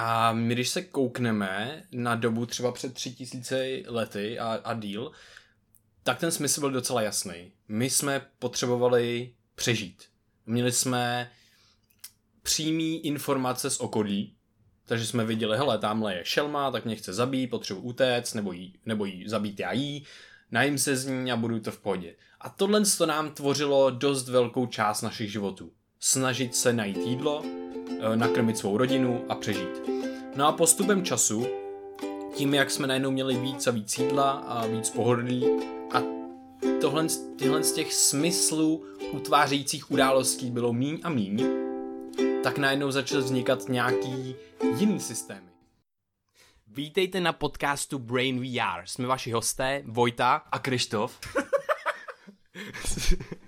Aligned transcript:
A 0.00 0.32
my, 0.32 0.54
když 0.54 0.68
se 0.68 0.82
koukneme 0.82 1.82
na 1.92 2.14
dobu 2.14 2.46
třeba 2.46 2.72
před 2.72 2.94
tři 2.94 3.14
tisíce 3.14 3.66
lety 3.86 4.38
a, 4.38 4.60
a 4.64 4.74
díl, 4.74 5.12
tak 6.02 6.18
ten 6.18 6.30
smysl 6.30 6.60
byl 6.60 6.70
docela 6.70 7.02
jasný. 7.02 7.52
My 7.68 7.90
jsme 7.90 8.26
potřebovali 8.38 9.34
přežít. 9.54 10.04
Měli 10.46 10.72
jsme 10.72 11.30
přímý 12.42 13.06
informace 13.06 13.70
z 13.70 13.80
okolí, 13.80 14.34
takže 14.84 15.06
jsme 15.06 15.24
viděli, 15.24 15.56
hele, 15.56 15.78
tamhle 15.78 16.14
je 16.14 16.24
šelma, 16.24 16.70
tak 16.70 16.84
mě 16.84 16.96
chce 16.96 17.12
zabít, 17.12 17.50
potřebuji 17.50 17.80
utéct, 17.80 18.34
nebo 18.34 18.52
jí, 18.52 18.74
nebo 18.86 19.04
jí 19.04 19.28
zabít 19.28 19.60
já 19.60 19.72
jí, 19.72 20.06
najím 20.50 20.78
se 20.78 20.96
z 20.96 21.06
ní 21.06 21.32
a 21.32 21.36
budu 21.36 21.60
to 21.60 21.70
v 21.72 21.78
pohodě. 21.78 22.16
A 22.40 22.48
tohle 22.48 22.82
to 22.98 23.06
nám 23.06 23.30
tvořilo 23.30 23.90
dost 23.90 24.28
velkou 24.28 24.66
část 24.66 25.02
našich 25.02 25.32
životů. 25.32 25.72
Snažit 26.00 26.56
se 26.56 26.72
najít 26.72 26.96
jídlo, 26.96 27.42
eh, 27.44 28.16
nakrmit 28.16 28.58
svou 28.58 28.76
rodinu 28.76 29.24
a 29.28 29.34
přežít. 29.34 29.88
No 30.36 30.46
a 30.46 30.52
postupem 30.52 31.04
času, 31.04 31.46
tím 32.34 32.54
jak 32.54 32.70
jsme 32.70 32.86
najednou 32.86 33.10
měli 33.10 33.36
víc 33.36 33.66
a 33.66 33.70
víc 33.70 33.98
jídla 33.98 34.30
a 34.30 34.66
víc 34.66 34.90
pohodlí 34.90 35.46
a 35.94 36.02
tohle, 36.80 37.06
tyhle 37.38 37.64
z 37.64 37.72
těch 37.72 37.94
smyslů 37.94 38.84
utvářejících 39.12 39.90
událostí 39.90 40.50
bylo 40.50 40.72
míň 40.72 41.00
a 41.02 41.08
míň, 41.08 41.46
tak 42.42 42.58
najednou 42.58 42.90
začal 42.90 43.20
vznikat 43.20 43.68
nějaký 43.68 44.34
jiný 44.78 45.00
systémy. 45.00 45.48
Vítejte 46.66 47.20
na 47.20 47.32
podcastu 47.32 47.98
Brain 47.98 48.40
VR. 48.40 48.82
Jsme 48.84 49.06
vaši 49.06 49.30
hosté, 49.30 49.82
Vojta 49.86 50.42
a 50.52 50.58
Krištof. 50.58 51.20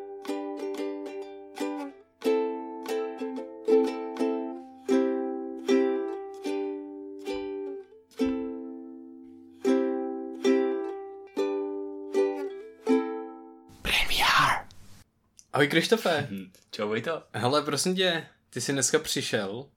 Ahoj 15.53 15.67
Krištofe. 15.67 16.27
Mhm. 16.31 16.51
Čau 16.71 16.95
to. 17.03 17.23
Hele, 17.33 17.61
prosím 17.61 17.95
tě, 17.95 18.27
ty 18.49 18.61
jsi 18.61 18.71
dneska 18.71 18.99
přišel 18.99 19.69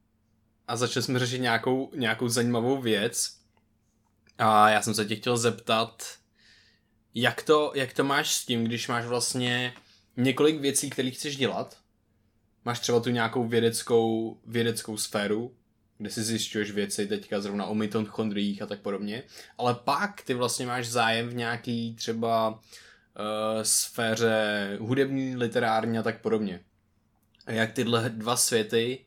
a 0.68 0.76
začali 0.76 1.02
jsme 1.02 1.18
řešit 1.18 1.38
nějakou, 1.38 1.90
nějakou 1.94 2.28
zajímavou 2.28 2.80
věc 2.80 3.36
a 4.38 4.70
já 4.70 4.82
jsem 4.82 4.94
se 4.94 5.04
tě 5.04 5.16
chtěl 5.16 5.36
zeptat, 5.36 6.18
jak 7.14 7.42
to, 7.42 7.72
jak 7.74 7.92
to 7.92 8.04
máš 8.04 8.34
s 8.34 8.46
tím, 8.46 8.64
když 8.64 8.88
máš 8.88 9.04
vlastně 9.04 9.74
několik 10.16 10.60
věcí, 10.60 10.90
které 10.90 11.10
chceš 11.10 11.36
dělat, 11.36 11.78
máš 12.64 12.80
třeba 12.80 13.00
tu 13.00 13.10
nějakou 13.10 13.48
vědeckou, 13.48 14.38
vědeckou 14.46 14.96
sféru, 14.96 15.56
kde 15.98 16.10
si 16.10 16.22
zjišťuješ 16.22 16.70
věci 16.70 17.06
teďka 17.06 17.40
zrovna 17.40 17.66
o 17.66 17.74
mitochondriích 17.74 18.62
a 18.62 18.66
tak 18.66 18.80
podobně, 18.80 19.22
ale 19.58 19.74
pak 19.74 20.22
ty 20.22 20.34
vlastně 20.34 20.66
máš 20.66 20.88
zájem 20.88 21.28
v 21.28 21.34
nějaký 21.34 21.94
třeba 21.94 22.60
uh, 23.18 23.62
sféře 23.62 24.78
hudební, 24.80 25.36
literární 25.36 25.98
a 25.98 26.02
tak 26.02 26.20
podobně. 26.20 26.60
A 27.46 27.52
jak 27.52 27.72
tyhle 27.72 28.10
dva 28.10 28.36
světy 28.36 29.04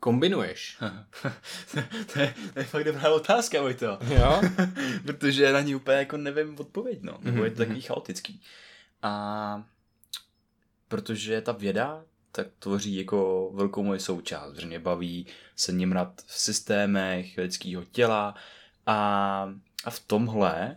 kombinuješ? 0.00 0.78
to, 2.12 2.18
je, 2.20 2.34
to 2.52 2.58
je 2.58 2.64
fakt 2.64 2.84
dobrá 2.84 3.10
otázka, 3.10 3.62
Vojto. 3.62 3.98
Jo? 4.08 4.40
Protože 5.06 5.52
na 5.52 5.60
ní 5.60 5.74
úplně 5.74 5.96
jako 5.96 6.16
nevím 6.16 6.60
odpověď, 6.60 6.98
no. 7.02 7.18
Nebo 7.22 7.44
je 7.44 7.50
to 7.50 7.56
takový 7.56 7.78
mhm. 7.78 7.86
chaotický. 7.86 8.42
A 9.02 9.64
protože 10.88 11.40
ta 11.40 11.52
věda 11.52 12.04
tak 12.32 12.46
tvoří 12.58 12.96
jako 12.96 13.50
velkou 13.54 13.82
moje 13.82 14.00
součást. 14.00 14.56
Že 14.56 14.66
mě 14.66 14.78
baví 14.78 15.26
se 15.56 15.72
nimrat 15.72 16.22
v 16.26 16.40
systémech 16.40 17.38
lidského 17.38 17.84
těla 17.84 18.34
a, 18.86 19.52
a 19.84 19.90
v 19.90 20.00
tomhle 20.00 20.76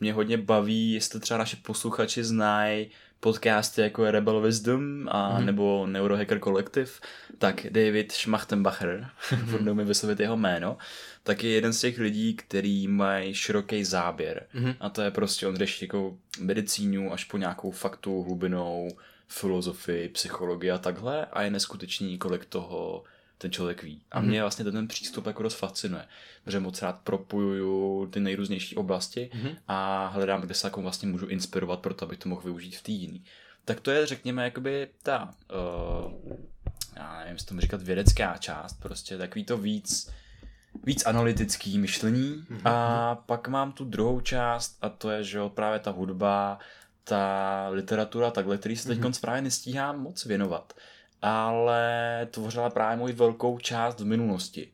mě 0.00 0.12
hodně 0.12 0.38
baví, 0.38 0.92
jestli 0.92 1.20
třeba 1.20 1.38
naše 1.38 1.56
posluchači 1.56 2.24
znají 2.24 2.90
podcasty 3.20 3.80
jako 3.80 4.04
je 4.04 4.10
Rebel 4.10 4.40
Wisdom 4.40 5.08
a 5.08 5.38
mm-hmm. 5.40 5.44
nebo 5.44 5.86
Neurohacker 5.86 6.40
Collective, 6.40 6.90
tak 7.38 7.66
David 7.70 8.12
Schmachtenbacher, 8.12 9.10
mm-hmm. 9.30 9.74
mi 9.74 9.84
vyslovit 9.84 10.20
jeho 10.20 10.36
jméno, 10.36 10.76
tak 11.22 11.44
je 11.44 11.50
jeden 11.50 11.72
z 11.72 11.80
těch 11.80 11.98
lidí, 11.98 12.34
který 12.34 12.88
mají 12.88 13.34
široký 13.34 13.84
záběr. 13.84 14.46
Mm-hmm. 14.54 14.76
A 14.80 14.88
to 14.88 15.02
je 15.02 15.10
prostě, 15.10 15.46
on 15.46 15.56
řeší 15.56 15.84
jako 15.84 16.16
medicínu 16.40 17.12
až 17.12 17.24
po 17.24 17.38
nějakou 17.38 17.70
faktu 17.70 18.22
hlubinou, 18.22 18.88
filozofii, 19.28 20.08
psychologii 20.08 20.70
a 20.70 20.78
takhle 20.78 21.26
a 21.26 21.42
je 21.42 21.50
neskutečný, 21.50 22.18
kolik 22.18 22.44
toho 22.44 23.04
ten 23.38 23.50
člověk 23.50 23.82
ví. 23.82 24.02
A 24.10 24.20
mě 24.20 24.38
mm-hmm. 24.38 24.42
vlastně 24.42 24.64
ten 24.64 24.88
přístup 24.88 25.26
jako 25.26 25.42
dost 25.42 25.54
fascinuje, 25.54 26.04
protože 26.44 26.60
moc 26.60 26.82
rád 26.82 27.00
propojuju 27.04 28.06
ty 28.06 28.20
nejrůznější 28.20 28.76
oblasti 28.76 29.30
mm-hmm. 29.34 29.56
a 29.68 30.06
hledám, 30.06 30.40
kde 30.40 30.54
se 30.54 30.66
jako 30.66 30.82
vlastně 30.82 31.08
můžu 31.08 31.26
inspirovat 31.26 31.80
pro 31.80 31.94
to, 31.94 32.04
abych 32.04 32.18
to 32.18 32.28
mohl 32.28 32.42
využít 32.42 32.76
v 32.76 32.82
té 32.82 32.92
jiný. 32.92 33.24
Tak 33.64 33.80
to 33.80 33.90
je, 33.90 34.06
řekněme, 34.06 34.44
jakoby 34.44 34.88
ta, 35.02 35.34
uh, 36.04 36.36
já 36.96 37.18
nevím, 37.18 37.32
jestli 37.32 37.46
tomu 37.46 37.60
říkat 37.60 37.82
vědecká 37.82 38.36
část, 38.36 38.80
prostě 38.80 39.18
takový 39.18 39.44
to 39.44 39.58
víc, 39.58 40.10
víc 40.84 41.06
analytický 41.06 41.78
myšlení 41.78 42.44
mm-hmm. 42.50 42.60
a 42.64 43.14
pak 43.14 43.48
mám 43.48 43.72
tu 43.72 43.84
druhou 43.84 44.20
část 44.20 44.78
a 44.82 44.88
to 44.88 45.10
je, 45.10 45.24
že 45.24 45.38
jo, 45.38 45.48
právě 45.48 45.78
ta 45.78 45.90
hudba, 45.90 46.58
ta 47.04 47.68
literatura, 47.68 48.30
takhle, 48.30 48.58
který 48.58 48.76
se 48.76 48.88
teď 48.88 48.98
mm-hmm. 48.98 49.20
právě 49.20 49.42
nestíhám 49.42 50.02
moc 50.02 50.24
věnovat 50.24 50.72
ale 51.22 52.28
tvořila 52.30 52.70
právě 52.70 52.96
moji 52.96 53.14
velkou 53.14 53.58
část 53.58 54.00
v 54.00 54.04
minulosti. 54.04 54.72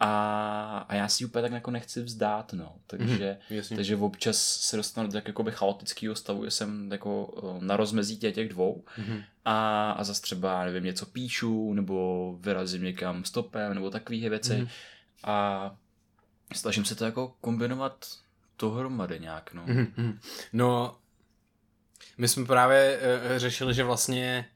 A, 0.00 0.86
a 0.88 0.94
já 0.94 1.08
si 1.08 1.24
úplně 1.24 1.42
tak 1.42 1.52
jako 1.52 1.70
nechci 1.70 2.02
vzdát, 2.02 2.52
no. 2.52 2.74
Takže, 2.86 3.38
mm, 3.50 3.76
takže 3.76 3.96
občas 3.96 4.36
se 4.38 4.76
dostanu 4.76 5.06
do 5.06 5.12
tak 5.12 5.28
jakoby 5.28 5.50
chaotického 5.50 6.14
stavu, 6.14 6.44
že 6.44 6.50
jsem 6.50 6.92
jako 6.92 7.34
eh, 7.38 7.64
na 7.64 7.76
rozmezí 7.76 8.18
těch, 8.18 8.34
těch 8.34 8.48
dvou 8.48 8.84
mm. 8.98 9.20
a, 9.44 9.90
a 9.90 10.04
zase 10.04 10.22
třeba, 10.22 10.64
nevím, 10.64 10.84
něco 10.84 11.06
píšu, 11.06 11.74
nebo 11.74 12.36
vyrazím 12.40 12.82
někam 12.82 13.24
stopem, 13.24 13.74
nebo 13.74 13.90
takové 13.90 14.28
věci. 14.28 14.56
Mm. 14.56 14.68
A 15.24 15.76
snažím 16.54 16.84
se 16.84 16.94
to 16.94 17.04
jako 17.04 17.34
kombinovat 17.40 18.06
dohromady 18.58 19.20
nějak, 19.20 19.52
no. 19.52 19.62
Mm. 19.66 20.18
No, 20.52 20.96
my 22.18 22.28
jsme 22.28 22.46
právě 22.46 22.98
uh, 22.98 23.38
řešili, 23.38 23.74
že 23.74 23.84
vlastně 23.84 24.48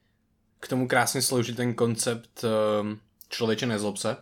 k 0.63 0.69
tomu 0.69 0.89
krásně 0.89 1.23
slouží 1.23 1.55
ten 1.55 1.75
koncept 1.75 2.45
um, 2.45 3.01
člověče 3.29 3.67
nezlob 3.67 3.97
se, 3.97 4.17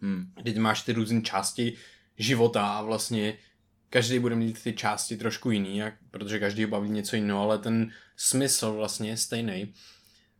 hmm. 0.00 0.32
kdy 0.42 0.60
máš 0.60 0.82
ty 0.82 0.92
různé 0.92 1.22
části 1.22 1.76
života 2.18 2.66
a 2.66 2.82
vlastně 2.82 3.38
každý 3.90 4.18
bude 4.18 4.36
mít 4.36 4.62
ty 4.62 4.72
části 4.72 5.16
trošku 5.16 5.50
jiný, 5.50 5.76
jak, 5.76 5.94
protože 6.10 6.38
každý 6.38 6.66
baví 6.66 6.88
něco 6.88 7.16
jiného, 7.16 7.40
ale 7.40 7.58
ten 7.58 7.90
smysl 8.16 8.72
vlastně 8.72 9.10
je 9.10 9.16
stejný. 9.16 9.74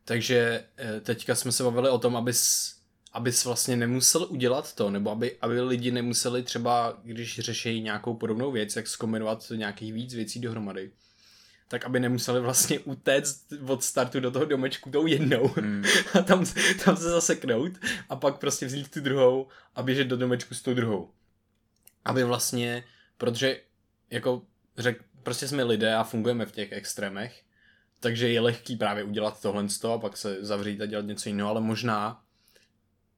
Takže 0.04 0.64
eh, 0.76 1.00
teďka 1.00 1.34
jsme 1.34 1.52
se 1.52 1.62
bavili 1.62 1.90
o 1.90 1.98
tom, 1.98 2.16
abys, 2.16 2.74
abys 3.12 3.44
vlastně 3.44 3.76
nemusel 3.76 4.26
udělat 4.30 4.74
to, 4.74 4.90
nebo 4.90 5.10
aby, 5.10 5.36
aby 5.40 5.60
lidi 5.60 5.90
nemuseli 5.90 6.42
třeba, 6.42 7.00
když 7.02 7.40
řeší 7.40 7.80
nějakou 7.82 8.14
podobnou 8.14 8.52
věc, 8.52 8.76
jak 8.76 8.86
zkombinovat 8.88 9.52
nějakých 9.56 9.92
víc 9.92 10.14
věcí 10.14 10.40
dohromady 10.40 10.90
tak 11.68 11.84
aby 11.84 12.00
nemuseli 12.00 12.40
vlastně 12.40 12.78
utéct 12.78 13.52
od 13.66 13.84
startu 13.84 14.20
do 14.20 14.30
toho 14.30 14.44
domečku 14.44 14.90
tou 14.90 15.06
jednou 15.06 15.48
hmm. 15.48 15.84
a 16.18 16.22
tam, 16.22 16.44
tam 16.84 16.96
se 16.96 17.10
zaseknout 17.10 17.72
a 18.08 18.16
pak 18.16 18.38
prostě 18.38 18.66
vzít 18.66 18.90
tu 18.90 19.00
druhou 19.00 19.48
a 19.74 19.82
běžet 19.82 20.04
do 20.04 20.16
domečku 20.16 20.54
s 20.54 20.62
tou 20.62 20.74
druhou. 20.74 21.10
Aby 22.04 22.24
vlastně, 22.24 22.84
protože 23.18 23.60
jako 24.10 24.42
řek, 24.78 25.04
prostě 25.22 25.48
jsme 25.48 25.62
lidé 25.62 25.94
a 25.94 26.04
fungujeme 26.04 26.46
v 26.46 26.52
těch 26.52 26.72
extrémech, 26.72 27.42
takže 28.00 28.28
je 28.28 28.40
lehký 28.40 28.76
právě 28.76 29.04
udělat 29.04 29.42
tohle 29.42 29.66
a 29.94 29.98
pak 29.98 30.16
se 30.16 30.44
zavřít 30.44 30.80
a 30.80 30.86
dělat 30.86 31.06
něco 31.06 31.28
jiného, 31.28 31.50
ale 31.50 31.60
možná 31.60 32.22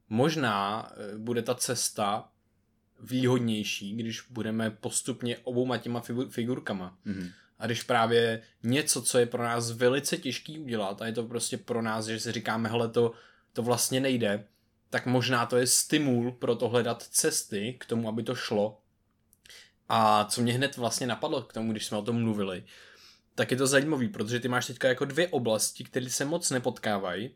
možná 0.08 0.90
eh, 0.92 1.18
bude 1.18 1.42
ta 1.42 1.54
cesta 1.54 2.28
výhodnější, 3.00 3.96
když 3.96 4.22
budeme 4.30 4.70
postupně 4.70 5.38
obouma 5.38 5.78
těma 5.78 6.02
figurkama. 6.30 6.98
Mm-hmm. 7.06 7.32
A 7.58 7.66
když 7.66 7.82
právě 7.82 8.43
něco, 8.62 9.02
co 9.02 9.19
je 9.19 9.26
pro 9.26 9.43
nás 9.43 9.70
velice 9.70 10.16
těžký 10.16 10.58
udělat 10.58 11.02
a 11.02 11.06
je 11.06 11.12
to 11.12 11.22
prostě 11.22 11.56
pro 11.56 11.82
nás, 11.82 12.06
že 12.06 12.20
si 12.20 12.32
říkáme, 12.32 12.69
hele, 12.69 12.88
to, 12.88 13.12
to 13.52 13.62
vlastně 13.62 14.00
nejde, 14.00 14.44
tak 14.90 15.06
možná 15.06 15.46
to 15.46 15.56
je 15.56 15.66
stimul 15.66 16.32
pro 16.32 16.55
to 16.55 16.69
hledat 16.69 17.02
cesty 17.02 17.76
k 17.81 17.87
tomu, 17.87 18.08
aby 18.08 18.22
to 18.22 18.34
šlo. 18.34 18.81
A 19.88 20.25
co 20.25 20.40
mě 20.40 20.52
hned 20.52 20.76
vlastně 20.76 21.06
napadlo 21.06 21.43
k 21.43 21.52
tomu, 21.52 21.72
když 21.72 21.87
jsme 21.87 21.99
o 21.99 22.02
tom 22.02 22.22
mluvili, 22.22 22.64
tak 23.34 23.50
je 23.50 23.56
to 23.56 23.66
zajímavý, 23.66 24.08
protože 24.08 24.40
ty 24.40 24.49
máš 24.49 24.66
teďka 24.66 24.88
jako 24.88 25.04
dvě 25.04 25.28
oblasti, 25.28 25.84
které 25.84 26.11
se 26.11 26.25
moc 26.25 26.50
nepotkávají, 26.50 27.31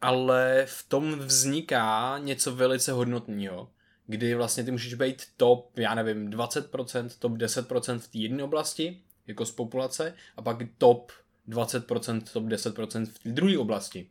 ale 0.00 0.66
v 0.68 0.88
tom 0.88 1.18
vzniká 1.18 2.18
něco 2.18 2.54
velice 2.54 2.92
hodnotného, 2.92 3.70
kdy 4.06 4.34
vlastně 4.34 4.64
ty 4.64 4.70
můžeš 4.70 4.94
být 4.94 5.22
top, 5.36 5.78
já 5.78 5.94
nevím, 5.94 6.30
20%, 6.30 7.08
top 7.18 7.32
10% 7.32 7.98
v 7.98 8.08
té 8.08 8.18
jedné 8.18 8.44
oblasti, 8.44 9.02
jako 9.26 9.46
z 9.46 9.52
populace, 9.52 10.14
a 10.36 10.42
pak 10.42 10.56
top 10.78 11.12
20%, 11.48 12.22
top 12.32 12.44
10% 12.44 13.06
v 13.06 13.18
té 13.18 13.28
druhé 13.28 13.58
oblasti. 13.58 14.10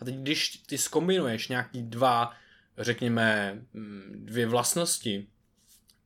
A 0.00 0.04
teď, 0.04 0.14
když 0.14 0.48
ty 0.48 0.78
skombinuješ 0.78 1.48
nějaký 1.48 1.82
dva, 1.82 2.32
řekněme, 2.78 3.58
mm, 3.72 4.12
dvě 4.14 4.46
vlastnosti, 4.46 5.26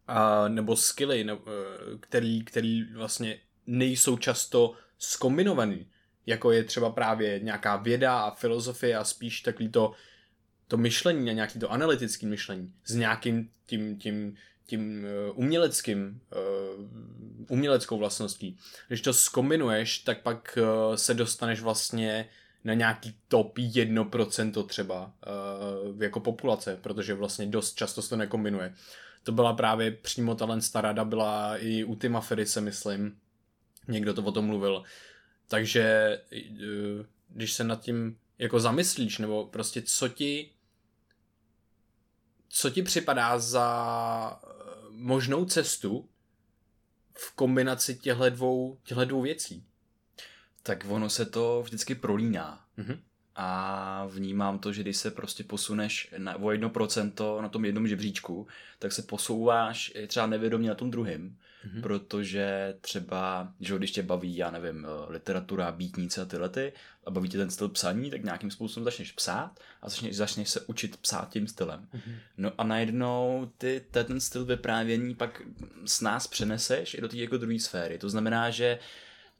a, 0.07 0.49
nebo 0.49 0.77
skilly, 0.77 1.25
ne, 1.25 1.33
e, 1.33 1.39
který, 2.01 2.45
který 2.45 2.85
vlastně 2.95 3.41
nejsou 3.67 4.17
často 4.17 4.75
skombinovaný, 4.99 5.87
jako 6.27 6.53
je 6.53 6.65
třeba 6.65 6.91
právě 6.91 7.41
nějaká 7.41 7.77
věda 7.77 8.21
a 8.21 8.35
filozofie 8.35 8.97
a 8.97 9.05
spíš 9.05 9.41
takový 9.41 9.69
to, 9.69 9.93
to 10.69 10.77
myšlení 10.77 11.31
a 11.31 11.33
nějaký 11.33 11.59
to 11.59 11.73
analytický 11.73 12.27
myšlení 12.27 12.73
s 12.85 12.95
nějakým 12.95 13.51
tím, 13.67 13.99
tím, 13.99 14.37
tím 14.67 15.07
e, 15.07 15.31
uměleckým, 15.31 16.21
e, 16.33 16.37
uměleckou 17.49 17.99
vlastností. 17.99 18.59
Když 18.89 19.01
to 19.01 19.13
skombinuješ, 19.13 19.99
tak 19.99 20.23
pak 20.23 20.59
se 20.95 21.15
dostaneš 21.15 21.61
vlastně 21.61 22.29
na 22.65 22.75
nějaký 22.75 23.15
top 23.29 23.59
1% 23.59 24.67
třeba 24.67 25.13
uh, 25.87 26.03
jako 26.03 26.21
populace, 26.21 26.79
protože 26.83 27.15
vlastně 27.15 27.47
dost 27.47 27.75
často 27.75 28.03
se 28.03 28.09
to 28.09 28.17
nekombinuje. 28.17 28.75
To 29.23 29.33
byla 29.33 29.53
právě 29.53 29.91
přímo 29.91 30.35
talent 30.35 30.63
starada, 30.63 31.05
byla 31.05 31.57
i 31.57 31.85
u 31.85 31.95
Tima 31.95 32.25
se 32.45 32.61
myslím. 32.61 33.19
Někdo 33.89 34.15
to 34.15 34.23
o 34.23 34.33
tom 34.33 34.47
mluvil. 34.47 34.83
Takže 35.49 36.19
uh, 36.33 37.07
když 37.29 37.53
se 37.53 37.65
nad 37.65 37.81
tím 37.81 38.19
jako 38.39 38.61
zamyslíš, 38.61 39.19
nebo 39.19 39.47
prostě 39.47 39.83
co 39.83 40.09
ti 40.09 40.51
co 42.49 42.71
ti 42.71 42.83
připadá 42.83 43.39
za 43.39 44.41
možnou 44.91 45.45
cestu 45.45 46.09
v 47.19 47.33
kombinaci 47.33 47.97
těchto 47.97 48.31
dvou, 48.31 48.79
těchto 48.85 49.05
dvou 49.05 49.23
věcí? 49.23 49.69
tak 50.69 50.85
ono 50.89 51.11
se 51.11 51.27
to 51.27 51.63
vždycky 51.63 51.95
prolíná. 51.95 52.65
Mm-hmm. 52.79 52.99
A 53.41 54.07
vnímám 54.07 54.59
to, 54.59 54.73
že 54.73 54.83
když 54.83 54.97
se 54.97 55.11
prostě 55.11 55.45
posuneš 55.45 56.15
na, 56.19 56.37
o 56.37 56.51
jedno 56.51 56.71
procento 56.71 57.43
na 57.43 57.49
tom 57.49 57.65
jednom 57.65 57.89
žebříčku, 57.89 58.47
tak 58.79 58.93
se 58.93 59.03
posouváš 59.03 59.93
třeba 60.07 60.27
nevědomě 60.27 60.69
na 60.69 60.75
tom 60.75 60.91
druhém. 60.91 61.37
Mm-hmm. 61.67 61.83
Protože 61.83 62.75
třeba, 62.81 63.53
že 63.61 63.79
když 63.79 63.91
tě 63.91 64.03
baví, 64.03 64.37
já 64.37 64.51
nevím, 64.51 64.87
eh, 64.87 65.13
literatura, 65.13 65.73
bítnice 65.73 66.23
a 66.23 66.25
tyhle 66.25 66.49
ty, 66.49 66.73
a 67.05 67.11
baví 67.11 67.29
tě 67.29 67.39
ten 67.39 67.51
styl 67.51 67.69
psaní, 67.69 68.11
tak 68.11 68.25
nějakým 68.25 68.51
způsobem 68.51 68.85
začneš 68.85 69.13
psát 69.13 69.61
a 69.83 69.89
začneš, 69.89 70.17
začneš 70.17 70.49
se 70.49 70.61
učit 70.61 70.97
psát 70.97 71.31
tím 71.31 71.47
stylem. 71.47 71.89
Mm-hmm. 71.95 72.15
No 72.37 72.53
a 72.59 72.65
najednou 72.65 73.51
ty 73.59 73.85
ten 73.91 74.21
styl 74.21 74.45
vyprávění 74.45 75.15
pak 75.15 75.43
s 75.85 76.01
nás 76.01 76.27
přeneseš 76.27 76.95
i 76.95 77.01
do 77.01 77.09
té 77.09 77.17
jako 77.17 77.37
druhé 77.37 77.59
sféry. 77.59 77.99
To 77.99 78.11
znamená, 78.11 78.51
že 78.51 78.79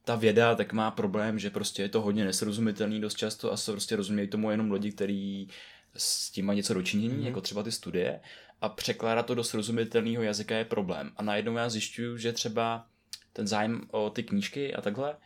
ta 0.09 0.15
věda 0.15 0.55
tak 0.55 0.73
má 0.73 0.91
problém, 0.91 1.39
že 1.39 1.49
prostě 1.49 1.81
je 1.81 1.89
to 1.89 2.01
hodně 2.01 2.25
nesrozumitelný 2.25 3.01
dost 3.01 3.17
často 3.17 3.51
a 3.51 3.57
se 3.57 3.71
prostě 3.71 3.95
rozumějí 3.95 4.27
tomu 4.27 4.51
jenom 4.51 4.71
lidi, 4.71 4.91
kteří 4.91 5.49
s 5.97 6.31
tím 6.31 6.45
mají 6.45 6.57
něco 6.57 6.73
dočinění, 6.73 7.15
mm-hmm. 7.15 7.25
jako 7.25 7.41
třeba 7.41 7.63
ty 7.63 7.71
studie, 7.71 8.19
a 8.61 8.69
překládat 8.69 9.25
to 9.25 9.35
do 9.35 9.43
srozumitelného 9.43 10.23
jazyka 10.23 10.55
je 10.55 10.65
problém. 10.65 11.11
A 11.17 11.23
najednou 11.23 11.55
já 11.55 11.69
zjišťuju, 11.69 12.17
že 12.17 12.33
třeba 12.33 12.87
ten 13.33 13.47
zájem 13.47 13.81
o 13.91 14.09
ty 14.09 14.23
knížky 14.23 14.75
a 14.75 14.81
takhle, 14.81 15.17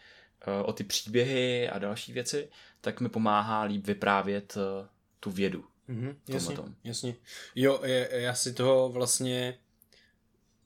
eh, 0.47 0.63
o 0.63 0.73
ty 0.73 0.83
příběhy 0.83 1.69
a 1.69 1.79
další 1.79 2.13
věci, 2.13 2.49
tak 2.81 3.01
mi 3.01 3.09
pomáhá 3.09 3.63
líp 3.63 3.87
vyprávět 3.87 4.57
eh, 4.57 4.87
tu 5.19 5.31
vědu. 5.31 5.65
Mm-hmm, 5.89 6.15
jasně, 6.27 6.55
tom. 6.55 6.75
jasně. 6.83 7.15
Jo, 7.55 7.81
já 8.11 8.33
si 8.33 8.53
toho 8.53 8.89
vlastně 8.89 9.57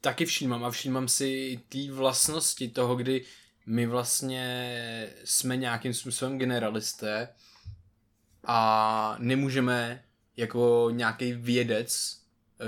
taky 0.02 0.26
všímám 0.26 0.64
a 0.64 0.72
všímám 0.72 1.08
si 1.08 1.60
ty 1.70 1.90
vlastnosti 1.90 2.70
toho, 2.70 2.96
kdy 2.96 3.26
my 3.68 3.86
vlastně 3.86 5.10
jsme 5.24 5.58
nějakým 5.58 5.94
způsobem 5.94 6.38
generalisté 6.38 7.30
a 8.44 9.16
nemůžeme 9.20 10.04
jako 10.38 10.90
nějaký 10.92 11.34
vědec, 11.34 12.18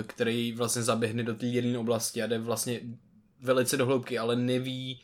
který 0.07 0.51
vlastně 0.51 0.84
zaběhne 0.84 1.24
do 1.24 1.36
té 1.36 1.46
jedné 1.46 1.78
oblasti 1.78 2.22
a 2.22 2.28
jde 2.28 2.40
vlastně 2.40 2.80
velice 3.40 3.78
do 3.78 3.86
hloubky, 3.86 4.18
ale 4.18 4.36
neví, 4.36 5.01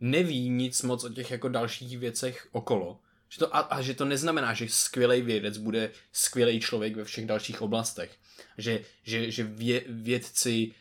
neví 0.00 0.48
nic 0.48 0.82
moc 0.82 1.04
o 1.04 1.08
těch 1.08 1.30
jako 1.30 1.48
dalších 1.48 1.98
věcech 1.98 2.48
okolo. 2.52 3.00
Že 3.28 3.38
to, 3.38 3.56
a, 3.56 3.60
a 3.60 3.82
že 3.82 3.94
to 3.94 4.04
neznamená, 4.04 4.54
že 4.54 4.68
skvělý 4.68 5.22
vědec 5.22 5.58
bude 5.58 5.90
skvělý 6.12 6.60
člověk 6.60 6.96
ve 6.96 7.04
všech 7.04 7.26
dalších 7.26 7.62
oblastech. 7.62 8.16
Že, 8.58 8.80
že, 9.02 9.30
že 9.30 9.44
vě, 9.44 9.84
vědci 9.88 10.74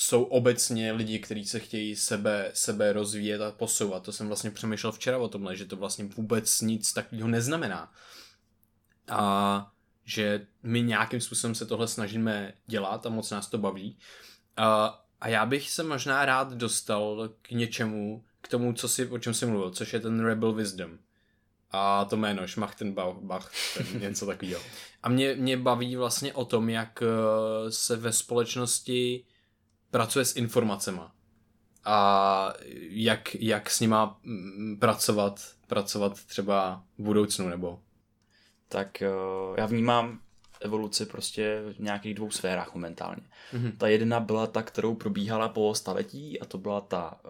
jsou 0.00 0.22
obecně 0.22 0.92
lidi, 0.92 1.18
kteří 1.18 1.44
se 1.44 1.60
chtějí 1.60 1.96
sebe, 1.96 2.50
sebe 2.54 2.92
rozvíjet 2.92 3.40
a 3.40 3.50
posouvat. 3.50 4.02
To 4.02 4.12
jsem 4.12 4.26
vlastně 4.26 4.50
přemýšlel 4.50 4.92
včera 4.92 5.18
o 5.18 5.28
tomhle, 5.28 5.56
že 5.56 5.64
to 5.64 5.76
vlastně 5.76 6.04
vůbec 6.04 6.60
nic 6.60 6.92
takového 6.92 7.28
neznamená. 7.28 7.92
A 9.08 9.72
že 10.04 10.46
my 10.62 10.82
nějakým 10.82 11.20
způsobem 11.20 11.54
se 11.54 11.66
tohle 11.66 11.88
snažíme 11.88 12.52
dělat 12.66 13.06
a 13.06 13.08
moc 13.08 13.30
nás 13.30 13.46
to 13.46 13.58
baví. 13.58 13.98
A, 14.56 15.00
a 15.20 15.28
já 15.28 15.46
bych 15.46 15.70
se 15.70 15.82
možná 15.82 16.24
rád 16.24 16.52
dostal 16.52 17.30
k 17.42 17.50
něčemu, 17.50 18.24
k 18.40 18.48
tomu, 18.48 18.72
co 18.72 18.88
si, 18.88 19.06
o 19.06 19.18
čem 19.18 19.34
jsem 19.34 19.50
mluvil, 19.50 19.70
což 19.70 19.92
je 19.92 20.00
ten 20.00 20.24
Rebel 20.24 20.52
Wisdom. 20.52 20.98
A 21.70 22.04
to 22.04 22.16
jméno, 22.16 22.48
Schmachtenbach, 22.48 23.52
ten 23.74 24.00
něco 24.00 24.26
takového. 24.26 24.60
A 25.02 25.08
mě, 25.08 25.34
mě 25.34 25.56
baví 25.56 25.96
vlastně 25.96 26.34
o 26.34 26.44
tom, 26.44 26.68
jak 26.68 27.02
eh, 27.02 27.72
se 27.72 27.96
ve 27.96 28.12
společnosti 28.12 29.24
pracuje 29.90 30.24
s 30.24 30.36
informacema 30.36 31.12
a 31.84 32.52
jak, 32.88 33.34
jak 33.34 33.70
s 33.70 33.80
nima 33.80 34.18
mm, 34.22 34.76
pracovat, 34.80 35.40
pracovat 35.66 36.24
třeba 36.24 36.82
v 36.98 37.02
budoucnu 37.02 37.48
nebo? 37.48 37.80
Tak 38.68 39.02
eh, 39.02 39.08
já 39.56 39.66
vnímám 39.66 40.20
evoluci 40.60 41.06
prostě 41.06 41.62
v 41.72 41.78
nějakých 41.78 42.14
dvou 42.14 42.30
sférách 42.30 42.74
momentálně. 42.74 43.22
Mm-hmm. 43.52 43.76
Ta 43.78 43.88
jedna 43.88 44.20
byla 44.20 44.46
ta, 44.46 44.62
kterou 44.62 44.94
probíhala 44.94 45.48
po 45.48 45.74
staletí 45.74 46.40
a 46.40 46.44
to 46.44 46.58
byla 46.58 46.80
ta, 46.80 47.20
eh, 47.24 47.28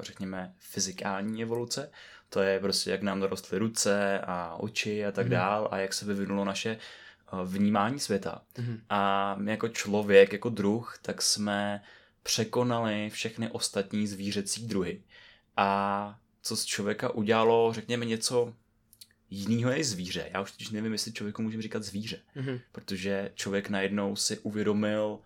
řekněme, 0.00 0.54
fyzikální 0.58 1.42
evoluce. 1.42 1.90
To 2.28 2.40
je 2.40 2.60
prostě, 2.60 2.90
jak 2.90 3.02
nám 3.02 3.20
dorostly 3.20 3.58
ruce 3.58 4.20
a 4.20 4.56
oči 4.60 5.06
a 5.06 5.12
tak 5.12 5.26
mm-hmm. 5.26 5.30
dál 5.30 5.68
a 5.70 5.78
jak 5.78 5.94
se 5.94 6.06
vyvinulo 6.06 6.44
naše 6.44 6.70
eh, 6.70 7.44
vnímání 7.44 8.00
světa. 8.00 8.42
Mm-hmm. 8.54 8.80
A 8.88 9.34
my 9.34 9.50
jako 9.50 9.68
člověk, 9.68 10.32
jako 10.32 10.48
druh, 10.48 10.98
tak 11.02 11.22
jsme 11.22 11.82
překonali 12.26 13.10
všechny 13.10 13.50
ostatní 13.50 14.06
zvířecí 14.06 14.66
druhy. 14.66 15.02
A 15.56 16.18
co 16.42 16.56
z 16.56 16.64
člověka 16.64 17.10
udělalo, 17.10 17.72
řekněme, 17.72 18.04
něco 18.04 18.54
jiného 19.30 19.70
než 19.70 19.86
zvíře. 19.86 20.30
Já 20.32 20.40
už 20.40 20.52
teď 20.52 20.70
nevím, 20.70 20.92
jestli 20.92 21.12
člověku 21.12 21.42
můžeme 21.42 21.62
říkat 21.62 21.82
zvíře. 21.82 22.18
Mm-hmm. 22.36 22.60
Protože 22.72 23.30
člověk 23.34 23.68
najednou 23.68 24.16
si 24.16 24.38
uvědomil 24.38 25.08
uh, 25.10 25.18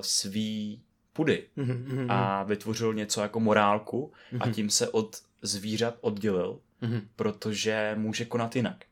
svý 0.00 0.82
pudy 1.12 1.48
mm-hmm. 1.58 2.06
a 2.08 2.42
vytvořil 2.42 2.94
něco 2.94 3.20
jako 3.20 3.40
morálku 3.40 4.12
mm-hmm. 4.32 4.50
a 4.50 4.52
tím 4.52 4.70
se 4.70 4.88
od 4.88 5.22
zvířat 5.42 5.98
oddělil, 6.00 6.60
mm-hmm. 6.82 7.02
protože 7.16 7.94
může 7.98 8.24
konat 8.24 8.56
jinak. 8.56 8.84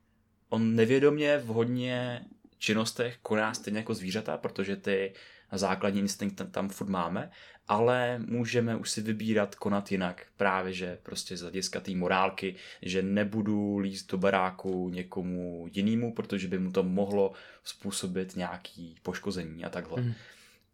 On 0.48 0.74
nevědomě 0.74 1.38
v 1.38 1.46
hodně 1.46 2.24
činnostech 2.58 3.18
koná 3.22 3.54
stejně 3.54 3.78
jako 3.78 3.94
zvířata, 3.94 4.36
protože 4.36 4.76
ty 4.76 5.12
základní 5.52 6.00
instinkt 6.00 6.42
tam 6.50 6.68
furt 6.68 6.88
máme, 6.88 7.30
ale 7.68 8.18
můžeme 8.18 8.76
už 8.76 8.90
si 8.90 9.00
vybírat 9.00 9.54
konat 9.54 9.92
jinak. 9.92 10.26
Právě, 10.36 10.72
že 10.72 10.98
prostě 11.02 11.36
z 11.36 11.40
hlediska 11.40 11.80
té 11.80 11.94
morálky, 11.94 12.54
že 12.82 13.02
nebudu 13.02 13.78
líst 13.78 14.10
do 14.10 14.18
baráku 14.18 14.88
někomu 14.88 15.68
jinému, 15.72 16.14
protože 16.14 16.48
by 16.48 16.58
mu 16.58 16.72
to 16.72 16.82
mohlo 16.82 17.32
způsobit 17.64 18.36
nějaký 18.36 18.96
poškození 19.02 19.64
a 19.64 19.68
takhle. 19.68 20.02
Mm. 20.02 20.14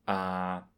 A 0.07 0.69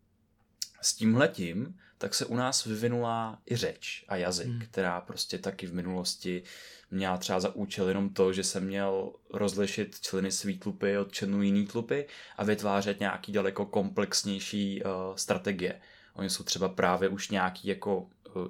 s 0.81 0.95
tímhletím 0.95 1.79
tak 1.99 2.15
se 2.15 2.27
u 2.27 2.37
nás 2.37 2.65
vyvinula 2.65 3.39
i 3.51 3.57
řeč 3.57 4.05
a 4.09 4.17
jazyk, 4.17 4.47
mm. 4.47 4.61
která 4.61 5.01
prostě 5.01 5.39
taky 5.39 5.67
v 5.67 5.75
minulosti 5.75 6.43
měla 6.91 7.17
třeba 7.17 7.41
za 7.41 7.55
účel 7.55 7.89
jenom 7.89 8.09
to, 8.09 8.33
že 8.33 8.45
jsem 8.45 8.65
měl 8.65 9.13
rozlišit 9.31 10.01
členy 10.01 10.33
svý 10.33 10.59
tlupy 10.59 10.99
od 10.99 11.13
členů 11.13 11.43
jiný 11.43 11.67
tlupy 11.67 12.07
a 12.37 12.45
vytvářet 12.45 13.01
nějaký 13.01 13.33
daleko 13.33 13.67
komplexnější 13.67 14.83
uh, 14.83 14.91
strategie. 15.17 15.81
Oni 16.15 16.31
jsou 16.31 16.45
třeba 16.45 16.69
právě 16.69 17.09
už 17.09 17.31
nějaký 17.31 17.69
jako 17.69 17.99
uh, 17.99 18.09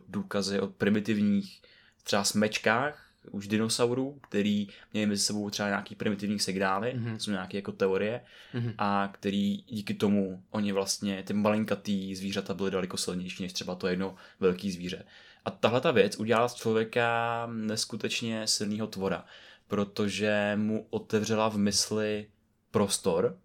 důkazy 0.09 0.61
o 0.61 0.67
primitivních 0.67 1.63
třeba 2.03 2.25
smečkách, 2.25 3.06
už 3.31 3.49
dinosaurů, 3.49 4.19
který 4.23 4.69
měli 4.93 5.07
mezi 5.07 5.23
sebou 5.23 5.51
třeba 5.51 5.69
nějaký 5.69 5.95
primitivní 5.95 6.39
signály, 6.39 6.95
mm-hmm. 6.97 7.17
jsou 7.17 7.31
nějaké 7.31 7.57
jako 7.59 7.73
teorie, 7.73 8.21
mm-hmm. 8.55 8.75
a 8.79 9.09
který 9.13 9.57
díky 9.57 9.95
tomu 9.95 10.43
oni 10.51 10.73
vlastně, 10.73 11.23
ty 11.23 11.33
malinkatý 11.33 12.15
zvířata 12.15 12.55
byly 12.55 12.71
daleko 12.71 12.97
silnější 12.97 13.43
než 13.43 13.53
třeba 13.53 13.75
to 13.75 13.87
jedno 13.87 14.15
velký 14.41 14.71
zvíře. 14.71 15.05
A 15.45 15.51
tahle 15.51 15.81
ta 15.81 15.91
věc 15.91 16.17
udělala 16.17 16.49
z 16.49 16.55
člověka 16.55 17.49
neskutečně 17.53 18.47
silného 18.47 18.87
tvora, 18.87 19.25
protože 19.69 20.53
mu 20.57 20.87
otevřela 20.91 21.49
v 21.49 21.57
mysli 21.57 22.27
prostor, 22.71 23.39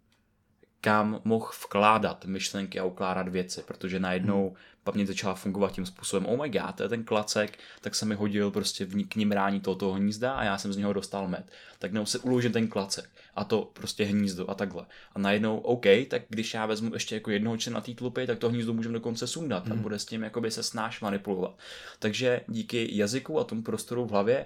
kam 0.82 1.22
mohl 1.24 1.52
vkládat 1.66 2.26
myšlenky 2.26 2.80
a 2.80 2.84
ukládat 2.84 3.28
věci, 3.28 3.64
protože 3.68 4.00
najednou 4.00 4.48
hmm. 4.48 4.58
Paměť 4.84 5.08
začala 5.08 5.34
fungovat 5.34 5.72
tím 5.72 5.86
způsobem, 5.86 6.26
oh 6.26 6.42
my 6.42 6.50
god, 6.50 6.76
to 6.76 6.84
je 6.84 6.90
ten 6.90 7.04
klacek, 7.04 7.60
tak 7.82 7.96
se 7.96 8.06
mi 8.06 8.16
hodil 8.16 8.52
prostě 8.52 8.86
v 8.86 9.08
k 9.08 9.16
ním 9.16 9.32
rání 9.32 9.60
tohoto 9.60 9.92
hnízda 9.92 10.34
a 10.34 10.44
já 10.44 10.58
jsem 10.58 10.74
z 10.74 10.78
něho 10.78 10.94
dostal 10.94 11.28
med. 11.28 11.52
Tak 11.80 11.92
nebo 11.92 12.06
se 12.06 12.20
uložím 12.20 12.52
ten 12.52 12.68
klacek 12.68 13.10
a 13.36 13.44
to 13.44 13.72
prostě 13.74 14.04
hnízdo 14.04 14.50
a 14.50 14.54
takhle. 14.54 14.86
A 15.16 15.20
najednou, 15.20 15.58
OK, 15.58 15.86
tak 16.08 16.22
když 16.30 16.54
já 16.54 16.66
vezmu 16.66 16.94
ještě 16.94 17.16
jako 17.16 17.32
jednoho 17.32 17.58
člena 17.58 17.82
té 17.82 17.94
tlupy, 17.94 18.28
tak 18.28 18.40
to 18.40 18.50
hnízdo 18.50 18.74
můžeme 18.74 18.94
dokonce 18.94 19.28
sundat 19.28 19.66
mm. 19.66 19.72
a 19.72 19.74
hmm. 19.74 19.84
bude 19.84 20.00
s 20.00 20.06
tím 20.06 20.24
jakoby 20.24 20.52
se 20.52 20.64
snáš 20.64 21.02
manipulovat. 21.02 21.58
Takže 22.00 22.42
díky 22.48 22.98
jazyku 22.98 23.40
a 23.40 23.44
tomu 23.44 23.62
prostoru 23.62 24.06
v 24.06 24.12
hlavě 24.12 24.46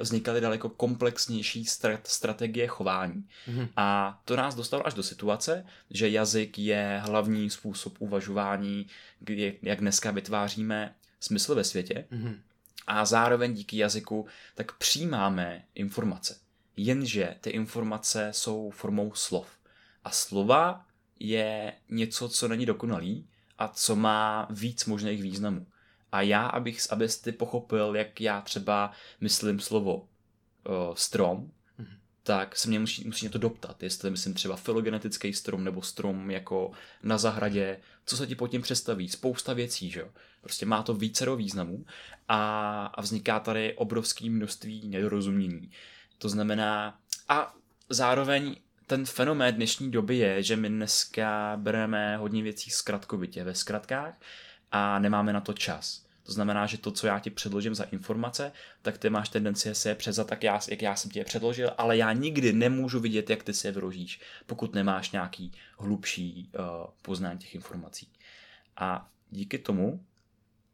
vznikaly 0.00 0.40
daleko 0.40 0.68
komplexnější 0.68 1.64
strategie 2.04 2.66
chování. 2.66 3.24
Mm. 3.46 3.68
A 3.76 4.20
to 4.24 4.36
nás 4.36 4.54
dostalo 4.54 4.86
až 4.86 4.94
do 4.94 5.02
situace, 5.02 5.66
že 5.90 6.08
jazyk 6.08 6.58
je 6.58 7.00
hlavní 7.04 7.50
způsob 7.50 7.94
uvažování, 7.98 8.86
jak 9.62 9.80
dneska 9.80 10.10
vytváříme 10.10 10.94
smysl 11.20 11.54
ve 11.54 11.64
světě. 11.64 12.04
Mm. 12.10 12.40
A 12.86 13.04
zároveň 13.04 13.54
díky 13.54 13.76
jazyku 13.76 14.26
tak 14.54 14.72
přijímáme 14.72 15.64
informace. 15.74 16.38
Jenže 16.76 17.36
ty 17.40 17.50
informace 17.50 18.28
jsou 18.32 18.70
formou 18.70 19.14
slov. 19.14 19.48
A 20.04 20.10
slova 20.10 20.86
je 21.20 21.72
něco, 21.88 22.28
co 22.28 22.48
není 22.48 22.66
dokonalý 22.66 23.28
a 23.58 23.68
co 23.68 23.96
má 23.96 24.48
víc 24.50 24.84
možných 24.84 25.22
významů. 25.22 25.66
A 26.12 26.22
já, 26.22 26.46
abych, 26.46 26.92
abys 26.92 27.20
ty 27.20 27.32
pochopil, 27.32 27.96
jak 27.96 28.20
já 28.20 28.40
třeba 28.40 28.92
myslím 29.20 29.60
slovo 29.60 29.96
uh, 29.96 30.04
strom, 30.94 31.50
mm-hmm. 31.80 31.96
tak 32.22 32.56
se 32.56 32.68
mě 32.68 32.78
musí, 32.78 33.04
musí 33.04 33.28
to 33.28 33.38
doptat. 33.38 33.82
Jestli 33.82 34.10
myslím 34.10 34.34
třeba 34.34 34.56
filogenetický 34.56 35.32
strom 35.32 35.64
nebo 35.64 35.82
strom 35.82 36.30
jako 36.30 36.70
na 37.02 37.18
zahradě, 37.18 37.80
co 38.06 38.16
se 38.16 38.26
ti 38.26 38.34
pod 38.34 38.48
tím 38.48 38.62
představí, 38.62 39.08
spousta 39.08 39.52
věcí, 39.52 39.90
že 39.90 40.00
jo. 40.00 40.08
Prostě 40.40 40.66
má 40.66 40.82
to 40.82 40.94
více 40.94 41.36
významů 41.36 41.84
a, 42.28 42.86
a 42.86 43.00
vzniká 43.00 43.40
tady 43.40 43.74
obrovské 43.74 44.30
množství 44.30 44.88
nedorozumění. 44.88 45.70
To 46.22 46.28
znamená, 46.28 47.00
a 47.28 47.54
zároveň 47.88 48.56
ten 48.86 49.06
fenomén 49.06 49.54
dnešní 49.54 49.90
doby 49.90 50.16
je, 50.16 50.42
že 50.42 50.56
my 50.56 50.68
dneska 50.68 51.56
bereme 51.56 52.16
hodně 52.16 52.42
věcí 52.42 52.70
zkratkovitě 52.70 53.44
ve 53.44 53.54
zkratkách 53.54 54.14
a 54.72 54.98
nemáme 54.98 55.32
na 55.32 55.40
to 55.40 55.52
čas. 55.52 56.06
To 56.22 56.32
znamená, 56.32 56.66
že 56.66 56.78
to, 56.78 56.90
co 56.90 57.06
já 57.06 57.18
ti 57.18 57.30
předložím 57.30 57.74
za 57.74 57.84
informace, 57.84 58.52
tak 58.82 58.98
ty 58.98 59.10
máš 59.10 59.28
tendenci 59.28 59.74
se 59.74 59.88
je 59.88 59.94
předzat 59.94 60.26
tak, 60.26 60.42
já, 60.42 60.60
jak 60.70 60.82
já 60.82 60.96
jsem 60.96 61.10
ti 61.10 61.18
je 61.18 61.24
předložil, 61.24 61.72
ale 61.78 61.96
já 61.96 62.12
nikdy 62.12 62.52
nemůžu 62.52 63.00
vidět, 63.00 63.30
jak 63.30 63.42
ty 63.42 63.54
si 63.54 63.66
je 63.66 63.72
vyložíš, 63.72 64.20
pokud 64.46 64.74
nemáš 64.74 65.10
nějaký 65.10 65.52
hlubší 65.78 66.50
uh, 66.58 66.64
poznání 67.02 67.38
těch 67.38 67.54
informací. 67.54 68.08
A 68.76 69.08
díky 69.30 69.58
tomu 69.58 70.04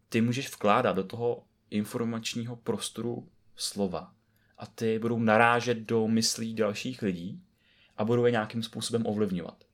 ty 0.09 0.21
můžeš 0.21 0.49
vkládat 0.49 0.97
do 0.97 1.05
toho 1.05 1.45
informačního 1.71 2.57
prostoru 2.57 3.29
slova, 3.57 4.18
a 4.59 4.67
ty 4.67 4.99
budou 4.99 5.19
narážet 5.19 5.79
do 5.79 6.09
myslí 6.09 6.55
dalších 6.55 7.03
lidí 7.03 7.43
a 7.97 8.05
budou 8.05 8.25
je 8.25 8.33
nějakým 8.33 8.63
způsobem 8.63 9.07
ovlivňovat. 9.07 9.65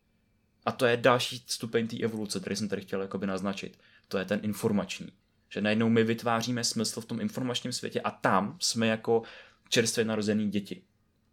A 0.66 0.72
to 0.72 0.86
je 0.86 0.96
další 0.96 1.44
stupeň 1.46 1.88
té 1.88 1.98
evoluce, 1.98 2.40
který 2.40 2.56
jsem 2.56 2.68
tady 2.68 2.82
chtěl 2.82 3.02
jakoby 3.02 3.26
naznačit. 3.26 3.78
To 4.08 4.18
je 4.18 4.24
ten 4.24 4.40
informační. 4.42 5.12
Že 5.48 5.60
najednou 5.60 5.88
my 5.88 6.04
vytváříme 6.04 6.64
smysl 6.64 7.00
v 7.00 7.04
tom 7.04 7.20
informačním 7.20 7.72
světě 7.72 8.00
a 8.00 8.10
tam 8.10 8.56
jsme 8.60 8.86
jako 8.86 9.22
čerstvě 9.68 10.04
narozený 10.04 10.50
děti. 10.50 10.82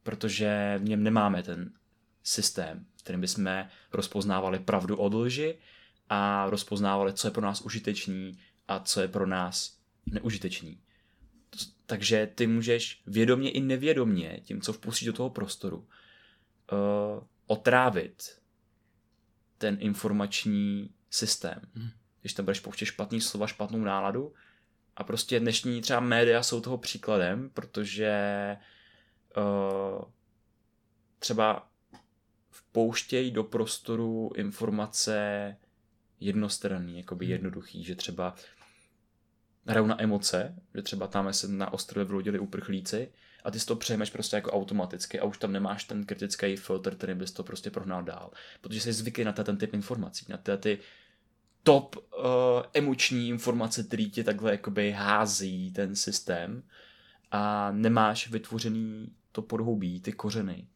Protože 0.03 0.79
v 0.83 0.83
něm 0.83 1.03
nemáme 1.03 1.43
ten 1.43 1.71
systém, 2.23 2.85
kterým 3.03 3.21
bychom 3.21 3.65
rozpoznávali 3.93 4.59
pravdu 4.59 4.97
od 4.97 5.13
lži 5.13 5.57
a 6.09 6.49
rozpoznávali, 6.49 7.13
co 7.13 7.27
je 7.27 7.31
pro 7.31 7.41
nás 7.41 7.61
užitečný 7.61 8.39
a 8.67 8.79
co 8.79 9.01
je 9.01 9.07
pro 9.07 9.27
nás 9.27 9.77
neužitečný. 10.05 10.81
Takže 11.91 12.31
ty 12.35 12.47
můžeš 12.47 13.01
vědomě 13.07 13.51
i 13.51 13.59
nevědomě, 13.59 14.39
tím, 14.43 14.61
co 14.61 14.73
vpustíš 14.73 15.05
do 15.05 15.13
toho 15.13 15.29
prostoru, 15.29 15.77
uh, 15.77 15.87
otrávit 17.47 18.39
ten 19.57 19.77
informační 19.79 20.89
systém. 21.09 21.61
Hmm. 21.73 21.89
Když 22.21 22.33
tam 22.33 22.45
budeš 22.45 22.59
pouštět 22.59 22.85
špatný 22.85 23.21
slova, 23.21 23.47
špatnou 23.47 23.79
náladu. 23.79 24.33
A 24.95 25.03
prostě 25.03 25.39
dnešní 25.39 25.81
třeba 25.81 25.99
média 25.99 26.43
jsou 26.43 26.61
toho 26.61 26.77
příkladem, 26.77 27.49
protože 27.49 28.11
uh, 29.37 30.03
třeba 31.19 31.69
vpouštějí 32.49 33.31
do 33.31 33.43
prostoru 33.43 34.31
informace 34.35 35.57
jednostranný, 36.19 36.97
jakoby 36.97 37.25
hmm. 37.25 37.31
jednoduchý, 37.31 37.83
že 37.83 37.95
třeba 37.95 38.35
hrajou 39.67 39.87
na 39.87 40.01
emoce, 40.01 40.55
že 40.75 40.81
třeba 40.81 41.07
tam 41.07 41.33
se 41.33 41.47
na 41.47 41.73
ostrově 41.73 42.05
vlodili 42.05 42.39
uprchlíci 42.39 43.11
a 43.43 43.51
ty 43.51 43.59
si 43.59 43.65
to 43.65 43.75
přejmeš 43.75 44.09
prostě 44.09 44.35
jako 44.35 44.51
automaticky 44.51 45.19
a 45.19 45.25
už 45.25 45.37
tam 45.37 45.51
nemáš 45.51 45.83
ten 45.83 46.05
kritický 46.05 46.55
filtr, 46.55 46.95
který 46.95 47.13
bys 47.13 47.31
to 47.31 47.43
prostě 47.43 47.69
prohnal 47.69 48.03
dál. 48.03 48.31
Protože 48.61 48.81
jsi 48.81 48.93
zvyklý 48.93 49.23
na 49.23 49.31
ten 49.31 49.57
typ 49.57 49.73
informací, 49.73 50.25
na 50.29 50.37
ty, 50.37 50.57
ty 50.57 50.79
top 51.63 51.95
uh, 51.95 52.23
emoční 52.73 53.29
informace, 53.29 53.83
který 53.83 54.11
ti 54.11 54.23
takhle 54.23 54.51
jakoby 54.51 54.91
hází 54.91 55.71
ten 55.71 55.95
systém 55.95 56.63
a 57.31 57.71
nemáš 57.71 58.29
vytvořený 58.29 59.11
to 59.31 59.41
podhoubí, 59.41 60.01
ty 60.01 60.11
kořeny 60.11 60.67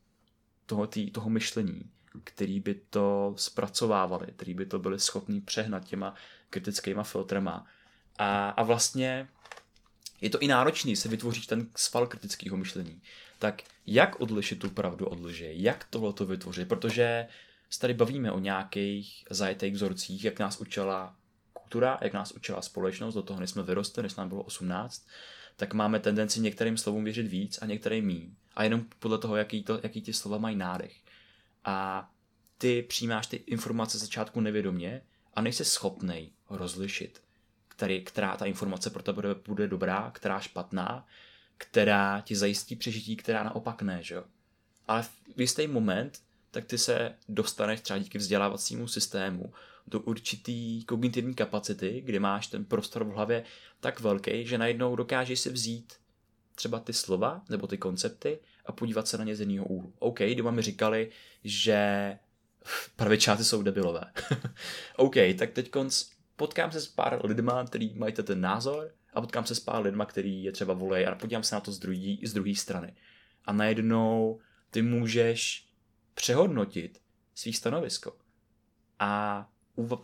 toho, 0.66 0.88
tý, 0.88 1.12
toho 1.12 1.30
myšlení, 1.30 1.82
který 2.24 2.60
by 2.60 2.76
to 2.90 3.34
zpracovávali, 3.38 4.28
který 4.36 4.54
by 4.54 4.66
to 4.66 4.80
byli 4.80 5.00
schopni 5.00 5.42
přehnat 5.42 5.86
těma 5.86 6.14
kritickýma 6.50 7.04
filtrama 7.04 7.66
a, 8.18 8.50
a 8.50 8.64
vlastně 8.64 9.28
je 10.22 10.30
to 10.30 10.40
i 10.40 10.48
náročný 10.48 10.96
se 10.96 11.10
vytvořit 11.10 11.48
ten 11.48 11.68
sval 11.76 12.08
kritického 12.08 12.58
myšlení. 12.58 13.02
Tak 13.40 13.62
jak 13.88 14.22
odlišit 14.22 14.60
tu 14.60 14.70
pravdu 14.70 15.06
od 15.06 15.20
lži? 15.20 15.54
Jak 15.54 15.88
tohle 15.90 16.14
to 16.14 16.26
vytvořit? 16.26 16.68
Protože 16.68 17.28
se 17.70 17.80
tady 17.80 17.94
bavíme 17.94 18.32
o 18.32 18.40
nějakých 18.40 19.26
zajetých 19.30 19.74
vzorcích, 19.74 20.24
jak 20.24 20.40
nás 20.40 20.60
učila 20.62 21.16
kultura, 21.54 21.98
jak 22.02 22.14
nás 22.14 22.32
učila 22.32 22.62
společnost, 22.62 23.16
do 23.16 23.22
toho 23.22 23.40
než 23.40 23.50
jsme 23.50 23.64
vyrostli, 23.64 24.04
než 24.04 24.16
nám 24.16 24.30
bylo 24.30 24.44
18, 24.44 25.08
tak 25.56 25.74
máme 25.74 26.00
tendenci 26.00 26.40
některým 26.40 26.78
slovům 26.78 27.04
věřit 27.04 27.28
víc 27.28 27.60
a 27.62 27.66
některým 27.66 28.06
míň. 28.06 28.36
A 28.56 28.64
jenom 28.64 28.86
podle 29.00 29.18
toho, 29.18 29.36
jaký, 29.36 29.64
to, 29.64 29.80
jaký 29.84 30.02
ty 30.02 30.14
slova 30.14 30.38
mají 30.38 30.56
nádech. 30.56 30.96
A 31.66 32.10
ty 32.58 32.82
přijímáš 32.82 33.28
ty 33.28 33.36
informace 33.36 33.98
začátku 33.98 34.42
nevědomě 34.42 35.02
a 35.34 35.42
nejsi 35.42 35.66
schopnej 35.66 36.32
rozlišit 36.50 37.25
který, 37.76 38.02
která 38.04 38.38
ta 38.38 38.46
informace 38.46 38.90
pro 38.90 39.04
tebe 39.04 39.36
bude 39.46 39.68
dobrá, 39.68 40.12
která 40.12 40.40
špatná, 40.40 41.08
která 41.58 42.22
ti 42.22 42.36
zajistí 42.36 42.76
přežití, 42.76 43.16
která 43.16 43.44
naopak 43.44 43.82
ne, 43.82 44.04
že 44.04 44.16
jo. 44.16 44.24
Ale 44.88 45.04
v 45.36 45.42
jistý 45.42 45.68
moment, 45.68 46.20
tak 46.52 46.66
ty 46.66 46.78
se 46.78 47.16
dostaneš 47.30 47.82
třeba 47.82 48.00
díky 48.00 48.18
vzdělávacímu 48.18 48.88
systému 48.88 49.54
do 49.88 50.00
určitý 50.00 50.84
kognitivní 50.84 51.34
kapacity, 51.34 52.02
kde 52.06 52.20
máš 52.20 52.48
ten 52.48 52.66
prostor 52.66 53.04
v 53.04 53.12
hlavě 53.12 53.44
tak 53.80 54.00
velký, 54.00 54.46
že 54.46 54.58
najednou 54.58 54.96
dokážeš 54.96 55.40
si 55.40 55.50
vzít 55.50 55.94
třeba 56.56 56.80
ty 56.80 56.94
slova 56.94 57.42
nebo 57.50 57.68
ty 57.68 57.78
koncepty 57.78 58.40
a 58.66 58.72
podívat 58.72 59.08
se 59.08 59.18
na 59.18 59.24
ně 59.24 59.36
z 59.36 59.40
jiného 59.40 59.66
úhlu. 59.66 59.94
OK, 60.00 60.20
doma 60.36 60.52
mi 60.52 60.62
říkali, 60.62 61.10
že 61.44 62.18
pravičáci 62.96 63.44
jsou 63.44 63.62
debilové. 63.62 64.12
OK, 64.96 65.16
tak 65.38 65.52
teď 65.52 65.70
konc 65.70 66.15
potkám 66.36 66.72
se 66.72 66.82
s 66.82 66.88
pár 66.88 67.26
lidma, 67.26 67.64
který 67.64 67.94
mají 67.94 68.14
ten 68.14 68.42
názor 68.42 68.92
a 69.14 69.22
potkám 69.22 69.46
se 69.46 69.56
s 69.56 69.60
pár 69.60 69.82
lidma, 69.82 70.06
který 70.06 70.44
je 70.44 70.52
třeba 70.52 70.74
volej 70.74 71.08
a 71.08 71.16
podívám 71.16 71.44
se 71.44 71.56
na 71.56 71.62
to 71.62 71.72
z 71.72 71.80
druhé 71.80 72.16
z 72.24 72.34
druhé 72.34 72.56
strany. 72.56 72.96
A 73.46 73.54
najednou 73.54 74.40
ty 74.72 74.82
můžeš 74.82 75.70
přehodnotit 76.14 77.02
svý 77.36 77.54
stanovisko 77.54 78.18
a 79.00 79.50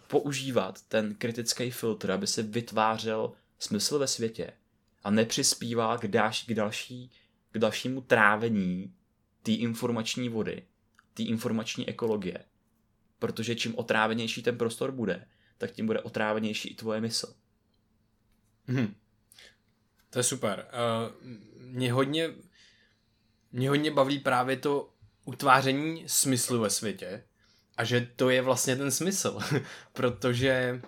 používat 0.08 0.82
ten 0.88 1.16
kritický 1.16 1.72
filtr, 1.72 2.12
aby 2.12 2.28
se 2.28 2.44
vytvářel 2.44 3.32
smysl 3.60 4.00
ve 4.00 4.08
světě 4.08 4.54
a 5.04 5.12
nepřispíval 5.12 5.98
k, 5.98 6.08
dáš, 6.08 6.44
k, 6.44 6.54
další, 6.54 7.12
k 7.52 7.58
dalšímu 7.58 8.02
trávení 8.02 8.94
té 9.44 9.52
informační 9.52 10.30
vody, 10.30 10.66
té 11.14 11.24
informační 11.24 11.90
ekologie. 11.90 12.46
Protože 13.20 13.56
čím 13.56 13.78
otrávenější 13.78 14.44
ten 14.44 14.58
prostor 14.58 14.92
bude, 14.92 15.28
tak 15.62 15.72
tím 15.72 15.86
bude 15.86 16.00
otrávenější 16.00 16.70
i 16.70 16.76
tvoje 16.76 17.02
mysl. 17.02 17.34
Hmm. 18.68 18.96
To 20.10 20.20
je 20.20 20.24
super. 20.24 20.68
Uh, 20.74 21.32
mě 21.58 21.94
hodně, 21.94 22.30
mě 23.52 23.70
hodně 23.70 23.92
baví 23.92 24.20
právě 24.20 24.58
to 24.58 24.94
utváření 25.26 26.04
smyslu 26.08 26.60
ve 26.60 26.70
světě 26.70 27.24
a 27.78 27.84
že 27.84 28.08
to 28.16 28.30
je 28.30 28.42
vlastně 28.42 28.76
ten 28.76 28.92
smysl, 28.92 29.40
protože, 29.94 30.82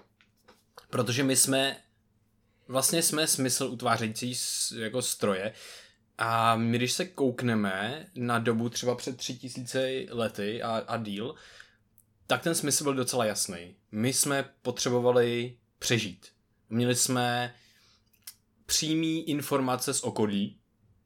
protože 0.89 1.23
my 1.23 1.35
jsme 1.35 1.77
vlastně 2.67 3.01
jsme 3.01 3.27
smysl 3.27 3.63
utvářející 3.63 4.35
jako 4.79 5.01
stroje 5.01 5.53
a 6.17 6.55
my 6.55 6.77
když 6.77 6.91
se 6.91 7.05
koukneme 7.05 8.07
na 8.15 8.39
dobu 8.39 8.69
třeba 8.69 8.95
před 8.95 9.17
tři 9.17 9.37
tisíce 9.37 9.89
lety 10.09 10.63
a, 10.63 10.83
a 10.87 10.97
díl, 10.97 11.35
tak 12.27 12.41
ten 12.43 12.55
smysl 12.55 12.83
byl 12.83 12.93
docela 12.93 13.25
jasný. 13.25 13.75
My 13.91 14.13
jsme 14.13 14.49
potřebovali 14.61 15.57
přežít. 15.79 16.27
Měli 16.69 16.95
jsme 16.95 17.53
přímý 18.65 19.29
informace 19.29 19.93
z 19.93 20.03
okolí, 20.03 20.57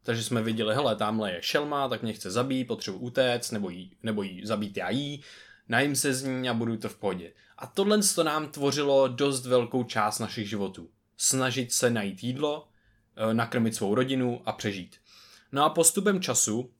takže 0.03 0.23
jsme 0.23 0.41
viděli, 0.41 0.75
hele, 0.75 0.95
tamhle 0.95 1.31
je 1.31 1.41
šelma, 1.41 1.89
tak 1.89 2.01
mě 2.01 2.13
chce 2.13 2.31
zabít, 2.31 2.67
potřebuji 2.67 2.99
utéct, 2.99 3.51
nebo 3.51 3.69
jí, 3.69 3.91
nebo 4.03 4.23
jí 4.23 4.45
zabít 4.45 4.77
já 4.77 4.89
jí, 4.89 5.23
najím 5.67 5.95
se 5.95 6.13
z 6.13 6.23
ní 6.23 6.49
a 6.49 6.53
budu 6.53 6.77
to 6.77 6.89
v 6.89 6.95
pohodě. 6.95 7.33
A 7.57 7.67
tohle 7.67 7.99
to 8.15 8.23
nám 8.23 8.47
tvořilo 8.47 9.07
dost 9.07 9.45
velkou 9.45 9.83
část 9.83 10.19
našich 10.19 10.49
životů. 10.49 10.89
Snažit 11.17 11.73
se 11.73 11.89
najít 11.89 12.23
jídlo, 12.23 12.67
eh, 13.15 13.33
nakrmit 13.33 13.75
svou 13.75 13.95
rodinu 13.95 14.41
a 14.45 14.51
přežít. 14.51 14.95
No 15.51 15.63
a 15.63 15.69
postupem 15.69 16.21
času, 16.21 16.71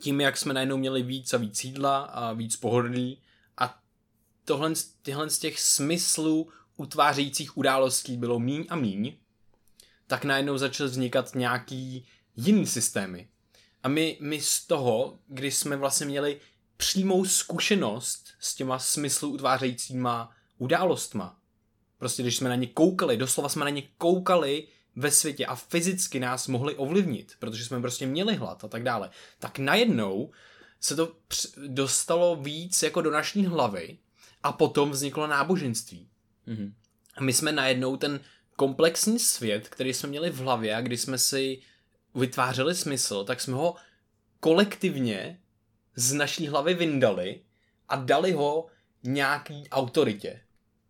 tím, 0.00 0.20
jak 0.20 0.36
jsme 0.36 0.54
najednou 0.54 0.76
měli 0.76 1.02
víc 1.02 1.34
a 1.34 1.36
víc 1.36 1.64
jídla 1.64 1.98
a 1.98 2.32
víc 2.32 2.56
pohodlí 2.56 3.18
tohle, 4.46 4.72
tyhle 5.02 5.30
z 5.30 5.38
těch 5.38 5.60
smyslů 5.60 6.48
utvářejících 6.76 7.56
událostí 7.56 8.16
bylo 8.16 8.38
míň 8.38 8.66
a 8.68 8.76
míň, 8.76 9.16
tak 10.06 10.24
najednou 10.24 10.58
začaly 10.58 10.90
vznikat 10.90 11.34
nějaký 11.34 12.06
jiný 12.36 12.66
systémy. 12.66 13.28
A 13.82 13.88
my, 13.88 14.18
my 14.20 14.40
z 14.40 14.66
toho, 14.66 15.18
když 15.26 15.54
jsme 15.54 15.76
vlastně 15.76 16.06
měli 16.06 16.40
přímou 16.76 17.24
zkušenost 17.24 18.28
s 18.40 18.54
těma 18.54 18.78
smyslu 18.78 19.28
utvářejícíma 19.28 20.36
událostma, 20.58 21.40
prostě 21.98 22.22
když 22.22 22.36
jsme 22.36 22.48
na 22.48 22.54
ně 22.54 22.66
koukali, 22.66 23.16
doslova 23.16 23.48
jsme 23.48 23.64
na 23.64 23.70
ně 23.70 23.82
koukali 23.98 24.68
ve 24.96 25.10
světě 25.10 25.46
a 25.46 25.54
fyzicky 25.54 26.20
nás 26.20 26.48
mohli 26.48 26.74
ovlivnit, 26.74 27.32
protože 27.38 27.64
jsme 27.64 27.80
prostě 27.80 28.06
měli 28.06 28.34
hlad 28.34 28.64
a 28.64 28.68
tak 28.68 28.82
dále, 28.82 29.10
tak 29.38 29.58
najednou 29.58 30.30
se 30.80 30.96
to 30.96 31.12
dostalo 31.66 32.36
víc 32.36 32.82
jako 32.82 33.00
do 33.00 33.10
naší 33.10 33.46
hlavy 33.46 33.98
a 34.46 34.52
potom 34.52 34.90
vzniklo 34.90 35.26
náboženství. 35.26 36.08
Mm-hmm. 36.48 36.72
A 37.16 37.22
my 37.22 37.32
jsme 37.32 37.52
najednou 37.52 37.96
ten 37.96 38.20
komplexní 38.56 39.18
svět, 39.18 39.68
který 39.68 39.94
jsme 39.94 40.08
měli 40.08 40.30
v 40.30 40.38
hlavě 40.38 40.74
a 40.74 40.80
kdy 40.80 40.96
jsme 40.96 41.18
si 41.18 41.62
vytvářeli 42.14 42.74
smysl, 42.74 43.24
tak 43.24 43.40
jsme 43.40 43.54
ho 43.54 43.74
kolektivně 44.40 45.40
z 45.96 46.12
naší 46.12 46.48
hlavy 46.48 46.74
vyndali 46.74 47.40
a 47.88 47.96
dali 47.96 48.32
ho 48.32 48.66
nějaký 49.02 49.68
autoritě, 49.70 50.40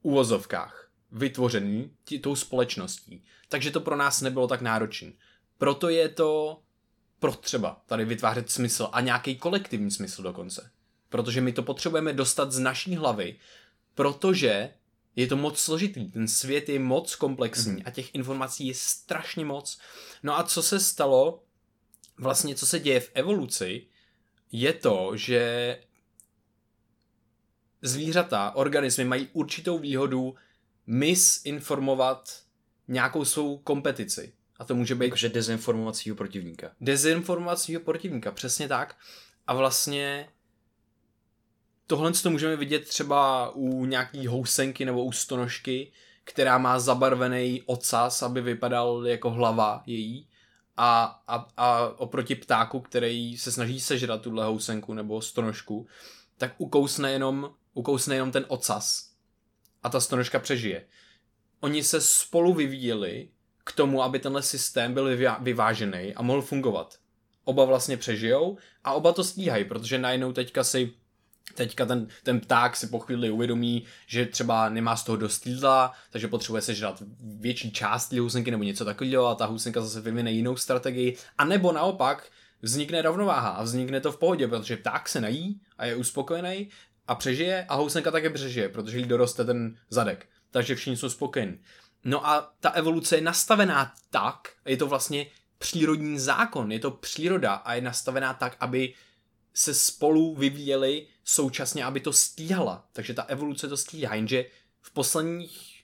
uvozovkách, 0.02 0.90
vytvořený 1.12 1.90
tí, 2.04 2.18
tou 2.18 2.36
společností. 2.36 3.25
Takže 3.48 3.70
to 3.70 3.80
pro 3.80 3.96
nás 3.96 4.20
nebylo 4.20 4.48
tak 4.48 4.60
náročné. 4.60 5.12
Proto 5.58 5.88
je 5.88 6.08
to 6.08 6.60
potřeba 7.18 7.82
tady 7.86 8.04
vytvářet 8.04 8.50
smysl 8.50 8.88
a 8.92 9.00
nějaký 9.00 9.36
kolektivní 9.36 9.90
smysl 9.90 10.22
dokonce. 10.22 10.70
Protože 11.08 11.40
my 11.40 11.52
to 11.52 11.62
potřebujeme 11.62 12.12
dostat 12.12 12.52
z 12.52 12.58
naší 12.58 12.96
hlavy, 12.96 13.36
protože 13.94 14.70
je 15.16 15.26
to 15.26 15.36
moc 15.36 15.58
složitý, 15.58 16.10
ten 16.10 16.28
svět 16.28 16.68
je 16.68 16.78
moc 16.78 17.14
komplexní 17.14 17.72
mhm. 17.72 17.82
a 17.84 17.90
těch 17.90 18.14
informací 18.14 18.66
je 18.66 18.75
strašně 18.75 19.44
moc. 19.44 19.78
No 20.22 20.38
a 20.38 20.42
co 20.42 20.62
se 20.62 20.80
stalo, 20.80 21.42
vlastně 22.18 22.54
co 22.54 22.66
se 22.66 22.78
děje 22.78 23.00
v 23.00 23.10
evoluci, 23.14 23.86
je 24.52 24.72
to, 24.72 25.10
že 25.14 25.78
zvířata, 27.82 28.52
organismy 28.54 29.04
mají 29.04 29.28
určitou 29.32 29.78
výhodu 29.78 30.34
misinformovat 30.86 32.42
nějakou 32.88 33.25
svou 33.25 33.58
kompetici. 33.58 34.32
A 34.58 34.64
to 34.64 34.75
může 34.75 34.95
být... 34.95 35.04
Jakože 35.06 35.28
dezinformovacího 35.28 36.16
protivníka. 36.16 36.71
Dezinformovacího 36.80 37.80
protivníka, 37.80 38.32
přesně 38.32 38.69
tak. 38.69 38.97
A 39.47 39.54
vlastně 39.54 40.28
tohle 41.86 42.12
to 42.12 42.30
můžeme 42.30 42.56
vidět 42.56 42.88
třeba 42.88 43.50
u 43.50 43.84
nějaký 43.84 44.26
housenky 44.26 44.84
nebo 44.84 45.04
u 45.04 45.12
stonožky, 45.12 45.92
která 46.25 46.58
má 46.58 46.78
zabarvený 46.78 47.62
ocas, 47.66 48.22
aby 48.22 48.40
vypadal 48.40 49.06
jako 49.06 49.30
hlava 49.30 49.82
její. 49.86 50.28
A, 50.76 51.22
a, 51.28 51.49
a 51.56 51.88
oproti 51.99 52.34
ptáku, 52.34 52.80
který 52.80 53.38
se 53.38 53.52
snaží 53.52 53.80
sežrat 53.80 54.20
tuhle 54.22 54.44
housenku 54.44 54.94
nebo 54.94 55.22
stonožku, 55.22 55.86
tak 56.38 56.54
ukousne 56.58 57.12
jenom, 57.12 57.50
ukousne 57.75 58.14
jenom 58.14 58.32
ten 58.32 58.44
ocas. 58.49 59.10
A 59.82 59.88
ta 59.88 60.00
stonožka 60.00 60.38
přežije. 60.38 60.86
Oni 61.60 61.82
se 61.82 62.00
spolu 62.00 62.54
vyvíjeli 62.54 63.28
k 63.64 63.72
tomu, 63.72 64.02
aby 64.02 64.18
tenhle 64.18 64.42
systém 64.42 64.94
byl 64.94 65.16
vyvážený 65.40 66.14
a 66.14 66.22
mohl 66.22 66.42
fungovat. 66.42 66.99
Oba 67.44 67.64
vlastně 67.64 67.96
přežijou 67.96 68.58
a 68.84 68.92
oba 68.92 69.12
to 69.12 69.25
stíhají, 69.25 69.64
protože 69.64 69.99
najednou 69.99 70.32
teďka 70.32 70.64
si 70.64 70.94
Teďka 71.54 71.87
ten, 71.87 72.09
ten 72.23 72.41
pták 72.41 72.76
si 72.76 72.87
po 72.87 72.99
chvíli 72.99 73.30
uvědomí, 73.30 73.85
že 74.06 74.26
třeba 74.26 74.69
nemá 74.69 74.97
z 74.97 75.04
toho 75.04 75.17
dost 75.17 75.47
jídla, 75.47 75.93
takže 76.11 76.28
potřebuje 76.28 76.63
sežrat 76.63 77.02
větší 77.21 77.73
část 77.73 78.13
housenky 78.13 78.50
nebo 78.50 78.65
něco 78.65 78.85
takového 78.85 79.26
a 79.26 79.35
ta 79.35 79.47
housenka 79.47 79.80
zase 79.80 80.00
vyvine 80.00 80.32
jinou 80.32 80.56
strategii. 80.56 81.17
A 81.39 81.45
nebo 81.45 81.73
naopak 81.73 82.30
vznikne 82.63 83.02
rovnováha 83.02 83.49
a 83.49 83.63
vznikne 83.63 84.00
to 84.00 84.13
v 84.13 84.19
pohodě, 84.19 84.49
protože 84.49 84.76
pták 84.76 85.09
se 85.09 85.21
nají 85.21 85.61
a 85.78 85.85
je 85.85 85.97
uspokojený 85.97 86.69
a 87.06 87.15
přežije 87.15 87.67
a 87.69 87.75
housenka 87.75 88.11
také 88.11 88.30
přežije, 88.30 88.69
protože 88.69 88.99
jí 88.99 89.04
doroste 89.06 89.45
ten 89.45 89.78
zadek. 89.91 90.26
Takže 90.50 90.75
všichni 90.75 90.97
jsou 90.97 91.09
spokojení. 91.09 91.59
No 92.04 92.26
a 92.26 92.52
ta 92.61 92.71
evoluce 92.71 93.17
je 93.17 93.21
nastavená 93.21 93.95
tak, 94.11 94.49
je 94.65 94.76
to 94.76 94.87
vlastně 94.87 95.26
přírodní 95.59 96.19
zákon, 96.19 96.73
je 96.73 96.80
to 96.80 96.91
příroda 96.91 97.54
a 97.54 97.75
je 97.75 97.80
nastavená 97.80 98.35
tak, 98.35 98.56
aby 98.61 98.95
se 99.54 99.75
spolu 99.75 100.35
vyvíjeli 100.35 101.06
současně, 101.28 101.84
aby 101.84 102.00
to 102.00 102.12
stíhala. 102.12 102.89
Takže 102.93 103.15
ta 103.15 103.23
evoluce 103.23 103.69
to 103.69 103.76
stíhá, 103.76 104.15
jenže 104.15 104.45
v 104.80 104.91
posledních 104.91 105.82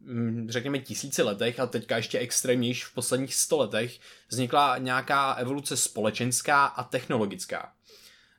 mm, 0.00 0.46
řekněme 0.50 0.78
tisíci 0.78 1.22
letech 1.22 1.60
a 1.60 1.66
teďka 1.66 1.96
ještě 1.96 2.18
extrémnější 2.18 2.82
v 2.82 2.94
posledních 2.94 3.34
sto 3.34 3.56
letech 3.56 3.98
vznikla 4.28 4.78
nějaká 4.78 5.32
evoluce 5.32 5.76
společenská 5.76 6.66
a 6.66 6.84
technologická. 6.84 7.72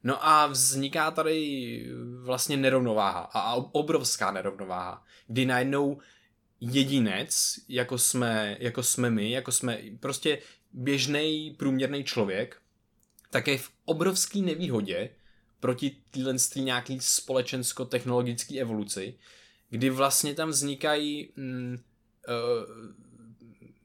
No 0.04 0.28
a 0.28 0.48
vzniká 0.48 1.12
tady 1.12 1.86
vlastně 2.24 2.58
nerovnováha 2.58 3.20
a 3.20 3.54
obrovská 3.54 4.32
nerovnováha, 4.32 5.04
kdy 5.28 5.46
najednou 5.46 6.00
jedinec, 6.62 7.60
jako 7.68 7.98
jsme, 7.98 8.58
jako 8.60 8.84
jsme 8.84 9.10
my, 9.10 9.32
jako 9.32 9.52
jsme 9.52 9.80
prostě 10.00 10.40
běžný 10.74 11.56
průměrný 11.60 12.04
člověk, 12.04 12.62
tak 13.30 13.48
je 13.48 13.58
v 13.58 13.70
obrovské 13.86 14.40
nevýhodě 14.40 15.10
proti 15.64 15.98
téhle 16.12 16.36
nějaký 16.56 17.00
společensko-technologické 17.02 18.60
evoluci, 18.60 19.16
kdy 19.70 19.90
vlastně 19.90 20.34
tam 20.34 20.50
vznikají 20.50 21.30
mm, 21.36 21.78
uh, 22.28 22.66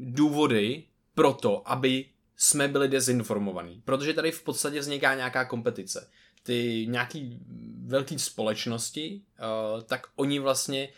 důvody 0.00 0.84
pro 1.14 1.32
to, 1.32 1.70
aby 1.70 2.04
jsme 2.36 2.68
byli 2.68 2.88
dezinformovaní. 2.88 3.82
Protože 3.84 4.12
tady 4.12 4.30
v 4.32 4.42
podstatě 4.42 4.80
vzniká 4.80 5.14
nějaká 5.14 5.44
kompetice. 5.44 6.10
Ty 6.42 6.86
nějaký 6.88 7.38
velké 7.86 8.18
společnosti, 8.18 9.22
uh, 9.74 9.82
tak 9.82 10.06
oni 10.16 10.38
vlastně 10.38 10.88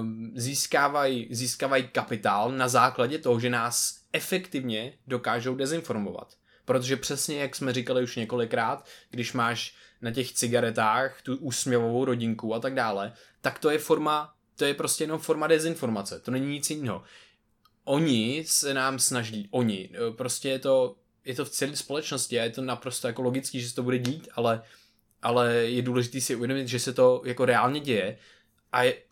um, 0.00 0.32
získávají, 0.34 1.28
získávají 1.30 1.88
kapitál 1.88 2.52
na 2.52 2.68
základě 2.68 3.18
toho, 3.18 3.40
že 3.40 3.50
nás 3.50 4.00
efektivně 4.12 4.92
dokážou 5.06 5.54
dezinformovat. 5.54 6.34
Protože 6.68 6.96
přesně, 6.96 7.40
jak 7.40 7.56
jsme 7.56 7.72
říkali 7.72 8.02
už 8.02 8.16
několikrát, 8.16 8.86
když 9.10 9.32
máš 9.32 9.74
na 10.02 10.10
těch 10.10 10.32
cigaretách 10.32 11.22
tu 11.22 11.36
úsměvovou 11.36 12.04
rodinku 12.04 12.54
a 12.54 12.60
tak 12.60 12.74
dále, 12.74 13.12
tak 13.40 13.58
to 13.58 13.70
je 13.70 13.78
forma, 13.78 14.34
to 14.56 14.64
je 14.64 14.74
prostě 14.74 15.04
jenom 15.04 15.20
forma 15.20 15.46
dezinformace, 15.46 16.20
to 16.20 16.30
není 16.30 16.46
nic 16.46 16.70
jiného. 16.70 17.02
Oni 17.84 18.44
se 18.46 18.74
nám 18.74 18.98
snaží, 18.98 19.48
oni, 19.50 19.90
e, 19.94 20.12
prostě 20.12 20.48
je 20.48 20.58
to, 20.58 20.96
je 21.24 21.34
to 21.34 21.44
v 21.44 21.50
celé 21.50 21.76
společnosti 21.76 22.40
a 22.40 22.44
je 22.44 22.50
to 22.50 22.62
naprosto 22.62 23.06
jako 23.06 23.22
logický, 23.22 23.60
že 23.60 23.68
se 23.68 23.74
to 23.74 23.82
bude 23.82 23.98
dít, 23.98 24.28
ale, 24.32 24.62
ale 25.22 25.54
je 25.54 25.82
důležité 25.82 26.20
si 26.20 26.36
uvědomit, 26.36 26.68
že 26.68 26.80
se 26.80 26.92
to 26.92 27.22
jako 27.24 27.44
reálně 27.44 27.80
děje 27.80 28.18
a 28.72 28.82
je, 28.82 29.02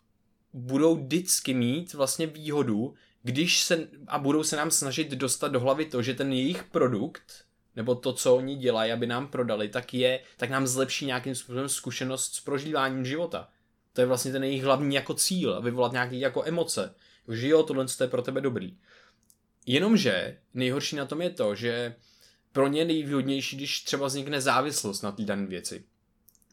budou 0.52 0.96
vždycky 0.96 1.54
mít 1.54 1.94
vlastně 1.94 2.26
výhodu, 2.26 2.94
když 3.22 3.62
se, 3.62 3.88
a 4.06 4.18
budou 4.18 4.42
se 4.42 4.56
nám 4.56 4.70
snažit 4.70 5.10
dostat 5.10 5.48
do 5.48 5.60
hlavy 5.60 5.84
to, 5.84 6.02
že 6.02 6.14
ten 6.14 6.32
jejich 6.32 6.64
produkt 6.64 7.45
nebo 7.76 7.94
to, 7.94 8.12
co 8.12 8.36
oni 8.36 8.56
dělají, 8.56 8.92
aby 8.92 9.06
nám 9.06 9.28
prodali, 9.28 9.68
tak 9.68 9.94
je, 9.94 10.20
tak 10.36 10.50
nám 10.50 10.66
zlepší 10.66 11.06
nějakým 11.06 11.34
způsobem 11.34 11.68
zkušenost 11.68 12.34
s 12.34 12.40
prožíváním 12.40 13.04
života. 13.04 13.48
To 13.92 14.00
je 14.00 14.06
vlastně 14.06 14.32
ten 14.32 14.44
jejich 14.44 14.64
hlavní 14.64 14.94
jako 14.94 15.14
cíl, 15.14 15.62
vyvolat 15.62 15.92
nějaký 15.92 16.20
jako 16.20 16.44
emoce. 16.44 16.94
Že 17.28 17.48
jo, 17.48 17.62
tohle 17.62 17.86
je 18.00 18.06
pro 18.06 18.22
tebe 18.22 18.40
dobrý. 18.40 18.76
Jenomže 19.66 20.38
nejhorší 20.54 20.96
na 20.96 21.06
tom 21.06 21.22
je 21.22 21.30
to, 21.30 21.54
že 21.54 21.94
pro 22.52 22.68
ně 22.68 22.84
nejvýhodnější, 22.84 23.56
když 23.56 23.80
třeba 23.80 24.06
vznikne 24.06 24.40
závislost 24.40 25.02
na 25.02 25.12
té 25.12 25.24
dané 25.24 25.46
věci. 25.46 25.84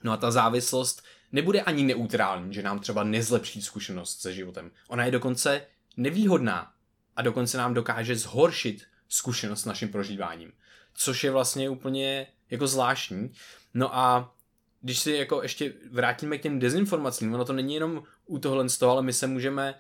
No 0.03 0.11
a 0.11 0.17
ta 0.17 0.31
závislost 0.31 1.03
nebude 1.31 1.61
ani 1.61 1.83
neutrální, 1.83 2.53
že 2.53 2.63
nám 2.63 2.79
třeba 2.79 3.03
nezlepší 3.03 3.61
zkušenost 3.61 4.21
se 4.21 4.33
životem. 4.33 4.71
Ona 4.87 5.05
je 5.05 5.11
dokonce 5.11 5.65
nevýhodná 5.97 6.73
a 7.15 7.21
dokonce 7.21 7.57
nám 7.57 7.73
dokáže 7.73 8.15
zhoršit 8.15 8.83
zkušenost 9.09 9.61
s 9.61 9.65
naším 9.65 9.89
prožíváním. 9.89 10.51
Což 10.93 11.23
je 11.23 11.31
vlastně 11.31 11.69
úplně 11.69 12.27
jako 12.49 12.67
zvláštní. 12.67 13.31
No 13.73 13.95
a 13.95 14.33
když 14.81 14.99
si 14.99 15.11
jako 15.11 15.43
ještě 15.43 15.73
vrátíme 15.91 16.37
k 16.37 16.41
těm 16.41 16.59
dezinformacím, 16.59 17.33
ono 17.33 17.45
to 17.45 17.53
není 17.53 17.73
jenom 17.73 18.03
u 18.25 18.39
tohle 18.39 18.69
z 18.69 18.77
toho, 18.77 18.91
ale 18.91 19.01
my 19.01 19.13
se 19.13 19.27
můžeme, 19.27 19.75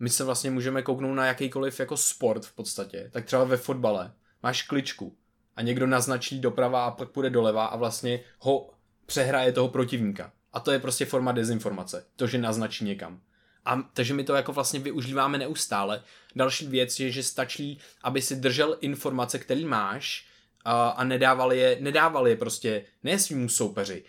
my 0.00 0.10
se 0.10 0.24
vlastně 0.24 0.50
můžeme 0.50 0.82
kouknout 0.82 1.16
na 1.16 1.26
jakýkoliv 1.26 1.80
jako 1.80 1.96
sport 1.96 2.44
v 2.46 2.54
podstatě. 2.54 3.10
Tak 3.12 3.24
třeba 3.24 3.44
ve 3.44 3.56
fotbale 3.56 4.12
máš 4.42 4.62
kličku 4.62 5.16
a 5.56 5.62
někdo 5.62 5.86
naznačí 5.86 6.40
doprava 6.40 6.84
a 6.84 6.90
pak 6.90 7.08
půjde 7.08 7.30
doleva 7.30 7.66
a 7.66 7.76
vlastně 7.76 8.20
ho 8.38 8.70
přehraje 9.06 9.52
toho 9.52 9.68
protivníka. 9.68 10.32
A 10.52 10.60
to 10.60 10.70
je 10.70 10.78
prostě 10.78 11.06
forma 11.06 11.32
dezinformace. 11.32 12.06
To, 12.16 12.26
že 12.26 12.38
naznačí 12.38 12.84
někam. 12.84 13.20
A 13.64 13.82
takže 13.92 14.14
my 14.14 14.24
to 14.24 14.34
jako 14.34 14.52
vlastně 14.52 14.80
využíváme 14.80 15.38
neustále. 15.38 16.02
Další 16.36 16.66
věc 16.66 17.00
je, 17.00 17.10
že 17.10 17.22
stačí, 17.22 17.78
aby 18.02 18.22
si 18.22 18.36
držel 18.36 18.76
informace, 18.80 19.38
které 19.38 19.64
máš 19.64 20.26
a, 20.64 20.88
a 20.88 21.04
nedával 21.04 21.52
je, 21.52 21.78
nedával 21.80 22.28
je 22.28 22.36
prostě 22.36 22.84
ne 23.02 23.18
svým 23.18 23.48
soupeři, 23.48 24.04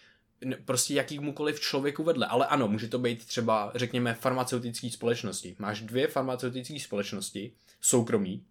prostě 0.65 0.94
jakýmukoliv 0.94 1.60
člověku 1.60 2.04
vedle. 2.04 2.28
Ale 2.28 2.48
ano, 2.48 2.68
může 2.68 2.88
to 2.88 3.00
být 3.00 3.26
třeba, 3.26 3.72
řekněme, 3.76 4.13
farmaceutické 4.13 4.89
společnosti. 4.89 5.56
Máš 5.60 5.82
dvě 5.82 6.08
farmaceutické 6.08 6.80
společnosti, 6.80 7.54
soukromí, 7.82 8.46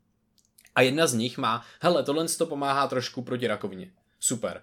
a 0.75 0.83
jedna 0.83 1.07
z 1.07 1.15
nich 1.15 1.39
má, 1.39 1.65
hele, 1.81 2.03
tohle 2.03 2.29
to 2.29 2.47
pomáhá 2.47 2.87
trošku 2.87 3.23
proti 3.23 3.47
rakovině. 3.47 3.93
Super. 4.21 4.63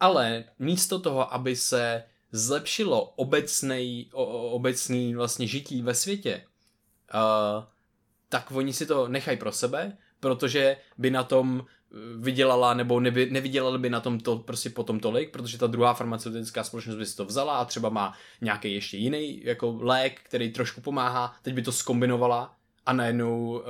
Ale 0.00 0.44
místo 0.58 0.98
toho, 0.98 1.34
aby 1.34 1.56
se 1.56 2.04
zlepšilo 2.32 3.04
obecnej, 3.04 4.08
o, 4.12 4.50
obecný 4.50 5.14
vlastně 5.14 5.46
žití 5.46 5.82
ve 5.82 5.94
světě, 5.94 6.44
uh, 7.14 7.64
tak 8.28 8.50
oni 8.50 8.72
si 8.72 8.86
to 8.86 9.08
nechají 9.08 9.38
pro 9.38 9.52
sebe, 9.52 9.96
protože 10.20 10.76
by 10.98 11.10
na 11.10 11.24
tom 11.24 11.66
vydělala, 12.16 12.74
nebo 12.74 13.00
neby, 13.00 13.28
nevydělali 13.30 13.78
by 13.78 13.90
na 13.90 14.00
tom 14.00 14.20
to 14.20 14.36
prostě 14.36 14.70
potom 14.70 15.00
tolik, 15.00 15.30
protože 15.30 15.58
ta 15.58 15.66
druhá 15.66 15.94
farmaceutická 15.94 16.64
společnost 16.64 16.96
by 16.96 17.06
si 17.06 17.16
to 17.16 17.24
vzala 17.24 17.56
a 17.56 17.64
třeba 17.64 17.88
má 17.88 18.14
nějaký 18.40 18.74
ještě 18.74 18.96
jiný 18.96 19.40
jako 19.44 19.78
lék, 19.80 20.20
který 20.22 20.52
trošku 20.52 20.80
pomáhá, 20.80 21.34
teď 21.42 21.54
by 21.54 21.62
to 21.62 21.72
skombinovala 21.72 22.54
a 22.86 22.92
najednou 22.92 23.50
uh, 23.50 23.62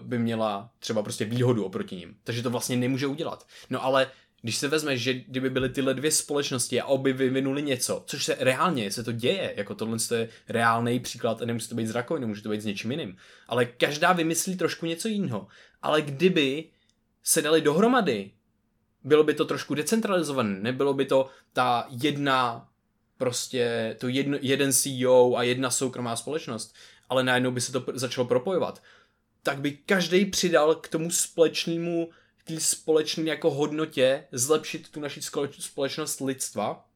by 0.00 0.18
měla 0.18 0.70
třeba 0.78 1.02
prostě 1.02 1.24
výhodu 1.24 1.64
oproti 1.64 1.96
ním. 1.96 2.16
Takže 2.24 2.42
to 2.42 2.50
vlastně 2.50 2.76
nemůže 2.76 3.06
udělat. 3.06 3.46
No 3.70 3.84
ale 3.84 4.10
když 4.42 4.56
se 4.56 4.68
vezme, 4.68 4.96
že 4.96 5.14
kdyby 5.14 5.50
byly 5.50 5.68
tyhle 5.68 5.94
dvě 5.94 6.10
společnosti 6.10 6.80
a 6.80 6.86
obě 6.86 7.12
vyvinuli 7.12 7.62
něco, 7.62 8.02
což 8.06 8.24
se 8.24 8.36
reálně 8.40 8.90
se 8.90 9.04
to 9.04 9.12
děje, 9.12 9.54
jako 9.56 9.74
tohle 9.74 9.96
je 10.14 10.28
reálný 10.48 11.00
příklad, 11.00 11.42
a 11.42 11.44
nemusí 11.44 11.68
to 11.68 11.74
být 11.74 11.86
z 11.86 11.94
rakoviny, 11.94 12.26
může 12.26 12.42
to 12.42 12.48
být 12.48 12.60
s 12.60 12.64
něčím 12.64 12.90
jiným, 12.90 13.16
ale 13.48 13.64
každá 13.64 14.12
vymyslí 14.12 14.56
trošku 14.56 14.86
něco 14.86 15.08
jiného. 15.08 15.46
Ale 15.82 16.02
kdyby 16.02 16.64
se 17.22 17.42
dali 17.42 17.60
dohromady, 17.60 18.30
bylo 19.04 19.24
by 19.24 19.34
to 19.34 19.44
trošku 19.44 19.74
decentralizované, 19.74 20.60
nebylo 20.60 20.94
by 20.94 21.06
to 21.06 21.28
ta 21.52 21.86
jedna 21.90 22.68
prostě 23.16 23.96
to 24.00 24.08
jedno, 24.08 24.38
jeden 24.40 24.72
CEO 24.72 25.34
a 25.36 25.42
jedna 25.42 25.70
soukromá 25.70 26.16
společnost, 26.16 26.74
ale 27.08 27.24
najednou 27.24 27.50
by 27.50 27.60
se 27.60 27.72
to 27.72 27.84
začalo 27.94 28.26
propojovat, 28.26 28.82
tak 29.42 29.60
by 29.60 29.70
každý 29.70 30.24
přidal 30.24 30.74
k 30.74 30.88
tomu 30.88 31.10
společnému 31.10 32.10
té 32.44 32.60
společné 32.60 33.24
jako 33.24 33.50
hodnotě 33.50 34.24
zlepšit 34.32 34.88
tu 34.88 35.00
naši 35.00 35.20
společnost 35.58 36.20
lidstva, 36.20 36.88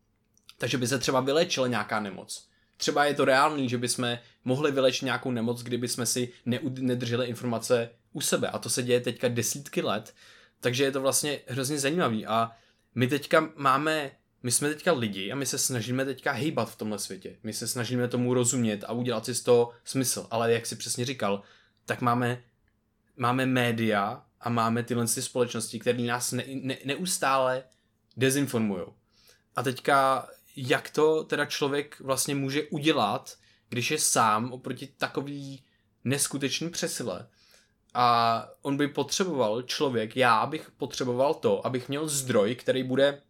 takže 0.59 0.79
by 0.79 0.87
se 0.87 0.99
třeba 0.99 1.21
vylečila 1.21 1.67
nějaká 1.67 2.01
nemoc. 2.01 2.49
Třeba 2.77 3.05
je 3.05 3.15
to 3.15 3.25
reálný, 3.25 3.69
že 3.69 3.79
bychom 3.79 4.19
mohli 4.45 4.73
vylečit 4.73 5.05
nějakou 5.05 5.31
nemoc, 5.31 5.63
kdyby 5.63 5.89
jsme 5.89 6.07
si 6.07 6.33
nedrželi 6.81 7.27
informace 7.27 7.91
u 8.13 8.21
sebe. 8.21 8.49
A 8.49 8.59
to 8.59 8.71
se 8.71 8.83
děje 8.83 9.01
teďka 9.01 9.29
desítky 9.29 9.83
let, 9.83 10.15
takže 10.61 10.85
je 10.85 10.93
to 10.93 11.01
vlastně 11.01 11.41
hrozně 11.47 11.79
zajímavý. 11.79 12.27
A 12.27 12.51
my 12.95 13.07
teďka 13.07 13.53
máme, 13.57 14.11
my 14.43 14.53
jsme 14.53 14.69
teďka 14.69 14.93
lidi 14.93 15.33
a 15.33 15.35
my 15.35 15.47
se 15.47 15.59
snažíme 15.59 16.05
teďka 16.05 16.33
hýbat 16.33 16.71
v 16.71 16.77
tomhle 16.77 16.99
světě. 16.99 17.37
My 17.43 17.53
se 17.53 17.69
snažíme 17.69 18.09
tomu 18.09 18.35
rozumět 18.35 18.85
a 18.85 18.93
udělat 18.93 19.25
si 19.25 19.35
z 19.35 19.43
toho 19.43 19.73
smysl. 19.85 20.27
Ale 20.31 20.53
jak 20.53 20.67
si 20.67 20.77
přesně 20.77 21.05
říkal, 21.05 21.43
tak 21.87 22.01
máme, 22.01 22.43
máme 23.17 23.47
média 23.47 24.27
a 24.41 24.49
máme 24.49 24.83
tyhle 24.83 25.07
ty 25.07 25.23
společnosti, 25.23 25.79
které 25.79 25.99
nás 25.99 26.33
ne, 26.33 26.45
ne, 26.49 26.77
neustále 26.85 27.65
dezinformují. 28.17 28.85
A 29.57 29.63
teďka, 29.63 30.29
jak 30.57 30.91
to 30.91 31.25
teda 31.25 31.47
člověk 31.47 32.01
vlastně 32.01 32.35
může 32.35 32.63
udělat, 32.63 33.37
když 33.69 33.91
je 33.91 33.99
sám 33.99 34.53
oproti 34.53 34.87
takový 34.87 35.65
neskutečný 36.05 36.71
přesile. 36.71 37.29
A 37.95 38.49
on 38.63 38.77
by 38.77 38.89
potřeboval, 38.89 39.63
člověk, 39.63 40.17
já 40.17 40.47
bych 40.47 40.71
potřeboval 40.71 41.35
to, 41.35 41.67
abych 41.67 41.89
měl 41.89 42.09
zdroj, 42.09 42.55
který 42.55 42.83
bude 42.83 43.23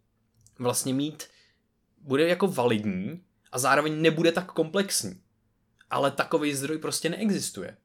vlastně 0.59 0.95
mít, 0.95 1.29
bude 1.99 2.29
jako 2.29 2.47
validní 2.47 3.23
a 3.53 3.59
zároveň 3.59 4.03
nebude 4.03 4.33
tak 4.33 4.53
komplexní. 4.53 5.21
Ale 5.91 6.11
takový 6.11 6.55
zdroj 6.55 6.79
prostě 6.79 7.09
neexistuje. 7.09 7.77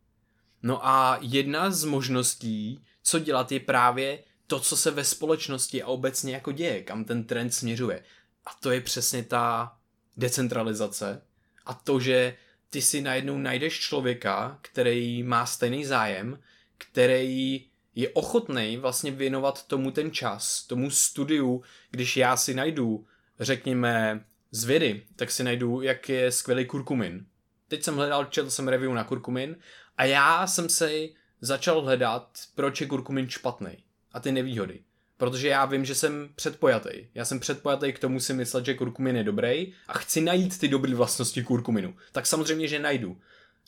No 0.63 0.87
a 0.87 1.17
jedna 1.21 1.71
z 1.71 1.83
možností, 1.83 2.83
co 3.03 3.19
dělat, 3.19 3.51
je 3.51 3.59
právě 3.59 4.23
to, 4.47 4.59
co 4.59 4.77
se 4.77 4.91
ve 4.91 5.03
společnosti 5.03 5.83
a 5.83 5.87
obecně 5.87 6.33
jako 6.33 6.51
děje, 6.51 6.83
kam 6.83 7.05
ten 7.05 7.23
trend 7.23 7.51
směřuje. 7.51 8.03
A 8.45 8.49
to 8.61 8.71
je 8.71 8.81
přesně 8.81 9.23
ta 9.23 9.77
decentralizace 10.17 11.21
a 11.65 11.73
to, 11.73 11.99
že 11.99 12.35
ty 12.69 12.81
si 12.81 13.01
najednou 13.01 13.37
najdeš 13.37 13.79
člověka, 13.79 14.59
který 14.61 15.23
má 15.23 15.45
stejný 15.45 15.85
zájem, 15.85 16.39
který 16.77 17.65
je 17.95 18.09
ochotný 18.09 18.77
vlastně 18.77 19.11
věnovat 19.11 19.67
tomu 19.67 19.91
ten 19.91 20.11
čas, 20.11 20.63
tomu 20.63 20.89
studiu, 20.89 21.63
když 21.91 22.17
já 22.17 22.37
si 22.37 22.53
najdu, 22.53 23.05
řekněme, 23.39 24.25
z 24.51 24.63
vědy, 24.63 25.03
tak 25.15 25.31
si 25.31 25.43
najdu, 25.43 25.81
jak 25.81 26.09
je 26.09 26.31
skvělý 26.31 26.65
kurkumin. 26.65 27.25
Teď 27.67 27.83
jsem 27.83 27.95
hledal, 27.95 28.25
četl 28.25 28.49
jsem 28.49 28.67
review 28.67 28.93
na 28.93 29.03
kurkumin 29.03 29.55
a 29.97 30.05
já 30.05 30.47
jsem 30.47 30.69
si 30.69 31.13
začal 31.41 31.81
hledat, 31.81 32.39
proč 32.55 32.81
je 32.81 32.87
kurkumin 32.87 33.29
špatný 33.29 33.77
a 34.11 34.19
ty 34.19 34.31
nevýhody. 34.31 34.79
Protože 35.17 35.47
já 35.47 35.65
vím, 35.65 35.85
že 35.85 35.95
jsem 35.95 36.29
předpojatý. 36.35 36.89
Já 37.13 37.25
jsem 37.25 37.39
předpojatý 37.39 37.93
k 37.93 37.99
tomu 37.99 38.19
si 38.19 38.33
myslet, 38.33 38.65
že 38.65 38.73
kurkumin 38.73 39.15
je 39.15 39.23
dobrý 39.23 39.73
a 39.87 39.93
chci 39.93 40.21
najít 40.21 40.59
ty 40.59 40.67
dobré 40.67 40.95
vlastnosti 40.95 41.43
kurkuminu. 41.43 41.95
Tak 42.11 42.25
samozřejmě, 42.25 42.67
že 42.67 42.79
najdu. 42.79 43.17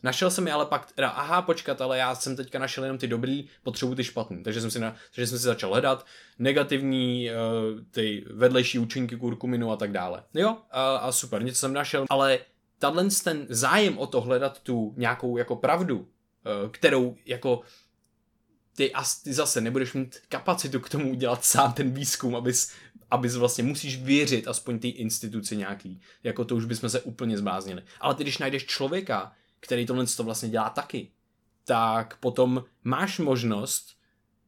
Našel 0.03 0.31
jsem 0.31 0.47
je 0.47 0.53
ale 0.53 0.65
pak, 0.65 0.91
teda, 0.91 1.09
aha, 1.09 1.41
počkat, 1.41 1.81
ale 1.81 1.97
já 1.97 2.15
jsem 2.15 2.35
teďka 2.35 2.59
našel 2.59 2.83
jenom 2.83 2.97
ty 2.97 3.07
dobrý, 3.07 3.47
potřebuji 3.63 3.95
ty 3.95 4.03
špatný. 4.03 4.43
Takže 4.43 4.61
jsem 4.61 4.71
si, 4.71 4.79
na, 4.79 4.95
takže 5.15 5.27
jsem 5.27 5.37
si 5.37 5.43
začal 5.43 5.69
hledat 5.69 6.05
negativní, 6.39 7.29
uh, 7.29 7.81
ty 7.91 8.25
vedlejší 8.33 8.79
účinky 8.79 9.17
kurkuminu 9.17 9.71
a 9.71 9.75
tak 9.75 9.91
dále. 9.91 10.23
Jo, 10.33 10.57
a, 10.71 10.95
a 10.95 11.11
super, 11.11 11.43
něco 11.43 11.59
jsem 11.59 11.73
našel, 11.73 12.05
ale 12.09 12.39
tato 12.79 13.09
ten 13.23 13.45
zájem 13.49 13.97
o 13.97 14.07
to 14.07 14.21
hledat 14.21 14.59
tu 14.59 14.93
nějakou 14.97 15.37
jako 15.37 15.55
pravdu, 15.55 16.07
Eh, 16.45 16.69
kterou 16.69 17.17
jako 17.25 17.61
ty, 18.75 18.91
ty 19.23 19.33
zase 19.33 19.61
nebudeš 19.61 19.93
mít 19.93 20.17
kapacitu 20.29 20.79
k 20.79 20.89
tomu 20.89 21.11
udělat 21.11 21.45
sám 21.45 21.73
ten 21.73 21.91
výzkum, 21.91 22.35
abys, 22.35 22.71
abys 23.11 23.35
vlastně 23.35 23.63
musíš 23.63 24.01
věřit 24.01 24.47
aspoň 24.47 24.79
té 24.79 24.87
instituci 24.87 25.57
nějaký. 25.57 26.01
Jako 26.23 26.45
to 26.45 26.55
už 26.55 26.65
bychom 26.65 26.89
se 26.89 27.01
úplně 27.01 27.37
zbláznili. 27.37 27.83
Ale 27.99 28.15
ty, 28.15 28.23
když 28.23 28.37
najdeš 28.37 28.65
člověka, 28.65 29.33
který 29.59 29.85
tohle 29.85 30.05
to 30.05 30.23
vlastně 30.23 30.49
dělá 30.49 30.69
taky, 30.69 31.11
tak 31.65 32.17
potom 32.17 32.63
máš 32.83 33.19
možnost 33.19 33.89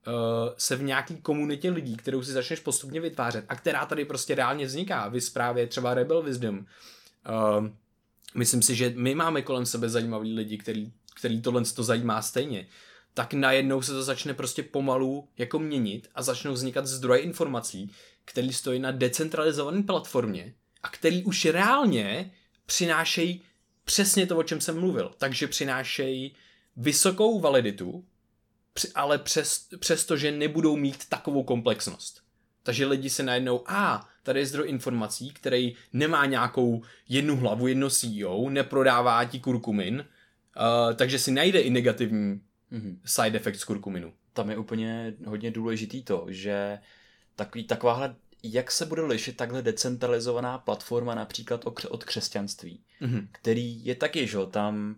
uh, 0.07 0.13
se 0.57 0.75
v 0.75 0.83
nějaký 0.83 1.17
komunitě 1.17 1.69
lidí, 1.69 1.97
kterou 1.97 2.23
si 2.23 2.31
začneš 2.31 2.59
postupně 2.59 3.01
vytvářet 3.01 3.45
a 3.49 3.55
která 3.55 3.85
tady 3.85 4.05
prostě 4.05 4.35
reálně 4.35 4.65
vzniká. 4.65 5.07
Vy 5.07 5.21
zprávě 5.21 5.67
třeba 5.67 5.93
Rebel 5.93 6.21
Wisdom. 6.23 6.57
Uh, 6.57 7.67
myslím 8.35 8.61
si, 8.61 8.75
že 8.75 8.93
my 8.95 9.15
máme 9.15 9.41
kolem 9.41 9.65
sebe 9.65 9.89
zajímavý 9.89 10.33
lidi, 10.33 10.57
který 10.57 10.91
který 11.21 11.41
tohle 11.41 11.63
to 11.65 11.83
zajímá 11.83 12.21
stejně, 12.21 12.67
tak 13.13 13.33
najednou 13.33 13.81
se 13.81 13.91
to 13.91 14.03
začne 14.03 14.33
prostě 14.33 14.63
pomalu 14.63 15.27
jako 15.37 15.59
měnit 15.59 16.09
a 16.15 16.23
začnou 16.23 16.53
vznikat 16.53 16.85
zdroje 16.85 17.19
informací, 17.21 17.91
který 18.25 18.53
stojí 18.53 18.79
na 18.79 18.91
decentralizované 18.91 19.83
platformě 19.83 20.53
a 20.83 20.89
který 20.89 21.23
už 21.23 21.45
reálně 21.45 22.31
přinášejí 22.65 23.41
přesně 23.85 24.27
to, 24.27 24.37
o 24.37 24.43
čem 24.43 24.61
jsem 24.61 24.79
mluvil. 24.79 25.11
Takže 25.17 25.47
přinášejí 25.47 26.35
vysokou 26.77 27.39
validitu, 27.39 28.05
ale 28.95 29.17
přes, 29.17 29.67
přesto, 29.79 30.17
že 30.17 30.31
nebudou 30.31 30.75
mít 30.75 31.09
takovou 31.09 31.43
komplexnost. 31.43 32.21
Takže 32.63 32.85
lidi 32.85 33.09
se 33.09 33.23
najednou, 33.23 33.63
a 33.65 34.09
tady 34.23 34.39
je 34.39 34.45
zdroj 34.45 34.69
informací, 34.69 35.29
který 35.29 35.75
nemá 35.93 36.25
nějakou 36.25 36.83
jednu 37.09 37.37
hlavu, 37.37 37.67
jedno 37.67 37.89
CEO, 37.89 38.49
neprodává 38.49 39.25
ti 39.25 39.39
kurkumin, 39.39 40.05
Uh, 40.57 40.93
takže 40.93 41.19
si 41.19 41.31
najde 41.31 41.59
i 41.59 41.69
negativní 41.69 42.41
mm-hmm. 42.71 42.97
side 43.05 43.37
effect 43.37 43.59
z 43.59 43.63
kurkuminu. 43.63 44.13
tam 44.33 44.49
je 44.49 44.57
úplně 44.57 45.13
hodně 45.25 45.51
důležitý 45.51 46.03
to, 46.03 46.25
že 46.29 46.79
takový, 47.35 47.63
takováhle, 47.63 48.15
jak 48.43 48.71
se 48.71 48.85
bude 48.85 49.01
lišit 49.01 49.37
takhle 49.37 49.61
decentralizovaná 49.61 50.57
platforma 50.57 51.15
například 51.15 51.65
od 51.89 52.03
křesťanství, 52.03 52.79
mm-hmm. 53.01 53.27
který 53.31 53.85
je 53.85 53.95
taky, 53.95 54.27
že 54.27 54.37
tam 54.51 54.95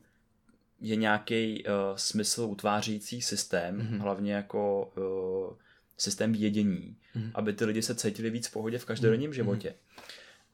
je 0.82 0.96
nějaký 0.96 1.64
uh, 1.64 1.72
smysl 1.96 2.42
utvářející 2.42 3.22
systém, 3.22 3.80
mm-hmm. 3.80 4.02
hlavně 4.02 4.34
jako 4.34 4.92
uh, 4.98 5.58
systém 5.98 6.34
vědění, 6.34 6.98
mm-hmm. 7.16 7.32
aby 7.34 7.54
ty 7.54 7.66
lidi 7.66 7.82
se 7.82 7.96
cítili 7.96 8.30
víc 8.30 8.48
v 8.48 8.52
pohodě 8.52 8.78
v 8.78 8.86
každodenním 8.86 9.32
mm-hmm. 9.32 9.36
životě. 9.36 9.76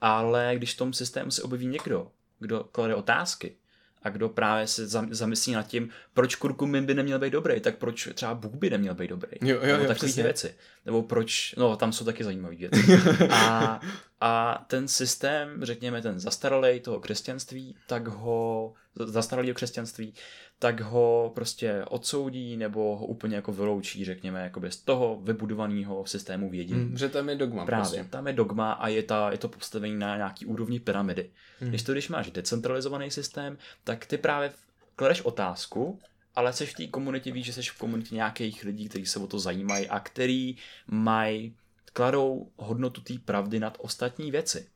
Ale 0.02 0.54
když 0.56 0.74
v 0.74 0.78
tom 0.78 0.94
systému 0.94 1.32
se 1.32 1.44
objeví 1.44 1.68
někdo, 1.68 2.12
kdo 2.40 2.64
klade 2.64 2.96
otázky, 2.96 3.56
a 4.04 4.10
kdo 4.10 4.30
právě 4.30 4.68
se 4.68 4.88
zamyslí 5.10 5.54
nad 5.54 5.68
tím, 5.68 5.90
proč 6.14 6.36
kurkumin 6.36 6.86
by 6.86 6.94
neměl 6.94 7.20
být 7.20 7.30
dobrý, 7.30 7.60
tak 7.60 7.78
proč 7.78 8.10
třeba 8.14 8.34
Bůh 8.34 8.54
by 8.54 8.70
neměl 8.70 8.96
být 8.96 9.08
dobrý. 9.10 9.32
Jo, 9.42 9.60
jo, 9.64 9.78
nebo 9.78 9.88
takové 9.88 10.12
věci. 10.12 10.56
Nebo 10.86 11.04
proč, 11.04 11.56
no 11.58 11.76
tam 11.76 11.94
jsou 11.94 12.06
taky 12.06 12.24
zajímavé 12.24 12.56
věci. 12.56 13.00
a, 13.30 13.80
a 14.22 14.66
ten 14.68 14.88
systém, 14.88 15.66
řekněme 15.66 16.02
ten 16.02 16.20
zastaralý 16.20 16.80
toho 16.80 17.00
křesťanství, 17.00 17.76
tak 17.88 18.08
ho, 18.08 18.74
zastaralého 18.96 19.54
křesťanství, 19.54 20.14
tak 20.60 20.82
ho 20.82 21.32
prostě 21.36 21.86
odsoudí 21.88 22.58
nebo 22.58 22.98
ho 22.98 23.06
úplně 23.06 23.36
jako 23.36 23.54
vyloučí, 23.54 24.06
řekněme, 24.06 24.44
jakoby 24.44 24.72
z 24.72 24.78
toho 24.78 25.20
vybudovaného 25.24 26.06
systému 26.06 26.50
vědění. 26.50 26.84
Hmm, 26.84 26.98
že 26.98 27.10
tam 27.10 27.30
je 27.30 27.36
dogma. 27.36 27.66
Právě, 27.66 27.84
prostě. 27.84 28.04
tam 28.10 28.28
je 28.28 28.34
dogma 28.34 28.72
a 28.72 28.88
je, 28.88 29.04
ta, 29.04 29.32
je 29.32 29.38
to 29.38 29.50
postavení 29.50 29.96
na 29.96 30.18
nějaký 30.18 30.46
úrovni 30.46 30.80
pyramidy. 30.80 31.30
Hmm. 31.60 31.70
Když 31.70 31.84
to, 31.84 31.92
když 31.92 32.10
máš 32.10 32.32
decentralizovaný 32.32 33.12
systém, 33.12 33.58
tak 33.84 34.06
ty 34.06 34.18
právě 34.18 34.52
kladeš 34.96 35.22
otázku, 35.22 36.00
ale 36.36 36.54
jsi 36.54 36.66
v 36.66 36.74
té 36.74 36.88
komunitě, 36.88 37.32
víš, 37.32 37.46
že 37.46 37.54
jsi 37.54 37.62
v 37.62 37.78
komunitě 37.78 38.16
nějakých 38.16 38.64
lidí, 38.64 38.90
kteří 38.90 39.06
se 39.06 39.20
o 39.20 39.28
to 39.28 39.40
zajímají 39.40 39.88
a 39.88 40.00
který 40.00 40.58
mají, 40.88 41.56
kladou 41.94 42.52
hodnotu 42.58 43.02
té 43.02 43.14
pravdy 43.26 43.60
nad 43.60 43.78
ostatní 43.82 44.32
věci. 44.32 44.68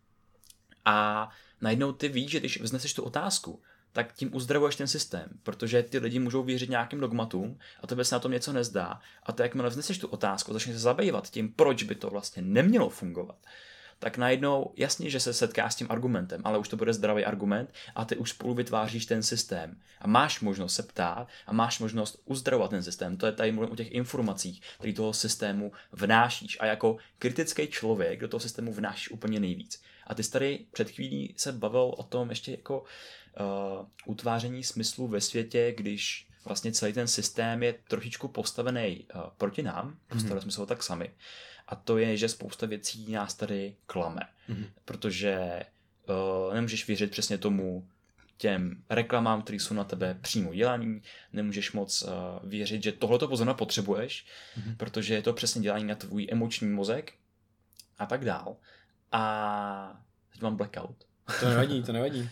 A 0.86 1.30
najednou 1.62 1.92
ty 1.92 2.10
víš, 2.10 2.32
že 2.32 2.40
když 2.40 2.62
vzneseš 2.62 2.94
tu 2.94 3.04
otázku, 3.04 3.62
tak 3.94 4.14
tím 4.14 4.36
uzdravuješ 4.36 4.76
ten 4.76 4.88
systém, 4.88 5.30
protože 5.44 5.84
ty 5.84 5.98
lidi 5.98 6.20
můžou 6.20 6.44
věřit 6.44 6.70
nějakým 6.70 7.00
dogmatům 7.00 7.60
a 7.82 7.88
tebe 7.88 8.06
se 8.06 8.16
na 8.16 8.20
tom 8.20 8.32
něco 8.32 8.54
nezdá. 8.54 9.00
A 9.24 9.32
to, 9.32 9.44
jakmile 9.44 9.70
vzneseš 9.70 9.98
tu 9.98 10.08
otázku, 10.08 10.54
začneš 10.54 10.76
se 10.76 10.82
zabývat 10.82 11.30
tím, 11.30 11.54
proč 11.54 11.84
by 11.84 11.96
to 11.96 12.10
vlastně 12.10 12.42
nemělo 12.42 12.90
fungovat, 12.90 13.38
tak 14.00 14.18
najednou 14.18 14.74
jasně, 14.78 15.10
že 15.10 15.20
se 15.20 15.34
setká 15.34 15.70
s 15.70 15.76
tím 15.76 15.88
argumentem, 15.90 16.42
ale 16.44 16.58
už 16.58 16.70
to 16.70 16.78
bude 16.78 16.94
zdravý 16.94 17.26
argument 17.26 17.74
a 17.96 18.06
ty 18.06 18.18
už 18.18 18.30
spolu 18.30 18.54
vytváříš 18.54 19.06
ten 19.06 19.24
systém. 19.24 19.78
A 20.02 20.08
máš 20.08 20.42
možnost 20.42 20.76
se 20.76 20.84
ptát 20.84 21.28
a 21.48 21.54
máš 21.54 21.80
možnost 21.80 22.22
uzdravovat 22.26 22.70
ten 22.70 22.84
systém. 22.84 23.18
To 23.18 23.26
je 23.26 23.32
tady 23.32 23.52
mluvím 23.52 23.74
o 23.74 23.76
těch 23.76 23.92
informacích, 23.92 24.62
které 24.78 24.94
toho 24.94 25.14
systému 25.14 25.72
vnášíš. 25.92 26.58
A 26.60 26.66
jako 26.66 26.98
kritický 27.20 27.68
člověk 27.68 28.20
do 28.20 28.28
toho 28.28 28.42
systému 28.42 28.74
vnášíš 28.74 29.12
úplně 29.12 29.40
nejvíc. 29.40 29.82
A 30.08 30.16
ty 30.16 30.30
tady 30.30 30.66
před 30.72 30.90
chvílí 30.90 31.34
se 31.38 31.52
bavil 31.52 31.94
o 31.98 32.04
tom 32.04 32.30
ještě 32.30 32.52
jako 32.52 32.80
uh, 32.80 33.88
utváření 34.06 34.64
smyslu 34.64 35.08
ve 35.08 35.22
světě, 35.22 35.74
když 35.78 36.28
vlastně 36.46 36.72
celý 36.72 36.94
ten 36.94 37.08
systém 37.08 37.64
je 37.64 37.76
trošičku 37.88 38.28
postavený 38.28 39.06
uh, 39.16 39.22
proti 39.38 39.64
nám, 39.64 39.98
postavili 40.08 40.40
mm-hmm. 40.40 40.44
jsme 40.44 40.52
se 40.52 40.62
ho 40.62 40.66
tak 40.66 40.84
sami. 40.84 41.12
A 41.68 41.76
to 41.76 41.98
je, 41.98 42.18
že 42.18 42.30
spousta 42.30 42.66
věcí 42.66 43.12
nás 43.12 43.34
tady 43.34 43.76
klame, 43.86 44.22
mm-hmm. 44.50 44.66
protože 44.86 45.64
uh, 46.48 46.54
nemůžeš 46.54 46.88
věřit 46.88 47.12
přesně 47.12 47.38
tomu, 47.38 47.88
těm 48.38 48.84
reklamám, 48.90 49.42
které 49.42 49.60
jsou 49.60 49.74
na 49.74 49.84
tebe 49.84 50.18
přímo 50.22 50.54
dělaný, 50.54 51.02
nemůžeš 51.34 51.72
moc 51.72 52.04
uh, 52.04 52.10
věřit, 52.50 52.84
že 52.84 52.92
tohleto 52.92 53.28
pozornost 53.28 53.58
potřebuješ, 53.58 54.26
mm-hmm. 54.58 54.78
protože 54.78 55.14
je 55.14 55.22
to 55.22 55.34
přesně 55.34 55.62
dělání 55.62 55.84
na 55.84 55.96
tvůj 55.96 56.28
emoční 56.32 56.68
mozek 56.68 57.14
a 57.98 58.06
tak 58.06 58.26
dál. 58.26 58.58
A 59.14 60.02
teď 60.32 60.42
mám 60.42 60.56
blackout. 60.56 61.08
To 61.40 61.50
nevadí, 61.50 61.84
to 61.84 61.94
nevadí. 61.94 62.30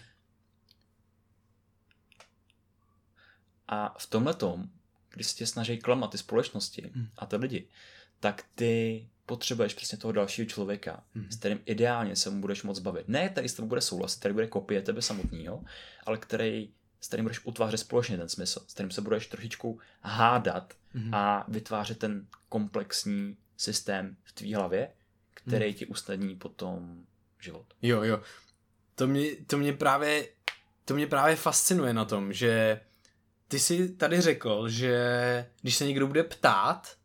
A 3.67 3.95
v 3.99 4.07
tomhle 4.07 4.33
tom, 4.33 4.69
když 5.09 5.27
se 5.27 5.35
tě 5.35 5.47
snaží 5.47 5.77
klamat 5.77 6.11
ty 6.11 6.17
společnosti 6.17 6.91
hmm. 6.95 7.07
a 7.17 7.25
ty 7.25 7.35
lidi, 7.35 7.67
tak 8.19 8.45
ty 8.55 9.07
potřebuješ 9.25 9.73
přesně 9.73 9.97
toho 9.97 10.11
dalšího 10.11 10.45
člověka, 10.45 11.03
hmm. 11.15 11.31
s 11.31 11.35
kterým 11.35 11.59
ideálně 11.65 12.15
se 12.15 12.29
mu 12.29 12.41
budeš 12.41 12.63
moc 12.63 12.79
bavit. 12.79 13.07
Ne, 13.07 13.29
který 13.29 13.49
s 13.49 13.53
tebou 13.53 13.67
bude 13.67 13.81
souhlasit, 13.81 14.19
který 14.19 14.33
bude 14.33 14.47
kopie 14.47 14.81
tebe 14.81 15.01
samotného, 15.01 15.63
ale 16.05 16.17
který, 16.17 16.69
s 17.01 17.07
kterým 17.07 17.25
budeš 17.25 17.45
utvářet 17.45 17.77
společně 17.77 18.17
ten 18.17 18.29
smysl, 18.29 18.63
s 18.67 18.73
kterým 18.73 18.91
se 18.91 19.01
budeš 19.01 19.27
trošičku 19.27 19.79
hádat 20.01 20.73
hmm. 20.93 21.13
a 21.13 21.45
vytvářet 21.47 21.99
ten 21.99 22.27
komplexní 22.49 23.37
systém 23.57 24.17
v 24.23 24.31
tvý 24.31 24.53
hlavě, 24.53 24.89
který 25.47 25.65
hmm. 25.65 25.73
ti 25.73 25.85
usnadní 25.85 26.35
potom 26.35 27.03
život. 27.39 27.65
Jo, 27.81 28.03
jo. 28.03 28.21
To 28.95 29.07
mě, 29.07 29.35
to 29.47 29.57
mě 29.57 29.73
právě 29.73 30.27
to 30.85 30.95
mě 30.95 31.07
právě 31.07 31.35
fascinuje 31.35 31.93
na 31.93 32.05
tom, 32.05 32.33
že 32.33 32.79
ty 33.47 33.59
jsi 33.59 33.89
tady 33.89 34.21
řekl, 34.21 34.69
že 34.69 34.95
když 35.61 35.75
se 35.75 35.87
někdo 35.87 36.07
bude 36.07 36.23
ptát, 36.23 36.95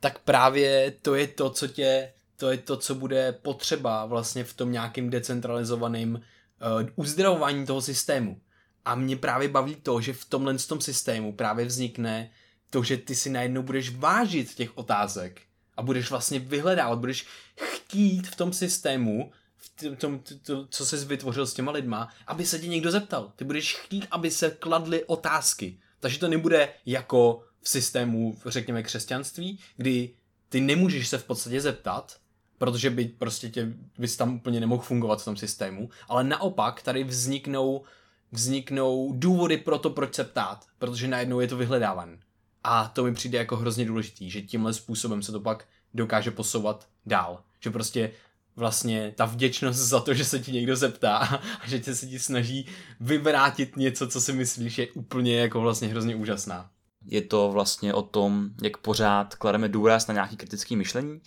tak 0.00 0.18
právě 0.18 0.90
to 1.02 1.14
je 1.14 1.26
to, 1.26 1.50
co 1.50 1.68
tě, 1.68 2.12
to 2.36 2.50
je 2.50 2.58
to, 2.58 2.76
co 2.76 2.94
bude 2.94 3.32
potřeba 3.32 4.06
vlastně 4.06 4.44
v 4.44 4.54
tom 4.54 4.72
nějakým 4.72 5.10
decentralizovaným 5.10 6.14
uh, 6.14 6.88
uzdravování 6.96 7.66
toho 7.66 7.82
systému. 7.82 8.40
A 8.84 8.94
mě 8.94 9.16
právě 9.16 9.48
baví 9.48 9.74
to, 9.74 10.00
že 10.00 10.12
v 10.12 10.24
tomhle 10.24 10.58
tom 10.58 10.80
systému 10.80 11.32
právě 11.32 11.64
vznikne 11.64 12.30
to, 12.70 12.82
že 12.82 12.96
ty 12.96 13.14
si 13.14 13.30
najednou 13.30 13.62
budeš 13.62 13.96
vážit 13.96 14.54
těch 14.54 14.78
otázek 14.78 15.42
a 15.80 15.82
budeš 15.82 16.10
vlastně 16.10 16.38
vyhledávat, 16.38 16.98
budeš 16.98 17.26
chtít 17.56 18.28
v 18.28 18.36
tom 18.36 18.52
systému 18.52 19.32
v 19.56 19.96
tom, 19.96 20.20
to, 20.42 20.66
co 20.66 20.86
jsi 20.86 20.96
vytvořil 20.96 21.46
s 21.46 21.54
těma 21.54 21.72
lidma, 21.72 22.08
aby 22.26 22.46
se 22.46 22.58
tě 22.58 22.68
někdo 22.68 22.90
zeptal. 22.90 23.32
Ty 23.36 23.44
budeš 23.44 23.76
chtít, 23.76 24.06
aby 24.10 24.30
se 24.30 24.50
kladly 24.50 25.04
otázky. 25.04 25.78
Takže 26.00 26.18
to 26.18 26.28
nebude 26.28 26.68
jako 26.86 27.44
v 27.62 27.68
systému, 27.68 28.38
řekněme, 28.46 28.82
křesťanství, 28.82 29.58
kdy 29.76 30.14
ty 30.48 30.60
nemůžeš 30.60 31.08
se 31.08 31.18
v 31.18 31.24
podstatě 31.24 31.60
zeptat, 31.60 32.16
protože 32.58 32.90
by 32.90 33.04
prostě 33.04 33.48
tě, 33.48 33.72
bys 33.98 34.16
tam 34.16 34.34
úplně 34.34 34.60
nemohl 34.60 34.82
fungovat 34.82 35.22
v 35.22 35.24
tom 35.24 35.36
systému, 35.36 35.90
ale 36.08 36.24
naopak 36.24 36.82
tady 36.82 37.04
vzniknou, 37.04 37.84
vzniknou 38.32 39.12
důvody 39.16 39.56
pro 39.56 39.78
to, 39.78 39.90
proč 39.90 40.14
se 40.14 40.24
ptát, 40.24 40.66
protože 40.78 41.08
najednou 41.08 41.40
je 41.40 41.48
to 41.48 41.56
vyhledávané. 41.56 42.18
A 42.64 42.88
to 42.88 43.04
mi 43.04 43.14
přijde 43.14 43.38
jako 43.38 43.56
hrozně 43.56 43.84
důležitý, 43.84 44.30
že 44.30 44.42
tímhle 44.42 44.72
způsobem 44.72 45.22
se 45.22 45.32
to 45.32 45.40
pak 45.40 45.68
dokáže 45.94 46.30
posouvat 46.30 46.88
dál. 47.06 47.42
Že 47.60 47.70
prostě 47.70 48.10
vlastně 48.56 49.12
ta 49.16 49.24
vděčnost 49.24 49.78
za 49.78 50.00
to, 50.00 50.14
že 50.14 50.24
se 50.24 50.38
ti 50.38 50.52
někdo 50.52 50.76
zeptá 50.76 51.16
a 51.60 51.68
že 51.68 51.78
tě 51.80 51.94
se 51.94 52.06
ti 52.06 52.18
snaží 52.18 52.66
vyvrátit 53.00 53.76
něco, 53.76 54.08
co 54.08 54.20
si 54.20 54.32
myslíš 54.32 54.78
je 54.78 54.88
úplně 54.92 55.40
jako 55.40 55.60
vlastně 55.60 55.88
hrozně 55.88 56.16
úžasná. 56.16 56.70
Je 57.06 57.22
to 57.22 57.50
vlastně 57.52 57.94
o 57.94 58.02
tom, 58.02 58.50
jak 58.62 58.76
pořád 58.76 59.34
klademe 59.34 59.68
důraz 59.68 60.06
na 60.06 60.14
nějaký 60.14 60.36
kritický 60.36 60.76
myšlení 60.76 61.20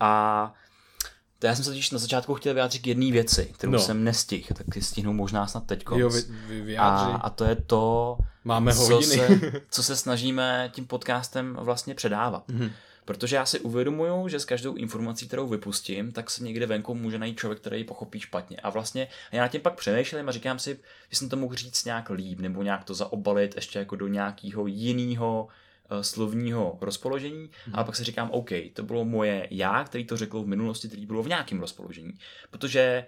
a 0.00 0.54
to 1.40 1.46
já 1.46 1.54
jsem 1.54 1.64
se 1.64 1.70
totiž 1.70 1.90
na 1.90 1.98
začátku 1.98 2.34
chtěl 2.34 2.54
vyjádřit 2.54 2.82
k 2.82 2.86
jedné 2.86 3.12
věci, 3.12 3.50
kterou 3.54 3.72
no. 3.72 3.78
jsem 3.78 4.04
nestihl, 4.04 4.46
tak 4.54 4.74
si 4.74 4.82
stihnu 4.82 5.12
možná 5.12 5.46
snad 5.46 5.66
teď. 5.66 5.84
Jo, 5.96 6.10
vy, 6.10 6.60
vy 6.60 6.78
a, 6.78 6.88
a 7.22 7.30
to 7.30 7.44
je 7.44 7.56
to, 7.56 8.18
Máme 8.44 8.74
co, 8.74 9.02
se, 9.02 9.40
co 9.70 9.82
se 9.82 9.96
snažíme 9.96 10.70
tím 10.74 10.86
podcastem 10.86 11.56
vlastně 11.60 11.94
předávat. 11.94 12.48
Mm-hmm. 12.48 12.70
Protože 13.04 13.36
já 13.36 13.46
si 13.46 13.60
uvědomuju, 13.60 14.28
že 14.28 14.40
s 14.40 14.44
každou 14.44 14.74
informací, 14.74 15.26
kterou 15.26 15.48
vypustím, 15.48 16.12
tak 16.12 16.30
se 16.30 16.44
někde 16.44 16.66
venku 16.66 16.94
může 16.94 17.18
najít 17.18 17.38
člověk, 17.38 17.60
který 17.60 17.78
ji 17.78 17.84
pochopí 17.84 18.20
špatně. 18.20 18.56
A 18.56 18.70
vlastně 18.70 19.08
já 19.32 19.42
na 19.42 19.48
tím 19.48 19.60
pak 19.60 19.74
přemýšlím 19.74 20.28
a 20.28 20.32
říkám 20.32 20.58
si, 20.58 20.78
že 21.10 21.18
jsem 21.18 21.28
to 21.28 21.36
mohl 21.36 21.54
říct 21.54 21.84
nějak 21.84 22.10
líp, 22.10 22.40
nebo 22.40 22.62
nějak 22.62 22.84
to 22.84 22.94
zaobalit 22.94 23.56
ještě 23.56 23.78
jako 23.78 23.96
do 23.96 24.08
nějakého 24.08 24.66
jiného 24.66 25.48
slovního 26.00 26.78
rozpoložení. 26.80 27.50
Hmm. 27.66 27.74
A 27.74 27.84
pak 27.84 27.96
si 27.96 28.04
říkám, 28.04 28.30
OK, 28.30 28.50
to 28.72 28.82
bylo 28.82 29.04
moje 29.04 29.48
já, 29.50 29.84
který 29.84 30.04
to 30.04 30.16
řekl 30.16 30.42
v 30.42 30.46
minulosti, 30.46 30.88
který 30.88 31.06
bylo 31.06 31.22
v 31.22 31.28
nějakém 31.28 31.60
rozpoložení. 31.60 32.12
Protože 32.50 33.06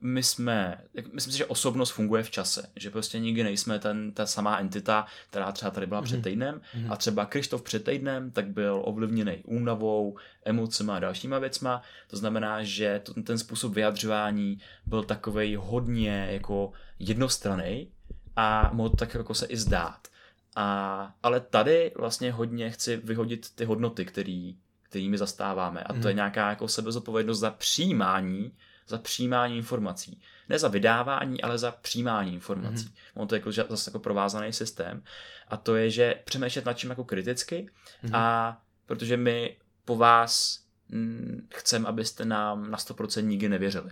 my 0.00 0.22
jsme, 0.22 0.78
myslím 1.12 1.32
si, 1.32 1.38
že 1.38 1.46
osobnost 1.46 1.90
funguje 1.90 2.22
v 2.22 2.30
čase, 2.30 2.70
že 2.76 2.90
prostě 2.90 3.18
nikdy 3.18 3.44
nejsme 3.44 3.78
ten, 3.78 4.12
ta 4.12 4.26
samá 4.26 4.58
entita, 4.58 5.06
která 5.30 5.52
třeba 5.52 5.70
tady 5.70 5.86
byla 5.86 6.00
mm-hmm. 6.00 6.04
před 6.04 6.14
mhm. 6.14 6.22
týdnem 6.22 6.60
mm-hmm. 6.60 6.92
a 6.92 6.96
třeba 6.96 7.26
Krištof 7.26 7.62
před 7.62 7.84
týdnem 7.84 8.30
tak 8.30 8.48
byl 8.48 8.82
ovlivněný 8.84 9.42
únavou, 9.44 10.16
emocema 10.44 10.96
a 10.96 10.98
dalšíma 10.98 11.38
věcma, 11.38 11.82
to 12.10 12.16
znamená, 12.16 12.62
že 12.62 13.00
to, 13.04 13.22
ten 13.22 13.38
způsob 13.38 13.74
vyjadřování 13.74 14.58
byl 14.86 15.02
takovej 15.02 15.54
hodně 15.54 16.28
jako 16.30 16.72
jednostranný 16.98 17.88
a 18.36 18.70
mohl 18.72 18.90
tak 18.90 19.14
jako 19.14 19.34
se 19.34 19.46
i 19.46 19.56
zdát. 19.56 20.08
A, 20.56 21.14
ale 21.22 21.40
tady 21.40 21.92
vlastně 21.96 22.32
hodně 22.32 22.70
chci 22.70 22.96
vyhodit 22.96 23.54
ty 23.54 23.64
hodnoty, 23.64 24.04
který, 24.04 24.56
kterými 24.82 25.18
zastáváme 25.18 25.82
a 25.82 25.88
to 25.88 25.94
mm. 25.94 26.02
je 26.02 26.08
mhm. 26.08 26.16
nějaká 26.16 26.50
jako 26.50 26.68
sebezopovědnost 26.68 27.38
za 27.38 27.50
přijímání 27.50 28.52
za 28.88 28.98
přijímání 28.98 29.56
informací. 29.56 30.20
Ne 30.48 30.58
za 30.58 30.68
vydávání, 30.68 31.42
ale 31.42 31.58
za 31.58 31.70
přijímání 31.70 32.34
informací. 32.34 32.84
Mm-hmm. 32.84 32.92
On 33.14 33.28
to 33.28 33.34
je 33.34 33.38
jako, 33.38 33.52
zase 33.52 33.90
jako 33.90 33.98
provázaný 33.98 34.52
systém. 34.52 35.02
A 35.48 35.56
to 35.56 35.76
je, 35.76 35.90
že 35.90 36.14
přemýšlet 36.24 36.64
nad 36.64 36.72
čím 36.72 36.90
jako 36.90 37.04
kriticky 37.04 37.68
mm-hmm. 38.04 38.10
a 38.16 38.60
protože 38.86 39.16
my 39.16 39.56
po 39.84 39.96
vás 39.96 40.62
hm, 40.90 41.48
chceme, 41.54 41.88
abyste 41.88 42.24
nám 42.24 42.70
na 42.70 42.78
100% 42.78 43.22
nikdy 43.22 43.48
nevěřili. 43.48 43.90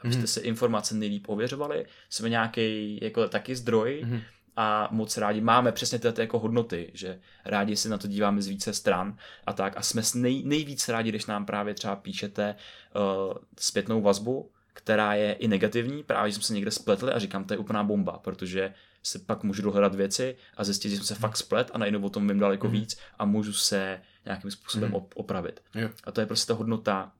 Abyste 0.00 0.22
mm-hmm. 0.22 0.26
si 0.26 0.40
informace 0.40 0.94
nejlíp 0.94 1.28
ověřovali. 1.28 1.86
Jsme 2.10 2.28
nějaký 2.28 2.98
jako 3.02 3.28
taky 3.28 3.56
zdroj, 3.56 4.02
mm-hmm 4.04 4.22
a 4.56 4.88
moc 4.90 5.16
rádi 5.16 5.40
máme 5.40 5.72
přesně 5.72 5.98
tyhle 5.98 6.14
jako 6.18 6.38
hodnoty, 6.38 6.90
že 6.94 7.20
rádi 7.44 7.76
si 7.76 7.88
na 7.88 7.98
to 7.98 8.08
díváme 8.08 8.42
z 8.42 8.46
více 8.46 8.72
stran 8.72 9.16
a 9.46 9.52
tak 9.52 9.76
a 9.76 9.82
jsme 9.82 10.02
nej, 10.14 10.42
nejvíc 10.44 10.88
rádi, 10.88 11.08
když 11.08 11.26
nám 11.26 11.46
právě 11.46 11.74
třeba 11.74 11.96
píšete 11.96 12.54
uh, 12.94 13.34
zpětnou 13.58 14.00
vazbu, 14.00 14.50
která 14.72 15.14
je 15.14 15.32
i 15.32 15.48
negativní, 15.48 16.02
právě 16.02 16.32
jsme 16.32 16.42
se 16.42 16.54
někde 16.54 16.70
spletli 16.70 17.12
a 17.12 17.18
říkám, 17.18 17.44
to 17.44 17.54
je 17.54 17.58
úplná 17.58 17.84
bomba, 17.84 18.18
protože 18.18 18.74
se 19.02 19.18
pak 19.18 19.42
můžu 19.42 19.62
dohledat 19.62 19.94
věci 19.94 20.36
a 20.56 20.64
zjistit, 20.64 20.90
že 20.90 20.96
jsem 20.96 21.06
se 21.06 21.14
fakt 21.14 21.36
splet 21.36 21.70
a 21.74 21.78
najednou 21.78 22.00
o 22.00 22.10
tom 22.10 22.28
vím 22.28 22.38
daleko 22.38 22.66
mm. 22.66 22.72
víc 22.72 22.98
a 23.18 23.24
můžu 23.24 23.52
se 23.52 24.00
nějakým 24.24 24.50
způsobem 24.50 24.90
mm. 24.90 24.96
opravit. 25.14 25.62
Jo. 25.74 25.88
A 26.04 26.12
to 26.12 26.20
je 26.20 26.26
prostě 26.26 26.48
ta 26.48 26.54
hodnota 26.54 27.12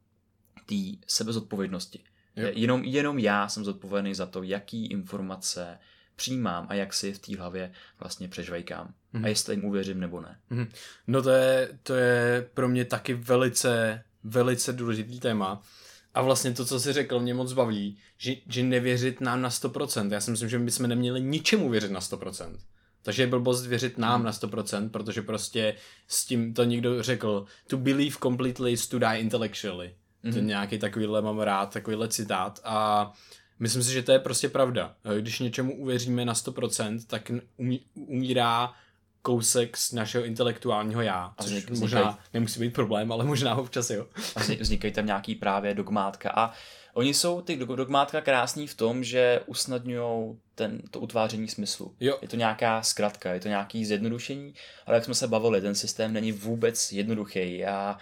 té 0.66 0.74
sebezodpovědnosti. 1.06 2.00
Jenom, 2.36 2.84
jenom 2.84 3.18
já 3.18 3.48
jsem 3.48 3.64
zodpovědný 3.64 4.14
za 4.14 4.26
to, 4.26 4.42
jaký 4.42 4.86
informace 4.86 5.78
přijímám 6.16 6.66
a 6.68 6.74
jak 6.74 6.94
si 6.94 7.12
v 7.12 7.18
té 7.18 7.36
hlavě 7.36 7.72
vlastně 8.00 8.28
přežvejkám. 8.28 8.86
Mm-hmm. 8.86 9.16
A 9.16 9.18
mhm. 9.18 9.26
jestli 9.26 9.54
jim 9.54 9.64
uvěřím 9.64 10.00
nebo 10.00 10.20
ne. 10.20 10.38
Mm-hmm. 10.50 10.68
No 11.06 11.22
to 11.22 11.30
je, 11.30 11.78
to 11.82 11.94
je 11.94 12.48
pro 12.54 12.68
mě 12.68 12.84
taky 12.84 13.14
velice, 13.14 14.02
velice 14.24 14.72
důležitý 14.72 15.20
téma. 15.20 15.62
A 16.14 16.22
vlastně 16.22 16.52
to, 16.52 16.64
co 16.64 16.80
jsi 16.80 16.92
řekl, 16.92 17.20
mě 17.20 17.34
moc 17.34 17.52
baví, 17.52 17.98
že, 18.18 18.34
že 18.48 18.62
nevěřit 18.62 19.20
nám 19.20 19.42
na 19.42 19.48
100%. 19.48 20.12
Já 20.12 20.20
si 20.20 20.30
myslím, 20.30 20.48
že 20.48 20.58
my 20.58 20.64
bychom 20.64 20.86
neměli 20.86 21.20
ničemu 21.20 21.70
věřit 21.70 21.90
na 21.90 22.00
100%. 22.00 22.56
Takže 23.02 23.22
je 23.22 23.26
blbost 23.26 23.66
věřit 23.66 23.98
nám 23.98 24.24
na 24.24 24.32
100%, 24.32 24.90
protože 24.90 25.22
prostě 25.22 25.74
s 26.08 26.24
tím 26.24 26.54
to 26.54 26.64
někdo 26.64 27.02
řekl, 27.02 27.44
to 27.66 27.76
believe 27.76 28.16
completely 28.22 28.72
is 28.72 28.88
to 28.88 28.98
die 28.98 29.18
intellectually. 29.18 29.94
Mm-hmm. 30.24 30.32
To 30.32 30.38
mhm. 30.38 30.46
nějaký 30.46 30.78
takovýhle 30.78 31.22
mám 31.22 31.38
rád, 31.38 31.72
takovýhle 31.72 32.08
citát 32.08 32.60
a 32.64 33.12
Myslím 33.58 33.82
si, 33.82 33.92
že 33.92 34.02
to 34.02 34.12
je 34.12 34.18
prostě 34.18 34.48
pravda. 34.48 34.94
Když 35.20 35.38
něčemu 35.38 35.76
uvěříme 35.76 36.24
na 36.24 36.34
100%, 36.34 37.00
tak 37.06 37.30
umí, 37.56 37.80
umírá 37.94 38.72
kousek 39.22 39.76
z 39.76 39.92
našeho 39.92 40.24
intelektuálního 40.24 41.02
já, 41.02 41.34
což 41.40 41.52
vznikají, 41.52 41.80
možná 41.80 42.18
nemusí 42.34 42.60
být 42.60 42.72
problém, 42.72 43.12
ale 43.12 43.24
možná 43.24 43.54
občas 43.54 43.90
jo. 43.90 44.06
A 44.36 44.40
vznikají 44.60 44.92
tam 44.92 45.06
nějaký 45.06 45.34
právě 45.34 45.74
dogmátka 45.74 46.30
a 46.30 46.52
oni 46.94 47.14
jsou 47.14 47.40
ty 47.40 47.56
dogmátka 47.56 48.20
krásní 48.20 48.66
v 48.66 48.74
tom, 48.74 49.04
že 49.04 49.40
usnadňují 49.46 50.36
ten, 50.54 50.82
to 50.90 51.00
utváření 51.00 51.48
smyslu. 51.48 51.94
Jo. 52.00 52.18
Je 52.22 52.28
to 52.28 52.36
nějaká 52.36 52.82
zkratka, 52.82 53.34
je 53.34 53.40
to 53.40 53.48
nějaký 53.48 53.84
zjednodušení, 53.84 54.54
ale 54.86 54.96
jak 54.96 55.04
jsme 55.04 55.14
se 55.14 55.28
bavili, 55.28 55.60
ten 55.60 55.74
systém 55.74 56.12
není 56.12 56.32
vůbec 56.32 56.92
jednoduchý. 56.92 57.58
Já 57.58 57.98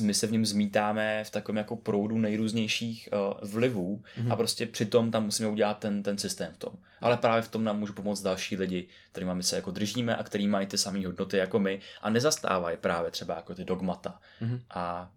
my 0.00 0.14
se 0.14 0.26
v 0.26 0.32
něm 0.32 0.46
zmítáme 0.46 1.24
v 1.24 1.30
takovém 1.30 1.56
jako 1.56 1.76
proudu 1.76 2.18
nejrůznějších 2.18 3.08
uh, 3.12 3.50
vlivů 3.50 4.02
mm-hmm. 4.18 4.32
a 4.32 4.36
prostě 4.36 4.66
přitom 4.66 5.10
tam 5.10 5.24
musíme 5.24 5.48
udělat 5.48 5.78
ten, 5.78 6.02
ten 6.02 6.18
systém 6.18 6.52
v 6.52 6.56
tom. 6.56 6.72
Ale 7.00 7.16
právě 7.16 7.42
v 7.42 7.48
tom 7.48 7.64
nám 7.64 7.78
můžu 7.78 7.92
pomoct 7.92 8.22
další 8.22 8.56
lidi, 8.56 8.88
kterými 9.12 9.34
my 9.34 9.42
se 9.42 9.56
jako 9.56 9.70
držíme 9.70 10.16
a 10.16 10.22
který 10.22 10.48
mají 10.48 10.66
ty 10.66 10.78
samé 10.78 11.06
hodnoty 11.06 11.36
jako 11.36 11.58
my 11.58 11.80
a 12.02 12.10
nezastávají 12.10 12.76
právě 12.76 13.10
třeba 13.10 13.34
jako 13.34 13.54
ty 13.54 13.64
dogmata. 13.64 14.20
Mm-hmm. 14.42 14.60
A 14.70 15.10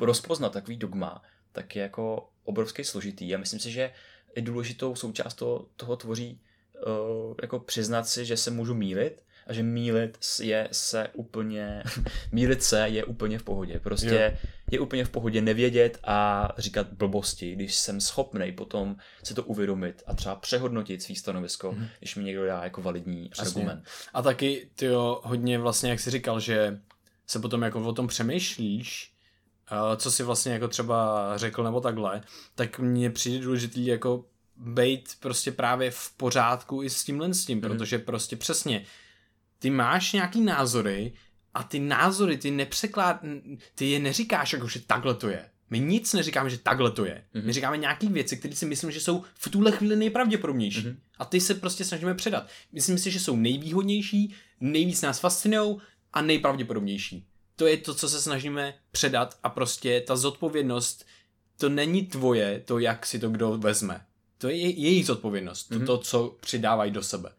rozpoznat 0.00 0.52
takový 0.52 0.76
dogma, 0.76 1.22
tak 1.52 1.76
je 1.76 1.82
jako 1.82 2.28
obrovský 2.44 2.84
složitý 2.84 3.34
a 3.34 3.38
myslím 3.38 3.60
si, 3.60 3.70
že 3.70 3.92
i 4.34 4.42
důležitou 4.42 4.94
součást 4.94 5.34
toho, 5.34 5.66
toho 5.76 5.96
tvoří 5.96 6.40
uh, 6.86 7.34
jako 7.42 7.58
přiznat 7.58 8.08
si, 8.08 8.24
že 8.24 8.36
se 8.36 8.50
můžu 8.50 8.74
mílit 8.74 9.24
a 9.48 9.52
že 9.52 9.62
mílit 9.62 10.18
je 10.42 10.68
se 10.72 11.08
úplně, 11.12 11.82
mílit 12.32 12.62
se 12.62 12.88
je 12.88 13.04
úplně 13.04 13.38
v 13.38 13.42
pohodě. 13.42 13.80
Prostě 13.80 14.30
jo. 14.32 14.50
je 14.70 14.80
úplně 14.80 15.04
v 15.04 15.10
pohodě 15.10 15.40
nevědět 15.40 15.98
a 16.04 16.48
říkat 16.58 16.86
blbosti, 16.92 17.54
když 17.54 17.74
jsem 17.74 18.00
schopný 18.00 18.52
potom 18.52 18.96
si 19.22 19.34
to 19.34 19.42
uvědomit 19.42 20.02
a 20.06 20.14
třeba 20.14 20.36
přehodnotit 20.36 21.02
svý 21.02 21.16
stanovisko, 21.16 21.72
hmm. 21.72 21.86
když 21.98 22.16
mi 22.16 22.24
někdo 22.24 22.46
dá 22.46 22.64
jako 22.64 22.82
validní 22.82 23.28
Přesně. 23.28 23.62
argument. 23.62 23.84
A 24.14 24.22
taky, 24.22 24.70
ty 24.74 24.88
hodně 25.22 25.58
vlastně, 25.58 25.90
jak 25.90 26.00
jsi 26.00 26.10
říkal, 26.10 26.40
že 26.40 26.80
se 27.26 27.38
potom 27.38 27.62
jako 27.62 27.80
o 27.80 27.92
tom 27.92 28.06
přemýšlíš, 28.06 29.12
co 29.96 30.10
si 30.10 30.22
vlastně 30.22 30.52
jako 30.52 30.68
třeba 30.68 31.32
řekl 31.36 31.62
nebo 31.62 31.80
takhle, 31.80 32.22
tak 32.54 32.78
mně 32.78 33.10
přijde 33.10 33.44
důležitý 33.44 33.86
jako 33.86 34.24
být 34.56 35.08
prostě 35.20 35.52
právě 35.52 35.90
v 35.90 36.10
pořádku 36.16 36.82
i 36.82 36.90
s 36.90 37.04
tímhle 37.04 37.34
s 37.34 37.44
tím, 37.44 37.58
mm. 37.58 37.62
protože 37.62 37.98
prostě 37.98 38.36
přesně 38.36 38.84
ty 39.58 39.70
máš 39.70 40.12
nějaký 40.12 40.40
názory 40.40 41.12
a 41.54 41.62
ty 41.62 41.78
názory, 41.78 42.38
ty 42.38 42.50
nepřeklád, 42.50 43.20
ty 43.74 43.90
je 43.90 43.98
neříkáš 43.98 44.52
jako, 44.52 44.68
že 44.68 44.80
takhle 44.80 45.14
to 45.14 45.28
je. 45.28 45.44
My 45.70 45.80
nic 45.80 46.12
neříkáme, 46.12 46.50
že 46.50 46.58
takhle 46.58 46.90
to 46.90 47.04
je. 47.04 47.24
Mm-hmm. 47.34 47.44
My 47.44 47.52
říkáme 47.52 47.76
nějaké 47.76 48.08
věci, 48.08 48.36
které 48.36 48.56
si 48.56 48.66
myslím, 48.66 48.90
že 48.90 49.00
jsou 49.00 49.24
v 49.34 49.50
tuhle 49.50 49.72
chvíli 49.72 49.96
nejpravděpodobnější. 49.96 50.80
Mm-hmm. 50.80 50.96
A 51.18 51.24
ty 51.24 51.40
se 51.40 51.54
prostě 51.54 51.84
snažíme 51.84 52.14
předat. 52.14 52.48
Myslím 52.72 52.98
si, 52.98 53.10
že 53.10 53.20
jsou 53.20 53.36
nejvýhodnější, 53.36 54.34
nejvíc 54.60 55.02
nás 55.02 55.20
fascinují 55.20 55.76
a 56.12 56.22
nejpravděpodobnější. 56.22 57.26
To 57.56 57.66
je 57.66 57.76
to, 57.76 57.94
co 57.94 58.08
se 58.08 58.22
snažíme 58.22 58.74
předat 58.90 59.38
a 59.42 59.48
prostě 59.48 60.00
ta 60.06 60.16
zodpovědnost, 60.16 61.06
to 61.56 61.68
není 61.68 62.06
tvoje, 62.06 62.62
to, 62.64 62.78
jak 62.78 63.06
si 63.06 63.18
to 63.18 63.30
kdo 63.30 63.58
vezme. 63.58 64.00
To 64.38 64.48
je 64.48 64.56
jejich 64.56 65.06
zodpovědnost, 65.06 65.70
mm-hmm. 65.70 65.86
to, 65.86 65.98
to, 65.98 65.98
co 65.98 66.36
přidávají 66.40 66.90
do 66.90 67.02
sebe. 67.02 67.32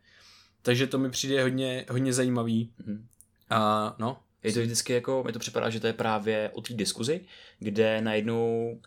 Takže 0.62 0.88
to 0.88 0.98
mi 0.98 1.10
přijde 1.10 1.44
hodně, 1.44 1.86
hodně 1.90 2.14
zajímavý. 2.14 2.72
Mm-hmm. 2.82 3.02
A 3.50 3.96
no. 4.00 4.20
Je 4.44 4.54
to 4.54 4.62
vždycky 4.62 4.94
jako, 4.94 5.24
mi 5.24 5.34
to 5.34 5.40
připadá, 5.40 5.70
že 5.70 5.80
to 5.80 5.88
je 5.88 5.94
právě 5.94 6.50
o 6.54 6.62
té 6.62 6.74
diskuzi, 6.74 7.22
kde 7.60 8.02
najednou, 8.02 8.80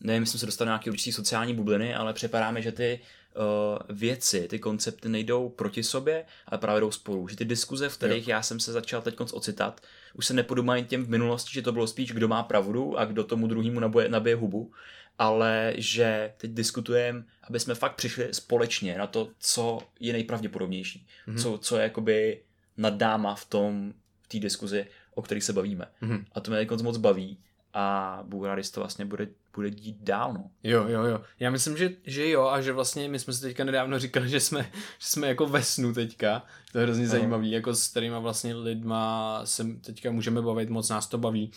nevím, 0.00 0.22
jestli 0.22 0.38
se 0.38 0.46
dostali 0.46 0.68
nějaké 0.68 0.90
určitý 0.90 1.12
sociální 1.12 1.54
bubliny, 1.54 1.94
ale 1.94 2.12
připadáme, 2.12 2.62
že 2.62 2.72
ty 2.72 3.00
uh, 3.36 3.96
věci, 3.96 4.48
ty 4.48 4.58
koncepty 4.58 5.08
nejdou 5.08 5.48
proti 5.48 5.82
sobě, 5.82 6.24
ale 6.46 6.58
právě 6.58 6.80
jdou 6.80 6.90
spolu. 6.90 7.28
Že 7.28 7.36
ty 7.36 7.44
diskuze, 7.44 7.88
v 7.88 7.96
kterých 7.96 8.28
jo. 8.28 8.32
já 8.32 8.42
jsem 8.42 8.60
se 8.60 8.72
začal 8.72 9.02
teď 9.02 9.20
ocitat, 9.32 9.80
už 10.16 10.26
se 10.26 10.34
nepodobají 10.34 10.84
těm 10.84 11.04
v 11.04 11.08
minulosti, 11.08 11.52
že 11.52 11.62
to 11.62 11.72
bylo 11.72 11.86
spíš, 11.86 12.12
kdo 12.12 12.28
má 12.28 12.42
pravdu 12.42 12.98
a 12.98 13.04
kdo 13.04 13.24
tomu 13.24 13.46
druhému 13.46 13.80
nabije, 13.80 14.08
nabije 14.08 14.36
hubu, 14.36 14.72
ale 15.18 15.72
že 15.76 16.32
teď 16.36 16.50
diskutujeme, 16.50 17.24
aby 17.42 17.60
jsme 17.60 17.74
fakt 17.74 17.94
přišli 17.94 18.34
společně 18.34 18.98
na 18.98 19.06
to, 19.06 19.28
co 19.38 19.78
je 20.00 20.12
nejpravděpodobnější, 20.12 21.06
mm-hmm. 21.28 21.42
co, 21.42 21.58
co 21.58 21.76
je 21.76 21.82
jakoby 21.82 22.40
naddáma 22.76 23.34
v 23.34 23.44
tom, 23.44 23.92
v 24.22 24.28
té 24.28 24.38
diskuzi, 24.38 24.86
o 25.14 25.22
kterých 25.22 25.44
se 25.44 25.52
bavíme. 25.52 25.86
Mm-hmm. 26.02 26.24
A 26.32 26.40
to 26.40 26.50
mě 26.50 26.66
moc 26.82 26.96
baví 26.96 27.38
a 27.74 28.22
rád, 28.44 28.70
to 28.70 28.80
vlastně 28.80 29.04
bude, 29.04 29.28
bude 29.56 29.70
dít 29.70 29.96
dál. 30.00 30.32
No. 30.32 30.50
Jo, 30.62 30.88
jo, 30.88 31.04
jo. 31.04 31.20
Já 31.40 31.50
myslím, 31.50 31.76
že, 31.76 31.90
že 32.04 32.28
jo 32.28 32.46
a 32.46 32.60
že 32.60 32.72
vlastně 32.72 33.08
my 33.08 33.18
jsme 33.18 33.32
si 33.32 33.40
teďka 33.40 33.64
nedávno 33.64 33.98
říkali, 33.98 34.28
že 34.28 34.40
jsme, 34.40 34.70
že 34.98 35.06
jsme 35.06 35.28
jako 35.28 35.46
ve 35.46 35.62
snu 35.62 35.94
teďka. 35.94 36.42
To 36.72 36.78
je 36.78 36.84
hrozně 36.84 37.04
uh-huh. 37.04 37.10
zajímavý, 37.10 37.50
jako 37.50 37.74
s 37.74 37.88
kterýma 37.88 38.18
vlastně 38.18 38.54
lidma 38.54 39.40
se 39.44 39.64
teďka 39.64 40.10
můžeme 40.10 40.42
bavit, 40.42 40.70
moc 40.70 40.88
nás 40.88 41.06
to 41.06 41.18
baví. 41.18 41.50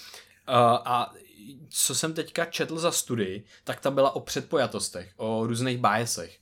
Uh, 0.50 0.56
a 0.86 1.14
co 1.70 1.96
jsem 1.96 2.14
teďka 2.14 2.46
četl 2.46 2.80
za 2.80 2.92
studii, 2.92 3.46
tak 3.64 3.80
ta 3.80 3.92
byla 3.92 4.16
o 4.16 4.20
předpojatostech, 4.20 5.14
o 5.18 5.48
různých 5.48 5.78
biasech. 5.78 6.40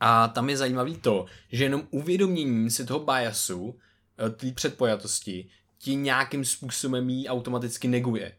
A 0.00 0.28
tam 0.28 0.50
je 0.50 0.56
zajímavý 0.56 0.96
to, 0.96 1.26
že 1.52 1.64
jenom 1.64 1.88
uvědomění 1.90 2.70
si 2.70 2.86
toho 2.86 3.00
biasu, 3.00 3.78
eh, 4.18 4.30
té 4.30 4.52
předpojatosti, 4.52 5.48
ti 5.78 5.96
nějakým 5.96 6.44
způsobem 6.44 7.10
jí 7.10 7.28
automaticky 7.28 7.88
neguje 7.88 8.36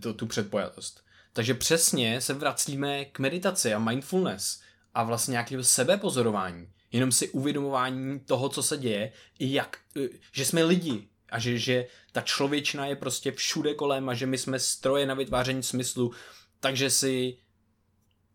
to, 0.00 0.14
tu 0.14 0.26
předpojatost. 0.26 1.05
Takže 1.36 1.54
přesně 1.54 2.20
se 2.20 2.34
vracíme 2.34 3.04
k 3.04 3.18
meditaci 3.18 3.74
a 3.74 3.78
mindfulness 3.78 4.60
a 4.94 5.04
vlastně 5.04 5.32
nějakého 5.32 5.64
sebepozorování. 5.64 6.68
Jenom 6.92 7.12
si 7.12 7.28
uvědomování 7.28 8.20
toho, 8.20 8.48
co 8.48 8.62
se 8.62 8.76
děje, 8.76 9.12
jak, 9.38 9.78
eh, 9.96 10.08
že 10.32 10.44
jsme 10.44 10.64
lidi, 10.64 11.08
a 11.28 11.38
že, 11.38 11.58
že 11.58 11.86
ta 12.12 12.20
člověčina 12.20 12.86
je 12.86 12.96
prostě 12.96 13.32
všude 13.32 13.74
kolem 13.74 14.08
a 14.08 14.14
že 14.14 14.26
my 14.26 14.38
jsme 14.38 14.58
stroje 14.58 15.06
na 15.06 15.14
vytváření 15.14 15.62
smyslu, 15.62 16.12
takže 16.60 16.90
si 16.90 17.36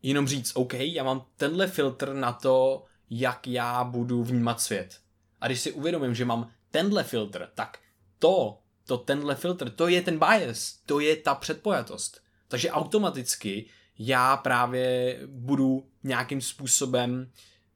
jenom 0.01 0.27
říct, 0.27 0.51
OK, 0.55 0.73
já 0.73 1.03
mám 1.03 1.25
tenhle 1.37 1.67
filtr 1.67 2.13
na 2.13 2.31
to, 2.33 2.85
jak 3.09 3.47
já 3.47 3.83
budu 3.83 4.23
vnímat 4.23 4.61
svět. 4.61 4.99
A 5.39 5.47
když 5.47 5.61
si 5.61 5.71
uvědomím, 5.71 6.15
že 6.15 6.25
mám 6.25 6.51
tenhle 6.71 7.03
filtr, 7.03 7.49
tak 7.55 7.79
to, 8.19 8.59
to 8.85 8.97
tenhle 8.97 9.35
filtr, 9.35 9.69
to 9.69 9.87
je 9.87 10.01
ten 10.01 10.19
bias, 10.19 10.79
to 10.85 10.99
je 10.99 11.15
ta 11.15 11.35
předpojatost. 11.35 12.21
Takže 12.51 12.71
automaticky 12.71 13.65
já 13.99 14.37
právě 14.37 15.19
budu 15.27 15.87
nějakým 16.03 16.41
způsobem 16.41 17.31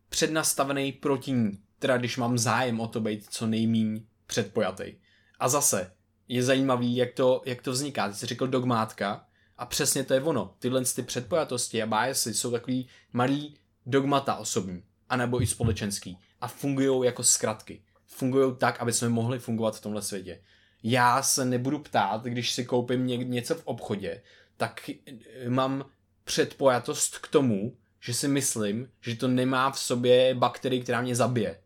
přednastavený 0.10 0.92
proti 0.92 1.32
ní. 1.32 1.60
Teda 1.80 1.98
když 1.98 2.18
mám 2.18 2.38
zájem 2.38 2.80
o 2.80 2.88
to 2.88 3.00
být 3.00 3.26
co 3.30 3.48
nejmíň 3.48 4.06
předpojatý. 4.28 4.96
A 5.40 5.50
zase 5.50 5.92
je 6.28 6.44
zajímavý, 6.44 6.96
jak 6.96 7.14
to, 7.14 7.42
jak 7.46 7.62
to 7.62 7.72
vzniká. 7.72 8.10
Ty 8.10 8.16
jsi 8.16 8.26
řekl 8.26 8.48
dogmátka 8.48 9.26
A 9.58 9.66
přesně 9.66 10.04
to 10.04 10.14
je 10.14 10.22
ono. 10.22 10.56
Tyhle 10.60 10.86
ty 10.86 11.04
předpojatosti 11.04 11.84
a 11.84 11.86
biasy 11.86 12.34
jsou 12.34 12.52
takový 12.52 12.88
malý 13.14 13.56
dogmata 13.86 14.36
osobní, 14.36 14.84
anebo 15.10 15.42
i 15.42 15.48
společenský. 15.48 16.18
A 16.42 16.48
fungují 16.48 17.06
jako 17.06 17.24
zkratky. 17.24 17.82
Fungují 18.06 18.56
tak, 18.58 18.80
aby 18.80 18.94
jsme 18.94 19.10
mohli 19.10 19.40
fungovat 19.40 19.78
v 19.78 19.82
tomhle 19.82 20.02
světě. 20.02 20.42
Já 20.84 21.24
se 21.24 21.46
nebudu 21.46 21.80
ptát, 21.80 22.24
když 22.24 22.52
si 22.52 22.66
koupím 22.66 23.06
něco 23.08 23.56
v 23.56 23.62
obchodě, 23.66 24.22
tak 24.58 24.90
eh, 24.90 25.50
mám 25.50 25.86
předpojatost 26.24 27.18
k 27.18 27.28
tomu, 27.28 27.78
že 28.00 28.14
si 28.14 28.28
myslím, 28.28 28.90
že 29.02 29.16
to 29.16 29.28
nemá 29.28 29.72
v 29.72 29.80
sobě 29.80 30.36
bakterii, 30.36 30.82
která 30.82 31.02
mě 31.02 31.16
zabije. 31.16 31.60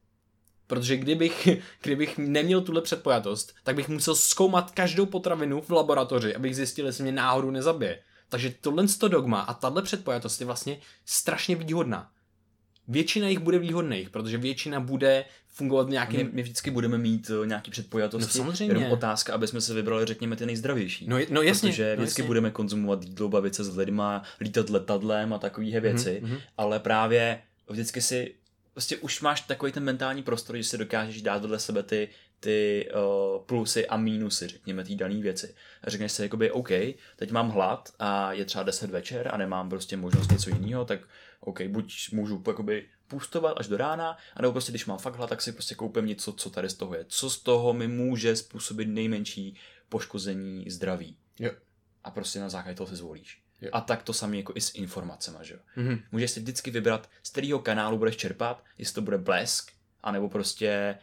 Protože 0.67 0.97
kdybych, 0.97 1.47
kdybych 1.81 2.17
neměl 2.17 2.61
tuhle 2.61 2.81
předpojatost, 2.81 3.55
tak 3.63 3.75
bych 3.75 3.89
musel 3.89 4.15
zkoumat 4.15 4.71
každou 4.71 5.05
potravinu 5.05 5.61
v 5.61 5.69
laboratoři, 5.69 6.35
abych 6.35 6.55
zjistil, 6.55 6.85
jestli 6.85 7.03
mě 7.03 7.11
náhodou 7.11 7.51
nezabije. 7.51 7.99
Takže 8.29 8.53
tohle 8.61 8.85
dogma 9.07 9.41
a 9.41 9.53
tahle 9.53 9.81
předpojatost 9.81 10.41
je 10.41 10.45
vlastně 10.45 10.79
strašně 11.05 11.55
výhodná. 11.55 12.11
Většina 12.89 13.27
jich 13.27 13.39
bude 13.39 13.59
výhodných, 13.59 14.09
protože 14.09 14.37
většina 14.37 14.79
bude 14.79 15.25
fungovat 15.47 15.87
v 15.87 15.89
nějakým... 15.89 16.19
My, 16.19 16.29
my 16.33 16.41
vždycky 16.41 16.71
budeme 16.71 16.97
mít 16.97 17.29
uh, 17.29 17.47
nějaký 17.47 17.71
předpojatosti. 17.71 18.37
No 18.37 18.45
samozřejmě. 18.45 18.73
Jenom 18.73 18.91
otázka, 18.91 19.33
aby 19.33 19.47
jsme 19.47 19.61
se 19.61 19.73
vybrali, 19.73 20.05
řekněme, 20.05 20.35
ty 20.35 20.45
nejzdravější. 20.45 21.07
No, 21.07 21.17
no 21.29 21.41
jasně. 21.41 21.69
Protože 21.69 21.95
no 21.95 22.03
vždycky 22.03 22.21
jasně. 22.21 22.27
budeme 22.27 22.51
konzumovat 22.51 23.03
jídlo, 23.03 23.29
bavit 23.29 23.55
se 23.55 23.63
s 23.63 23.77
lidma, 23.77 24.23
lítat 24.41 24.69
letadlem 24.69 25.33
a 25.33 25.37
takové 25.37 25.79
věci, 25.79 26.21
mm-hmm. 26.23 26.39
ale 26.57 26.79
právě 26.79 27.41
vždycky 27.69 28.01
si 28.01 28.33
prostě 28.73 28.97
už 28.97 29.21
máš 29.21 29.41
takový 29.41 29.71
ten 29.71 29.83
mentální 29.83 30.23
prostor, 30.23 30.57
že 30.57 30.63
si 30.63 30.77
dokážeš 30.77 31.21
dát 31.21 31.41
vedle 31.41 31.59
sebe 31.59 31.83
ty, 31.83 32.09
ty 32.39 32.89
uh, 32.93 33.41
plusy 33.45 33.87
a 33.87 33.97
mínusy, 33.97 34.47
řekněme, 34.47 34.83
té 34.83 34.95
dané 34.95 35.21
věci. 35.21 35.55
A 35.83 35.89
řekneš 35.89 36.11
si, 36.11 36.21
jakoby, 36.21 36.51
OK, 36.51 36.69
teď 37.15 37.31
mám 37.31 37.49
hlad 37.49 37.89
a 37.99 38.33
je 38.33 38.45
třeba 38.45 38.63
10 38.63 38.89
večer 38.89 39.29
a 39.33 39.37
nemám 39.37 39.69
prostě 39.69 39.97
možnost 39.97 40.31
něco 40.31 40.49
jiného, 40.49 40.85
tak 40.85 40.99
OK, 41.49 41.61
buď 41.61 42.11
můžu 42.11 42.43
jakoby 42.47 42.85
půstovat 43.07 43.53
až 43.57 43.67
do 43.67 43.77
rána, 43.77 44.17
anebo 44.35 44.51
prostě 44.51 44.71
když 44.71 44.85
mám 44.85 44.97
fakt 44.97 45.15
hlad, 45.15 45.29
tak 45.29 45.41
si 45.41 45.51
prostě 45.51 45.75
koupím 45.75 46.05
něco, 46.05 46.33
co 46.33 46.49
tady 46.49 46.69
z 46.69 46.73
toho 46.73 46.95
je. 46.95 47.05
Co 47.07 47.29
z 47.29 47.39
toho 47.39 47.73
mi 47.73 47.87
může 47.87 48.35
způsobit 48.35 48.87
nejmenší 48.87 49.55
poškození 49.89 50.69
zdraví. 50.69 51.17
Jo. 51.39 51.51
A 52.03 52.11
prostě 52.11 52.39
na 52.39 52.49
základě 52.49 52.77
toho 52.77 52.87
se 52.87 52.95
zvolíš. 52.95 53.41
Jo. 53.61 53.69
A 53.73 53.81
tak 53.81 54.03
to 54.03 54.13
samé 54.13 54.37
jako 54.37 54.53
i 54.55 54.61
s 54.61 54.75
informacemi, 54.75 55.37
že 55.41 55.53
jo. 55.53 55.59
Mm-hmm. 55.77 56.03
Můžeš 56.11 56.31
si 56.31 56.39
vždycky 56.39 56.71
vybrat, 56.71 57.09
z 57.23 57.29
kterého 57.29 57.59
kanálu 57.59 57.97
budeš 57.97 58.17
čerpat, 58.17 58.63
jestli 58.77 58.95
to 58.95 59.01
bude 59.01 59.17
blesk, 59.17 59.71
anebo 60.03 60.29
prostě 60.29 60.97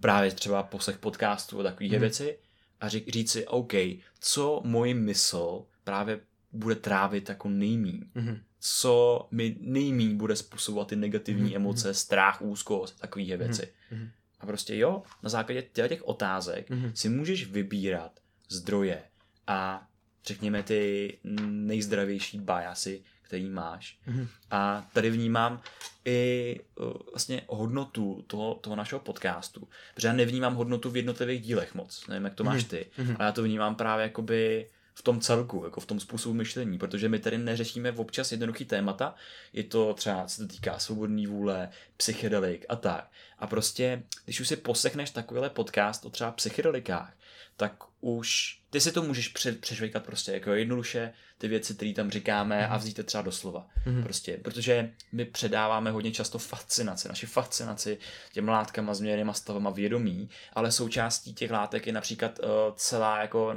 právě 0.00 0.30
třeba 0.30 0.62
poslech 0.62 0.98
podcastu 0.98 1.60
a 1.60 1.62
takové 1.62 1.88
mm-hmm. 1.88 2.00
věci 2.00 2.38
a 2.80 2.88
říct 2.88 3.30
si, 3.30 3.46
OK, 3.46 3.72
co 4.20 4.62
můj 4.64 4.94
mysl 4.94 5.64
právě 5.84 6.20
bude 6.52 6.74
trávit 6.74 7.28
jako 7.28 7.48
nejmín. 7.48 8.04
Mm-hmm. 8.16 8.38
Co 8.60 9.26
mi 9.30 9.56
nejmín 9.60 10.16
bude 10.16 10.36
způsobovat 10.36 10.88
ty 10.88 10.96
negativní 10.96 11.50
mm-hmm. 11.50 11.56
emoce, 11.56 11.94
strach, 11.94 12.42
úzkost, 12.42 13.00
takové 13.00 13.36
věci. 13.36 13.72
Mm-hmm. 13.92 14.10
A 14.40 14.46
prostě 14.46 14.76
jo, 14.76 15.02
na 15.22 15.30
základě 15.30 15.62
těch 15.62 16.08
otázek 16.08 16.70
mm-hmm. 16.70 16.92
si 16.94 17.08
můžeš 17.08 17.46
vybírat 17.46 18.20
zdroje 18.48 19.02
a 19.46 19.86
řekněme 20.26 20.62
ty 20.62 21.18
nejzdravější 21.46 22.38
biasy, 22.38 23.02
který 23.22 23.50
máš. 23.50 23.98
Mm-hmm. 24.08 24.26
A 24.50 24.88
tady 24.92 25.10
vnímám 25.10 25.62
i 26.04 26.60
uh, 26.74 26.92
vlastně 27.12 27.42
hodnotu 27.48 28.24
toho, 28.26 28.54
toho 28.54 28.76
našeho 28.76 29.00
podcastu. 29.00 29.68
Protože 29.94 30.08
já 30.08 30.14
nevnímám 30.14 30.54
hodnotu 30.54 30.90
v 30.90 30.96
jednotlivých 30.96 31.40
dílech 31.40 31.74
moc. 31.74 32.06
Nevím, 32.06 32.24
jak 32.24 32.34
to 32.34 32.44
máš 32.44 32.64
ty. 32.64 32.86
Mm-hmm. 32.98 33.16
Ale 33.18 33.26
já 33.26 33.32
to 33.32 33.42
vnímám 33.42 33.74
právě 33.74 34.02
jakoby 34.02 34.68
v 35.00 35.02
tom 35.02 35.20
celku, 35.20 35.64
jako 35.64 35.80
v 35.80 35.86
tom 35.86 36.00
způsobu 36.00 36.34
myšlení, 36.34 36.78
protože 36.78 37.08
my 37.08 37.18
tady 37.18 37.38
neřešíme 37.38 37.92
občas 37.92 38.32
jednoduchý 38.32 38.64
témata, 38.64 39.14
je 39.52 39.64
to 39.64 39.94
třeba, 39.94 40.28
se 40.28 40.42
to 40.42 40.52
týká 40.52 40.78
svobodný 40.78 41.26
vůle, 41.26 41.68
psychedelik 41.96 42.66
a 42.68 42.76
tak. 42.76 43.10
A 43.38 43.46
prostě, 43.46 44.02
když 44.24 44.40
už 44.40 44.48
si 44.48 44.56
poslechneš 44.56 45.10
takovýhle 45.10 45.50
podcast 45.50 46.04
o 46.04 46.10
třeba 46.10 46.32
psychedelikách, 46.32 47.12
tak 47.56 47.72
už 48.00 48.59
ty 48.70 48.80
si 48.80 48.92
to 48.92 49.02
můžeš 49.02 49.28
pře- 49.28 49.52
přešvejkat 49.52 50.04
prostě 50.04 50.32
jako 50.32 50.52
jednoduše 50.52 51.12
ty 51.38 51.48
věci, 51.48 51.74
které 51.74 51.92
tam 51.92 52.10
říkáme 52.10 52.60
mm-hmm. 52.60 52.72
a 52.72 52.76
vzít 52.76 52.94
to 52.94 53.02
třeba 53.02 53.22
doslova. 53.22 53.66
Mm-hmm. 53.86 54.02
Prostě, 54.02 54.36
protože 54.36 54.90
my 55.12 55.24
předáváme 55.24 55.90
hodně 55.90 56.12
často 56.12 56.38
fascinaci, 56.38 57.08
naši 57.08 57.26
fascinaci 57.26 57.98
těm 58.32 58.48
látkama, 58.48 58.94
změněnýma 58.94 59.32
stavama 59.32 59.70
vědomí, 59.70 60.30
ale 60.52 60.72
součástí 60.72 61.34
těch 61.34 61.50
látek 61.50 61.86
je 61.86 61.92
například 61.92 62.38
uh, 62.38 62.46
celá 62.76 63.20
jako 63.20 63.54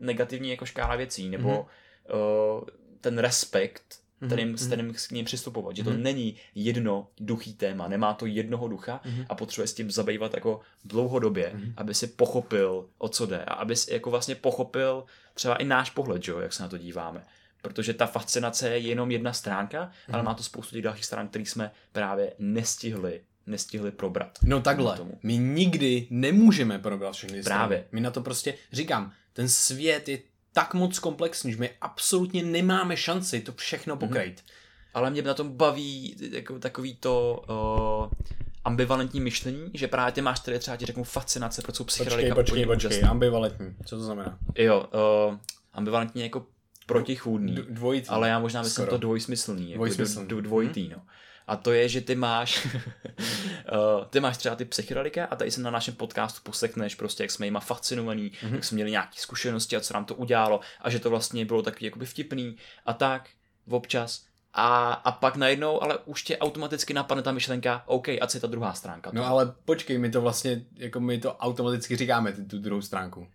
negativní 0.00 0.50
jako 0.50 0.66
škála 0.66 0.96
věcí, 0.96 1.28
nebo 1.28 1.48
mm-hmm. 1.48 2.58
uh, 2.60 2.64
ten 3.00 3.18
respekt 3.18 4.01
kterým, 4.26 4.48
mm-hmm. 4.48 4.56
s 4.56 4.66
kterým 4.66 4.94
k 4.94 5.10
ním 5.10 5.24
přistupovat. 5.24 5.76
Že 5.76 5.84
to 5.84 5.90
mm-hmm. 5.90 6.02
není 6.02 6.36
jedno 6.54 7.08
duchý 7.20 7.54
téma, 7.54 7.88
nemá 7.88 8.14
to 8.14 8.26
jednoho 8.26 8.68
ducha 8.68 9.00
mm-hmm. 9.04 9.26
a 9.28 9.34
potřebuje 9.34 9.68
s 9.68 9.74
tím 9.74 9.90
zabývat 9.90 10.34
jako 10.34 10.60
dlouhodobě, 10.84 11.52
mm-hmm. 11.54 11.72
aby 11.76 11.94
si 11.94 12.06
pochopil, 12.06 12.86
o 12.98 13.08
co 13.08 13.26
jde 13.26 13.44
a 13.44 13.54
aby 13.54 13.76
si 13.76 13.92
jako 13.92 14.10
vlastně 14.10 14.34
pochopil 14.34 15.04
třeba 15.34 15.56
i 15.56 15.64
náš 15.64 15.90
pohled, 15.90 16.22
že, 16.22 16.32
jak 16.40 16.52
se 16.52 16.62
na 16.62 16.68
to 16.68 16.78
díváme. 16.78 17.24
Protože 17.62 17.94
ta 17.94 18.06
fascinace 18.06 18.68
je 18.68 18.78
jenom 18.78 19.10
jedna 19.10 19.32
stránka, 19.32 19.84
mm-hmm. 19.84 20.14
ale 20.14 20.22
má 20.22 20.34
to 20.34 20.42
spoustu 20.42 20.74
těch 20.74 20.82
dalších 20.82 21.04
stran, 21.04 21.28
které 21.28 21.46
jsme 21.46 21.70
právě 21.92 22.32
nestihli 22.38 23.20
nestihli 23.46 23.90
probrat. 23.90 24.38
No 24.44 24.60
takhle, 24.60 24.96
tomu. 24.96 25.18
my 25.22 25.38
nikdy 25.38 26.06
nemůžeme 26.10 26.78
probrat 26.78 27.14
všechny 27.14 27.42
Právě. 27.42 27.78
Strany. 27.78 27.88
My 27.92 28.00
na 28.00 28.10
to 28.10 28.20
prostě, 28.20 28.54
říkám, 28.72 29.12
ten 29.32 29.48
svět 29.48 30.08
je 30.08 30.18
tak 30.52 30.74
moc 30.74 30.98
komplexní, 30.98 31.52
že 31.52 31.58
my 31.58 31.70
absolutně 31.80 32.42
nemáme 32.42 32.96
šanci 32.96 33.40
to 33.40 33.52
všechno 33.52 33.96
pokrýt. 33.96 34.40
Mm-hmm. 34.40 34.52
Ale 34.94 35.10
mě 35.10 35.22
na 35.22 35.34
tom 35.34 35.56
baví 35.56 36.16
jako 36.32 36.58
takový 36.58 36.94
to 36.94 37.44
uh, 37.48 38.28
ambivalentní 38.64 39.20
myšlení, 39.20 39.70
že 39.74 39.88
právě 39.88 40.12
ty 40.12 40.20
máš 40.20 40.40
tady 40.40 40.58
třeba 40.58 40.76
ti 40.76 40.86
řeknu 40.86 41.04
fascinace, 41.04 41.62
proč 41.62 41.76
jsou 41.76 41.84
psychedelika 41.84 42.34
Počkej, 42.34 42.66
počkej, 42.66 42.88
počkej, 42.88 43.10
ambivalentní, 43.10 43.74
co 43.86 43.96
to 43.96 44.04
znamená? 44.04 44.38
Jo, 44.58 44.86
uh, 45.28 45.38
ambivalentní 45.72 46.22
jako 46.22 46.46
protichůdný, 46.86 47.54
D- 47.54 47.62
dvojitý. 47.62 48.08
ale 48.08 48.28
já 48.28 48.38
možná 48.38 48.62
myslím 48.62 48.84
Skoro. 48.84 48.90
to 48.90 49.06
dvojsmyslný, 49.06 49.70
jako 49.70 49.76
dvojsmyslný. 49.76 50.26
Jako 50.28 50.40
dvojitý, 50.40 50.88
mm-hmm. 50.88 50.96
no. 50.96 51.02
A 51.46 51.56
to 51.56 51.72
je, 51.72 51.88
že 51.88 52.00
ty 52.00 52.14
máš, 52.14 52.66
uh, 52.66 54.04
ty 54.10 54.20
máš 54.20 54.36
třeba 54.36 54.54
ty 54.56 54.64
psychedelika 54.64 55.24
a 55.24 55.36
tady 55.36 55.50
se 55.50 55.60
na 55.60 55.70
našem 55.70 55.94
podcastu 55.94 56.40
poslechneš 56.42 56.94
prostě, 56.94 57.24
jak 57.24 57.30
jsme 57.30 57.46
jima 57.46 57.60
fascinovaní, 57.60 58.30
mm-hmm. 58.30 58.54
jak 58.54 58.64
jsme 58.64 58.74
měli 58.74 58.90
nějaké 58.90 59.16
zkušenosti 59.16 59.76
a 59.76 59.80
co 59.80 59.94
nám 59.94 60.04
to 60.04 60.14
udělalo 60.14 60.60
a 60.80 60.90
že 60.90 60.98
to 60.98 61.10
vlastně 61.10 61.44
bylo 61.44 61.62
takový 61.62 61.84
jakoby 61.84 62.06
vtipný 62.06 62.56
a 62.86 62.92
tak 62.92 63.28
občas. 63.68 64.24
A, 64.54 64.92
a 64.92 65.12
pak 65.12 65.36
najednou, 65.36 65.82
ale 65.82 65.98
už 65.98 66.22
tě 66.22 66.38
automaticky 66.38 66.94
napadne 66.94 67.22
ta 67.22 67.32
myšlenka, 67.32 67.82
OK, 67.86 68.08
a 68.08 68.26
co 68.26 68.36
je 68.36 68.40
ta 68.40 68.46
druhá 68.46 68.72
stránka? 68.72 69.10
No 69.14 69.26
ale 69.26 69.54
počkej, 69.64 69.98
my 69.98 70.10
to 70.10 70.20
vlastně, 70.20 70.64
jako 70.76 71.00
my 71.00 71.18
to 71.18 71.36
automaticky 71.36 71.96
říkáme, 71.96 72.32
tu 72.32 72.58
druhou 72.58 72.82
stránku. 72.82 73.28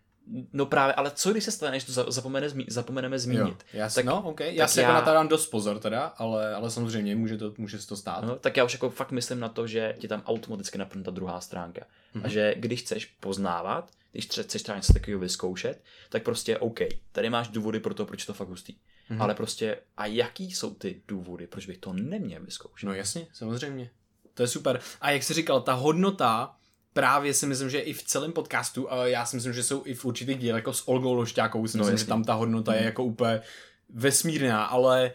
No 0.54 0.66
právě, 0.66 0.94
ale 0.94 1.12
co 1.12 1.32
když 1.32 1.44
se 1.44 1.52
stane, 1.52 1.80
že 1.80 1.86
to 1.86 2.12
zapomene, 2.12 2.48
zapomeneme 2.68 3.20
zmínit? 3.20 3.66
Jo, 3.74 3.80
já 3.80 3.90
si, 3.90 3.96
tak, 3.96 4.06
no, 4.06 4.22
okay. 4.22 4.56
já 4.56 4.68
si 4.68 4.80
jako 4.80 4.92
já... 4.92 4.96
jako 4.96 5.06
na 5.06 5.12
to 5.12 5.16
dám 5.16 5.28
dost 5.28 5.48
pozor 5.48 5.80
teda, 5.80 6.06
ale, 6.06 6.56
ale 6.56 6.72
samozřejmě 6.72 7.16
může, 7.16 7.38
to, 7.38 7.54
může 7.58 7.80
se 7.80 7.88
to 7.88 7.96
stát. 7.96 8.24
No, 8.24 8.36
tak 8.36 8.58
já 8.58 8.64
už 8.64 8.74
jako 8.74 8.90
fakt 8.90 9.12
myslím 9.12 9.40
na 9.40 9.50
to, 9.50 9.68
že 9.68 9.96
ti 10.00 10.08
tam 10.08 10.24
automaticky 10.26 10.78
napadne 10.78 11.04
ta 11.04 11.12
druhá 11.12 11.42
stránka. 11.42 11.82
Mm-hmm. 11.82 12.20
A 12.20 12.28
mhm. 12.28 12.30
že 12.30 12.56
když 12.58 12.82
chceš 12.82 13.06
poznávat, 13.06 13.92
když 14.12 14.26
chceš 14.26 14.62
třeba 14.64 14.76
něco 14.76 14.94
takového 14.94 15.20
vyzkoušet, 15.20 15.84
tak 16.10 16.24
prostě 16.24 16.58
OK, 16.58 16.80
tady 17.12 17.30
máš 17.30 17.48
důvody 17.48 17.80
pro 17.80 17.94
to, 17.94 18.06
proč 18.06 18.26
to 18.26 18.34
fakt 18.34 18.50
hustý. 18.50 18.74
Mm-hmm. 18.74 19.22
Ale 19.22 19.36
prostě, 19.36 19.78
a 19.98 20.06
jaký 20.06 20.52
jsou 20.52 20.74
ty 20.74 21.02
důvody, 21.08 21.48
proč 21.48 21.66
bych 21.66 21.78
to 21.78 21.94
neměl 21.94 22.44
vyzkoušet? 22.44 22.88
No 22.88 22.94
jasně, 22.94 23.28
samozřejmě. 23.34 23.90
To 24.34 24.44
je 24.44 24.48
super. 24.48 24.80
A 25.02 25.12
jak 25.12 25.24
jsi 25.24 25.34
říkal, 25.34 25.62
ta 25.62 25.74
hodnota 25.74 26.57
právě 26.98 27.34
si 27.34 27.46
myslím, 27.46 27.70
že 27.70 27.80
i 27.80 27.94
v 27.94 28.04
celém 28.04 28.32
podcastu, 28.32 28.92
a 28.92 29.08
já 29.08 29.26
si 29.26 29.36
myslím, 29.36 29.54
že 29.54 29.64
jsou 29.64 29.82
i 29.86 29.94
v 29.94 30.06
určitých 30.06 30.38
dílech, 30.38 30.60
jako 30.60 30.74
s 30.74 30.88
Olgou 30.88 31.14
Lošťákou, 31.14 31.68
si 31.68 31.78
no, 31.78 31.82
myslím, 31.82 31.94
jasný. 31.94 32.06
že 32.06 32.08
tam 32.08 32.24
ta 32.24 32.34
hodnota 32.34 32.72
mm. 32.72 32.76
je 32.76 32.80
mhm. 32.80 32.86
jako 32.86 33.04
úplně 33.04 33.42
vesmírná, 33.90 34.66
ale 34.66 35.12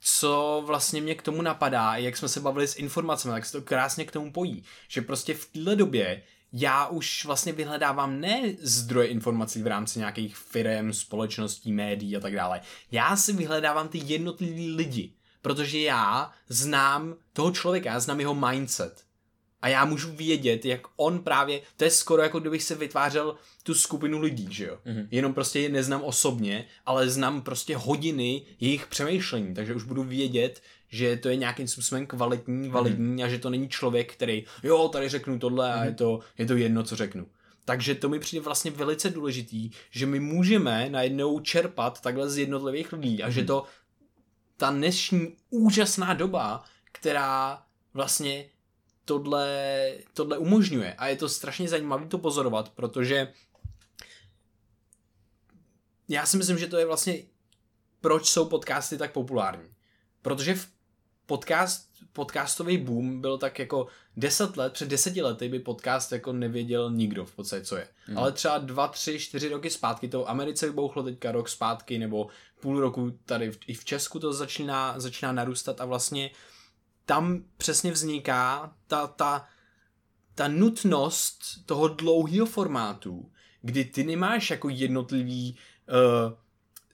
co 0.00 0.62
vlastně 0.66 1.00
mě 1.00 1.14
k 1.14 1.22
tomu 1.22 1.42
napadá, 1.42 1.96
jak 1.96 2.16
jsme 2.16 2.28
se 2.28 2.40
bavili 2.40 2.68
s 2.68 2.76
informacemi, 2.76 3.34
tak 3.34 3.46
se 3.46 3.52
to 3.52 3.62
krásně 3.62 4.04
k 4.04 4.12
tomu 4.12 4.32
pojí, 4.32 4.64
že 4.88 5.02
prostě 5.02 5.34
v 5.34 5.46
této 5.46 5.74
době 5.74 6.22
já 6.52 6.86
už 6.86 7.24
vlastně 7.24 7.52
vyhledávám 7.52 8.20
ne 8.20 8.42
zdroje 8.60 9.08
informací 9.08 9.62
v 9.62 9.66
rámci 9.66 9.98
nějakých 9.98 10.36
firm, 10.36 10.92
společností, 10.92 11.72
médií 11.72 12.16
a 12.16 12.20
tak 12.20 12.34
dále. 12.34 12.60
Já 12.92 13.16
si 13.16 13.32
vyhledávám 13.32 13.88
ty 13.88 14.00
jednotlivý 14.04 14.70
lidi, 14.70 15.12
protože 15.42 15.78
já 15.78 16.32
znám 16.48 17.14
toho 17.32 17.50
člověka, 17.50 17.90
já 17.90 18.00
znám 18.00 18.20
jeho 18.20 18.34
mindset 18.34 19.11
a 19.62 19.68
já 19.68 19.84
můžu 19.84 20.12
vědět, 20.12 20.64
jak 20.64 20.80
on 20.96 21.18
právě, 21.18 21.60
to 21.76 21.84
je 21.84 21.90
skoro 21.90 22.22
jako 22.22 22.40
kdybych 22.40 22.62
se 22.62 22.74
vytvářel 22.74 23.34
tu 23.62 23.74
skupinu 23.74 24.20
lidí, 24.20 24.48
že 24.50 24.64
jo. 24.64 24.78
Mm-hmm. 24.86 25.06
Jenom 25.10 25.34
prostě 25.34 25.60
je 25.60 25.68
neznám 25.68 26.02
osobně, 26.02 26.64
ale 26.86 27.08
znám 27.08 27.42
prostě 27.42 27.76
hodiny 27.76 28.42
jejich 28.60 28.86
přemýšlení, 28.86 29.54
takže 29.54 29.74
už 29.74 29.84
budu 29.84 30.02
vědět, 30.02 30.62
že 30.88 31.16
to 31.16 31.28
je 31.28 31.36
nějakým 31.36 31.68
způsobem 31.68 32.06
kvalitní, 32.06 32.68
validní 32.68 33.16
mm-hmm. 33.16 33.24
a 33.24 33.28
že 33.28 33.38
to 33.38 33.50
není 33.50 33.68
člověk, 33.68 34.12
který, 34.12 34.44
jo, 34.62 34.88
tady 34.88 35.08
řeknu 35.08 35.38
tohle 35.38 35.68
mm-hmm. 35.68 35.80
a 35.80 35.84
je 35.84 35.90
mhm. 35.90 35.96
to, 35.96 36.20
je 36.38 36.46
to 36.46 36.56
jedno, 36.56 36.82
co 36.82 36.96
řeknu. 36.96 37.26
Takže 37.64 37.94
to 37.94 38.08
mi 38.08 38.18
přijde 38.18 38.44
vlastně 38.44 38.70
velice 38.70 39.10
důležitý, 39.10 39.70
že 39.90 40.06
my 40.06 40.20
můžeme 40.20 40.88
najednou 40.90 41.40
čerpat 41.40 42.00
takhle 42.00 42.30
z 42.30 42.38
jednotlivých 42.38 42.92
lidí 42.92 43.22
a 43.22 43.26
mm. 43.26 43.32
že 43.32 43.44
to 43.44 43.64
ta 44.56 44.70
dnešní 44.70 45.36
úžasná 45.50 46.14
doba, 46.14 46.64
která 46.92 47.62
vlastně 47.94 48.44
tohle, 49.18 49.92
tohle 50.14 50.38
umožňuje. 50.38 50.94
A 50.94 51.08
je 51.08 51.16
to 51.16 51.28
strašně 51.28 51.68
zajímavé 51.68 52.06
to 52.06 52.18
pozorovat, 52.18 52.68
protože 52.68 53.32
já 56.08 56.26
si 56.26 56.36
myslím, 56.36 56.58
že 56.58 56.66
to 56.66 56.78
je 56.78 56.86
vlastně 56.86 57.22
proč 58.00 58.26
jsou 58.26 58.44
podcasty 58.44 58.98
tak 58.98 59.12
populární. 59.12 59.68
Protože 60.22 60.54
v 60.54 60.68
podcast, 61.26 61.88
podcastový 62.12 62.78
boom 62.78 63.20
byl 63.20 63.38
tak 63.38 63.58
jako 63.58 63.86
deset 64.16 64.56
let, 64.56 64.72
před 64.72 64.88
deseti 64.88 65.22
lety 65.22 65.48
by 65.48 65.58
podcast 65.58 66.12
jako 66.12 66.32
nevěděl 66.32 66.90
nikdo 66.90 67.24
v 67.24 67.34
podstatě, 67.34 67.64
co 67.64 67.76
je. 67.76 67.88
Mm. 68.08 68.18
Ale 68.18 68.32
třeba 68.32 68.58
dva, 68.58 68.88
tři, 68.88 69.18
čtyři 69.18 69.48
roky 69.48 69.70
zpátky, 69.70 70.08
to 70.08 70.22
v 70.22 70.28
Americe 70.28 70.66
vybouchlo 70.66 71.02
teďka 71.02 71.32
rok 71.32 71.48
zpátky, 71.48 71.98
nebo 71.98 72.28
půl 72.60 72.80
roku 72.80 73.18
tady 73.24 73.50
v, 73.50 73.58
i 73.66 73.74
v 73.74 73.84
Česku 73.84 74.18
to 74.18 74.32
začíná, 74.32 75.00
začíná 75.00 75.32
narůstat 75.32 75.80
a 75.80 75.84
vlastně 75.84 76.30
tam 77.12 77.44
přesně 77.56 77.92
vzniká 77.92 78.72
ta, 78.86 79.06
ta, 79.06 79.46
ta 80.34 80.48
nutnost 80.48 81.42
toho 81.66 81.88
dlouhého 81.88 82.46
formátu, 82.46 83.30
kdy 83.62 83.84
ty 83.84 84.04
nemáš 84.04 84.50
jako 84.50 84.68
jednotlivý 84.68 85.58
uh, 85.88 86.32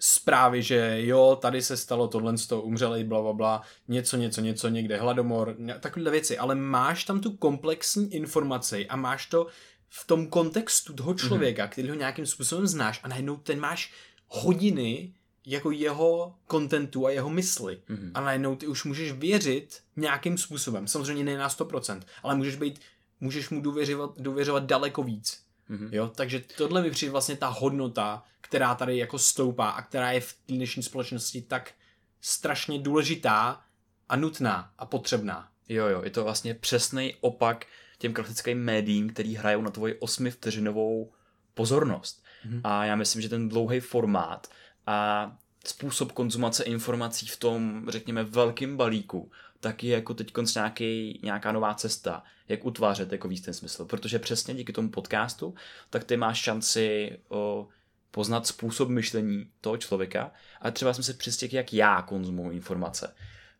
zprávy, 0.00 0.62
že 0.62 0.96
jo, 0.98 1.38
tady 1.42 1.62
se 1.62 1.76
stalo 1.76 2.08
tohle, 2.08 2.38
z 2.38 2.46
toho 2.46 2.62
umřeli, 2.62 3.04
bla, 3.04 3.22
bla, 3.22 3.32
bla, 3.32 3.62
něco, 3.88 4.16
něco, 4.16 4.40
něco, 4.40 4.68
někde 4.68 4.96
hladomor, 4.96 5.56
takovéhle 5.80 6.10
věci, 6.10 6.38
ale 6.38 6.54
máš 6.54 7.04
tam 7.04 7.20
tu 7.20 7.36
komplexní 7.36 8.14
informaci 8.14 8.86
a 8.86 8.96
máš 8.96 9.26
to 9.26 9.46
v 9.88 10.06
tom 10.06 10.26
kontextu 10.26 10.92
toho 10.92 11.10
mhm. 11.10 11.18
člověka, 11.18 11.66
mm-hmm. 11.66 11.70
který 11.70 11.88
ho 11.88 11.94
nějakým 11.94 12.26
způsobem 12.26 12.66
znáš 12.66 13.00
a 13.02 13.08
najednou 13.08 13.36
ten 13.36 13.60
máš 13.60 13.92
hodiny 14.28 15.14
jako 15.49 15.70
jeho 15.70 16.34
kontentu 16.46 17.07
a 17.07 17.11
jeho 17.11 17.30
mysli. 17.30 17.82
Mm-hmm. 17.88 18.11
A 18.14 18.20
najednou 18.20 18.57
ty 18.57 18.66
už 18.66 18.84
můžeš 18.84 19.12
věřit 19.12 19.80
nějakým 19.96 20.38
způsobem. 20.38 20.88
Samozřejmě 20.88 21.24
ne 21.24 21.38
na 21.38 21.49
100%, 21.49 22.01
ale 22.22 22.34
můžeš 22.34 22.57
být, 22.57 22.80
můžeš 23.20 23.51
mu 23.51 23.61
důvěřovat, 23.61 24.11
důvěřovat 24.18 24.64
daleko 24.64 25.03
víc. 25.03 25.42
Mm-hmm. 25.70 25.88
Jo, 25.92 26.09
takže 26.14 26.42
tohle 26.57 26.82
mi 26.82 26.90
přijde 26.90 27.12
vlastně 27.12 27.36
ta 27.36 27.49
hodnota, 27.49 28.24
která 28.40 28.74
tady 28.74 28.99
jako 28.99 29.18
stoupá 29.18 29.70
a 29.70 29.82
která 29.82 30.12
je 30.12 30.20
v 30.20 30.34
dnešní 30.49 30.82
společnosti 30.82 31.42
tak 31.42 31.72
strašně 32.20 32.78
důležitá 32.78 33.61
a 34.09 34.16
nutná 34.16 34.72
a 34.78 34.86
potřebná. 34.86 35.49
Jo, 35.68 35.86
jo, 35.86 36.03
je 36.05 36.11
to 36.11 36.24
vlastně 36.24 36.55
přesný 36.55 37.14
opak 37.20 37.66
těm 37.99 38.14
klasickým 38.14 38.59
médiím, 38.59 39.11
který 39.11 39.34
hrajou 39.34 39.62
na 39.62 39.70
tvoji 39.70 39.94
osmi 39.94 40.30
vteřinovou 40.30 41.12
pozornost. 41.55 42.24
Mm-hmm. 42.49 42.61
A 42.64 42.84
já 42.84 42.96
myslím, 42.96 43.22
že 43.22 43.28
ten 43.28 43.49
dlouhý 43.49 43.80
formát 43.80 44.46
a 44.89 45.36
způsob 45.66 46.12
konzumace 46.12 46.64
informací 46.64 47.26
v 47.26 47.36
tom, 47.36 47.86
řekněme, 47.89 48.24
velkým 48.24 48.76
balíku, 48.76 49.30
tak 49.61 49.84
je 49.84 49.95
jako 49.95 50.14
teď 50.14 50.32
nějaký, 50.55 51.20
nějaká 51.22 51.53
nová 51.53 51.74
cesta, 51.74 52.22
jak 52.49 52.64
utvářet 52.64 53.12
jako 53.12 53.28
víc 53.28 53.45
ten 53.45 53.55
smysl. 53.55 53.84
Protože 53.84 54.18
přesně 54.18 54.55
díky 54.55 54.72
tomu 54.72 54.91
podcastu, 54.91 55.55
tak 55.91 56.05
ty 56.05 56.16
máš 56.16 56.39
šanci 56.39 57.18
o, 57.28 57.68
poznat 58.11 58.47
způsob 58.47 58.89
myšlení 58.89 59.51
toho 59.61 59.76
člověka 59.76 60.32
a 60.61 60.70
třeba 60.70 60.95
jsem 60.95 61.05
se 61.05 61.14
přistěhl, 61.14 61.57
jak 61.57 61.72
já 61.72 62.03
konzumuji 62.03 62.57
informace. 62.57 63.14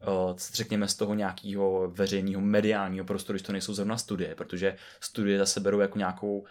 O, 0.07 0.37
řekněme 0.53 0.89
z 0.89 0.95
toho 0.95 1.14
nějakého 1.14 1.91
veřejného 1.91 2.41
mediálního 2.41 3.05
prostoru, 3.05 3.35
když 3.35 3.47
to 3.47 3.53
nejsou 3.53 3.74
zrovna 3.74 3.97
studie, 3.97 4.35
protože 4.35 4.76
studie 5.01 5.39
zase 5.39 5.61
berou 5.61 5.81
jako 5.81 5.99
nějakou 5.99 6.45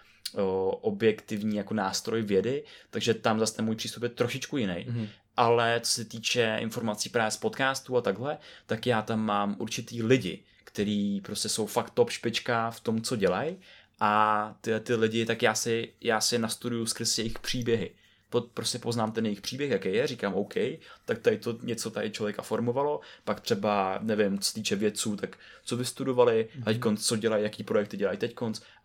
objektivní 0.82 1.58
jako 1.58 1.74
nástroj 1.74 2.22
vědy, 2.22 2.64
takže 2.90 3.14
tam 3.14 3.40
zase 3.40 3.56
ten 3.56 3.66
můj 3.66 3.76
přístup 3.76 4.04
je 4.04 4.10
trošičku 4.10 4.58
jiný. 4.58 4.74
Mm-hmm. 4.74 5.08
Ale 5.38 5.80
co 5.84 5.92
se 5.92 6.06
týče 6.06 6.58
informací 6.60 7.10
právě 7.10 7.32
z 7.32 7.38
podcastu 7.38 7.98
a 7.98 8.02
takhle, 8.02 8.38
tak 8.66 8.88
já 8.88 9.02
tam 9.02 9.20
mám 9.20 9.56
určitý 9.60 10.04
lidi, 10.04 10.44
který 10.64 11.22
prostě 11.22 11.50
jsou 11.50 11.66
fakt 11.66 11.90
top 11.90 12.10
špička 12.10 12.72
v 12.72 12.80
tom, 12.80 13.02
co 13.02 13.16
dělají 13.16 13.58
a 14.00 14.56
ty, 14.62 14.80
ty 14.80 14.96
lidi, 14.96 15.26
tak 15.26 15.42
já 15.42 15.56
si, 15.56 15.94
já 16.02 16.22
si 16.22 16.38
nastuduju 16.38 16.86
skrz 16.86 17.18
jejich 17.18 17.40
příběhy. 17.40 17.92
Pod, 18.30 18.52
prostě 18.52 18.80
poznám 18.80 19.12
ten 19.12 19.26
jejich 19.26 19.42
příběh, 19.42 19.72
jaký 19.72 19.94
je, 19.94 20.08
říkám 20.08 20.34
OK, 20.34 20.54
tak 21.06 21.20
tady 21.20 21.38
to 21.38 21.60
něco 21.62 21.92
tady 21.92 22.12
člověka 22.12 22.42
formovalo, 22.42 23.00
pak 23.24 23.42
třeba, 23.42 24.00
nevím, 24.02 24.40
co 24.40 24.50
se 24.50 24.54
týče 24.54 24.76
vědců, 24.76 25.16
tak 25.16 25.38
co 25.64 25.78
vystudovali, 25.78 26.50
mm-hmm. 26.60 26.64
teď 26.64 27.00
co 27.00 27.18
dělají, 27.18 27.44
jaký 27.44 27.64
projekty 27.64 27.98
dělají 27.98 28.18
teď 28.18 28.36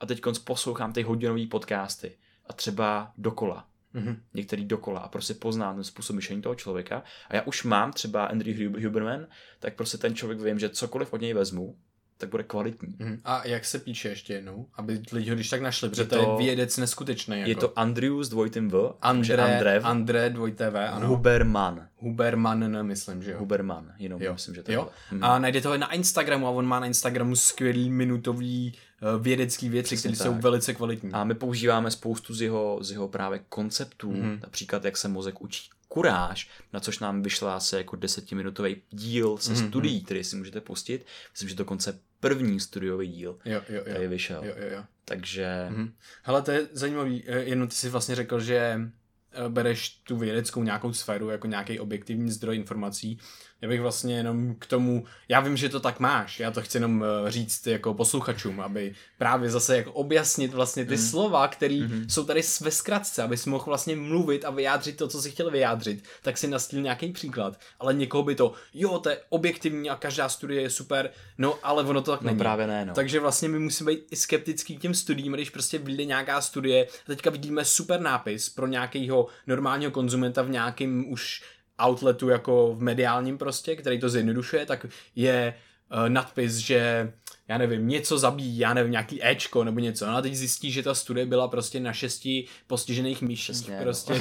a 0.00 0.06
teď 0.06 0.20
poslouchám 0.44 0.92
ty 0.92 1.02
hodinový 1.02 1.46
podcasty 1.46 2.16
a 2.46 2.52
třeba 2.52 3.12
dokola. 3.18 3.66
Mm-hmm. 3.94 4.16
Některý 4.34 4.64
dokola 4.64 5.00
a 5.00 5.08
prostě 5.08 5.34
poznám 5.34 5.74
ten 5.74 5.84
způsob 5.84 6.16
myšlení 6.16 6.42
toho 6.42 6.54
člověka. 6.54 7.02
A 7.28 7.36
já 7.36 7.42
už 7.42 7.64
mám 7.64 7.92
třeba 7.92 8.24
Andrew 8.24 8.84
Huberman, 8.84 9.26
tak 9.58 9.74
prostě 9.74 9.98
ten 9.98 10.14
člověk 10.14 10.40
vím, 10.40 10.58
že 10.58 10.68
cokoliv 10.68 11.12
od 11.12 11.20
něj 11.20 11.34
vezmu, 11.34 11.76
tak 12.22 12.30
bude 12.30 12.42
kvalitní. 12.42 12.94
Mm. 12.98 13.20
A 13.24 13.46
jak 13.46 13.64
se 13.64 13.78
píše 13.78 14.08
ještě 14.08 14.34
jednou, 14.34 14.66
aby 14.74 15.02
lidi 15.12 15.30
ho 15.30 15.34
když 15.34 15.48
tak 15.48 15.62
našli, 15.62 15.88
protože 15.88 16.02
je 16.02 16.06
to, 16.06 16.24
to 16.24 16.32
je 16.32 16.46
vědec 16.46 16.76
neskutečný. 16.76 17.38
Jako. 17.38 17.50
Je 17.50 17.56
to 17.56 17.78
Andrew 17.78 18.22
s 18.22 18.28
dvojitým 18.28 18.68
V, 18.68 18.94
André, 19.02 19.54
Andrev, 19.54 19.84
André 19.84 20.30
dvojité 20.30 20.70
V, 20.70 20.88
ano. 20.88 21.08
Huberman. 21.08 21.88
Huberman, 21.96 22.86
myslím, 22.86 23.22
že 23.22 23.30
jo. 23.30 23.38
Huberman, 23.38 23.92
jenom 23.98 24.22
jo. 24.22 24.32
myslím, 24.32 24.54
že 24.54 24.62
to 24.62 24.72
jo. 24.72 24.88
Mm. 25.10 25.24
A 25.24 25.38
najdete 25.38 25.68
ho 25.68 25.78
na 25.78 25.92
Instagramu 25.92 26.46
a 26.46 26.50
on 26.50 26.66
má 26.66 26.80
na 26.80 26.86
Instagramu 26.86 27.36
skvělý 27.36 27.90
minutový 27.90 28.72
uh, 29.02 29.22
vědecký 29.22 29.68
věci, 29.68 29.96
které 29.96 30.16
jsou 30.16 30.34
velice 30.34 30.74
kvalitní. 30.74 31.12
A 31.12 31.24
my 31.24 31.34
používáme 31.34 31.90
spoustu 31.90 32.34
z 32.34 32.42
jeho, 32.42 32.78
z 32.80 32.90
jeho 32.90 33.08
právě 33.08 33.40
konceptů, 33.48 34.12
mm. 34.12 34.38
například 34.42 34.84
jak 34.84 34.96
se 34.96 35.08
mozek 35.08 35.42
učí 35.42 35.70
kuráž, 35.92 36.48
na 36.72 36.80
což 36.80 36.98
nám 36.98 37.22
vyšla 37.22 37.56
asi 37.56 37.76
jako 37.76 37.96
desetiminutový 37.96 38.76
díl 38.90 39.38
se 39.38 39.52
mm-hmm. 39.52 39.68
studií, 39.68 40.04
který 40.04 40.24
si 40.24 40.36
můžete 40.36 40.60
pustit. 40.60 41.06
Myslím, 41.32 41.48
že 41.48 41.54
dokonce 41.54 41.98
první 42.22 42.60
studiový 42.60 43.08
díl 43.08 43.38
jo, 43.44 43.62
jo, 43.68 43.82
jo. 43.86 43.92
tady 43.92 44.08
vyšel. 44.08 44.44
Jo, 44.44 44.54
jo, 44.56 44.68
jo. 44.72 44.84
Takže... 45.04 45.68
Mm-hmm. 45.70 45.92
Hele, 46.22 46.42
to 46.42 46.50
je 46.50 46.68
zajímavý, 46.72 47.24
eh, 47.26 47.38
jenom 47.38 47.68
ty 47.68 47.74
jsi 47.74 47.88
vlastně 47.88 48.14
řekl, 48.14 48.40
že 48.40 48.56
eh, 48.56 49.48
bereš 49.48 49.88
tu 49.88 50.16
vědeckou 50.16 50.62
nějakou 50.62 50.92
sféru 50.92 51.30
jako 51.30 51.46
nějaký 51.46 51.80
objektivní 51.80 52.30
zdroj 52.30 52.56
informací 52.56 53.18
já 53.62 53.68
bych 53.68 53.80
vlastně 53.80 54.16
jenom 54.16 54.54
k 54.58 54.66
tomu, 54.66 55.04
já 55.28 55.40
vím, 55.40 55.56
že 55.56 55.68
to 55.68 55.80
tak 55.80 56.00
máš, 56.00 56.40
já 56.40 56.50
to 56.50 56.62
chci 56.62 56.76
jenom 56.76 57.04
eh, 57.04 57.30
říct 57.30 57.66
jako 57.66 57.94
posluchačům, 57.94 58.60
aby 58.60 58.94
právě 59.18 59.50
zase 59.50 59.76
jako 59.76 59.92
objasnit 59.92 60.54
vlastně 60.54 60.84
ty 60.84 60.94
mm. 60.94 61.02
slova, 61.02 61.48
které 61.48 61.74
mm-hmm. 61.74 62.06
jsou 62.08 62.24
tady 62.24 62.40
ve 62.60 62.70
zkratce, 62.70 63.22
aby 63.22 63.36
si 63.36 63.50
mohl 63.50 63.64
vlastně 63.66 63.96
mluvit 63.96 64.44
a 64.44 64.50
vyjádřit 64.50 64.96
to, 64.96 65.08
co 65.08 65.22
si 65.22 65.30
chtěl 65.30 65.50
vyjádřit, 65.50 66.04
tak 66.22 66.38
si 66.38 66.48
nastil 66.48 66.82
nějaký 66.82 67.12
příklad, 67.12 67.60
ale 67.80 67.94
někoho 67.94 68.22
by 68.22 68.34
to, 68.34 68.52
jo, 68.74 68.98
to 68.98 69.08
je 69.08 69.18
objektivní 69.28 69.90
a 69.90 69.96
každá 69.96 70.28
studie 70.28 70.62
je 70.62 70.70
super, 70.70 71.10
no 71.38 71.58
ale 71.62 71.84
ono 71.84 72.02
to 72.02 72.10
tak 72.10 72.22
no, 72.22 72.26
není. 72.26 72.38
právě 72.38 72.66
ne, 72.66 72.84
no. 72.84 72.94
Takže 72.94 73.20
vlastně 73.20 73.48
my 73.48 73.58
musíme 73.58 73.92
být 73.92 74.06
i 74.10 74.16
skeptický 74.16 74.76
k 74.76 74.80
těm 74.80 74.94
studiím, 74.94 75.32
když 75.32 75.50
prostě 75.50 75.78
vyjde 75.78 76.04
nějaká 76.04 76.40
studie, 76.40 76.86
teďka 77.06 77.30
vidíme 77.30 77.64
super 77.64 78.00
nápis 78.00 78.48
pro 78.48 78.66
nějakého 78.66 79.26
normálního 79.46 79.90
konzumenta 79.90 80.42
v 80.42 80.50
nějakým 80.50 81.12
už 81.12 81.42
outletu 81.86 82.28
jako 82.28 82.74
v 82.74 82.82
mediálním 82.82 83.38
prostě, 83.38 83.76
který 83.76 84.00
to 84.00 84.08
zjednodušuje, 84.08 84.66
tak 84.66 84.86
je 85.16 85.54
uh, 85.92 86.08
nadpis, 86.08 86.56
že 86.56 87.12
já 87.48 87.58
nevím, 87.58 87.88
něco 87.88 88.18
zabíjí, 88.18 88.58
já 88.58 88.74
nevím, 88.74 88.92
nějaký 88.92 89.26
Ečko 89.26 89.64
nebo 89.64 89.80
něco. 89.80 90.06
No 90.06 90.16
a 90.16 90.22
teď 90.22 90.34
zjistí, 90.34 90.72
že 90.72 90.82
ta 90.82 90.94
studie 90.94 91.26
byla 91.26 91.48
prostě 91.48 91.80
na 91.80 91.92
šesti 91.92 92.44
postižených 92.66 93.22
myších. 93.22 93.68
No. 93.68 93.74
Prostě. 93.82 94.14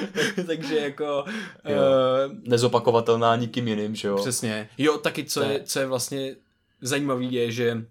Takže 0.46 0.78
jako... 0.78 1.24
Uh, 1.24 2.34
Nezopakovatelná 2.42 3.36
nikým 3.36 3.68
jiným, 3.68 3.94
že 3.94 4.08
jo? 4.08 4.16
Přesně. 4.16 4.68
Jo, 4.78 4.98
taky 4.98 5.24
co 5.24 5.42
je, 5.42 5.62
co 5.64 5.80
je 5.80 5.86
vlastně 5.86 6.36
zajímavé 6.80 7.24
je, 7.24 7.52
že 7.52 7.84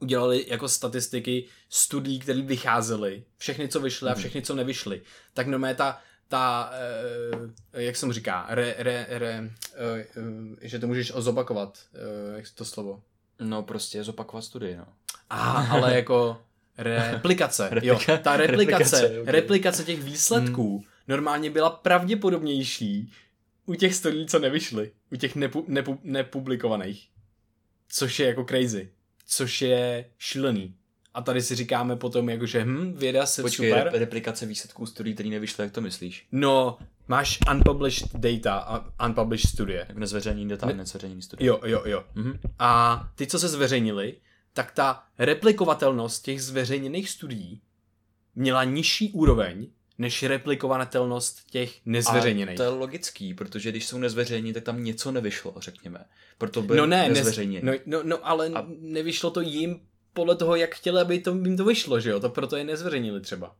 udělali 0.00 0.44
jako 0.48 0.68
statistiky 0.68 1.44
studií, 1.70 2.18
které 2.18 2.42
vycházely, 2.42 3.24
všechny, 3.36 3.68
co 3.68 3.80
vyšly 3.80 4.08
a 4.08 4.12
mhm. 4.12 4.18
všechny, 4.18 4.42
co 4.42 4.54
nevyšly. 4.54 5.02
Tak 5.34 5.46
no 5.46 5.74
ta 5.74 5.98
ta, 6.28 6.72
uh, 7.34 7.50
jak 7.72 7.96
se 7.96 8.06
mu 8.06 8.12
říká, 8.12 8.46
re, 8.48 8.74
re, 8.78 9.06
re, 9.08 9.40
uh, 9.40 10.56
že 10.60 10.78
to 10.78 10.86
můžeš 10.86 11.12
zopakovat, 11.16 11.78
uh, 11.94 12.36
jak 12.36 12.44
to 12.54 12.64
slovo? 12.64 13.02
No 13.40 13.62
prostě 13.62 14.04
zopakovat 14.04 14.42
studii, 14.42 14.76
no. 14.76 14.86
A, 15.30 15.66
ale 15.70 15.94
jako 15.94 16.40
replikace, 16.78 17.68
Replika, 17.70 18.12
jo, 18.12 18.18
ta 18.22 18.36
replikace, 18.36 19.00
replikace, 19.00 19.20
okay. 19.20 19.32
replikace 19.32 19.84
těch 19.84 20.02
výsledků 20.02 20.78
hmm. 20.78 20.86
normálně 21.08 21.50
byla 21.50 21.70
pravděpodobnější 21.70 23.12
u 23.66 23.74
těch 23.74 23.94
studií, 23.94 24.26
co 24.26 24.38
nevyšly, 24.38 24.90
u 25.12 25.16
těch 25.16 25.36
nepu, 25.36 25.64
nepu, 25.68 25.98
nepublikovaných, 26.02 27.08
což 27.88 28.18
je 28.18 28.26
jako 28.26 28.44
crazy, 28.44 28.90
což 29.26 29.62
je 29.62 30.04
šílený. 30.18 30.74
A 31.16 31.22
tady 31.22 31.42
si 31.42 31.54
říkáme 31.54 31.96
potom, 31.96 32.28
jako, 32.28 32.46
že 32.46 32.64
hm, 32.64 32.92
věda 32.96 33.26
se 33.26 33.42
Počkej, 33.42 33.70
super. 33.70 33.90
replikace 33.92 34.46
výsledků 34.46 34.86
studií, 34.86 35.14
který 35.14 35.30
nevyšly, 35.30 35.64
jak 35.64 35.72
to 35.72 35.80
myslíš? 35.80 36.26
No, 36.32 36.78
máš 37.08 37.38
unpublished 37.54 38.16
data 38.16 38.54
a 38.54 39.06
unpublished 39.06 39.50
studie. 39.50 39.86
Jak 39.88 39.98
nezveřejněný 39.98 40.48
data, 40.48 40.66
ne- 40.66 40.74
nezveřejněný 40.74 41.22
studie. 41.22 41.48
Jo, 41.48 41.60
jo, 41.64 41.82
jo. 41.84 42.04
Mm-hmm. 42.16 42.38
A 42.58 43.02
ty, 43.14 43.26
co 43.26 43.38
se 43.38 43.48
zveřejnili, 43.48 44.16
tak 44.52 44.72
ta 44.72 45.04
replikovatelnost 45.18 46.24
těch 46.24 46.42
zveřejněných 46.42 47.10
studií 47.10 47.60
měla 48.34 48.64
nižší 48.64 49.12
úroveň 49.12 49.66
než 49.98 50.22
replikovatelnost 50.22 51.50
těch 51.50 51.86
nezveřejněných. 51.86 52.56
to 52.56 52.62
je 52.62 52.68
logický, 52.68 53.34
protože 53.34 53.70
když 53.70 53.86
jsou 53.86 53.98
nezveřejnění, 53.98 54.52
tak 54.52 54.64
tam 54.64 54.84
něco 54.84 55.12
nevyšlo, 55.12 55.54
řekněme. 55.58 56.04
Proto 56.38 56.62
by 56.62 56.76
no 56.76 56.86
ne, 56.86 57.08
nezveřejnění. 57.08 57.66
No, 57.66 57.72
no, 57.86 58.00
no 58.02 58.26
ale 58.26 58.48
a... 58.48 58.66
nevyšlo 58.80 59.30
to 59.30 59.40
jim 59.40 59.80
podle 60.16 60.36
toho, 60.36 60.56
jak 60.56 60.74
chtěli, 60.74 61.00
aby 61.00 61.18
to, 61.18 61.30
jim 61.30 61.56
to 61.56 61.64
vyšlo, 61.64 62.00
že 62.00 62.10
jo? 62.10 62.20
To 62.20 62.28
proto 62.28 62.56
je 62.56 62.64
nezveřejnili 62.64 63.20
třeba. 63.20 63.54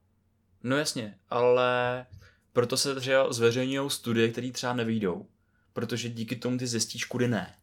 No 0.63 0.77
jasně, 0.77 1.15
ale 1.31 2.07
proto 2.53 2.77
se 2.77 2.95
třeba 2.95 3.33
zveřejňují 3.33 3.91
studie, 3.91 4.29
které 4.29 4.51
třeba 4.51 4.73
nevídou. 4.73 5.27
Protože 5.73 6.09
díky 6.09 6.37
tomu 6.37 6.59
ty 6.59 6.67
zjistíš, 6.67 7.05
kudy 7.05 7.29
ne. 7.29 7.55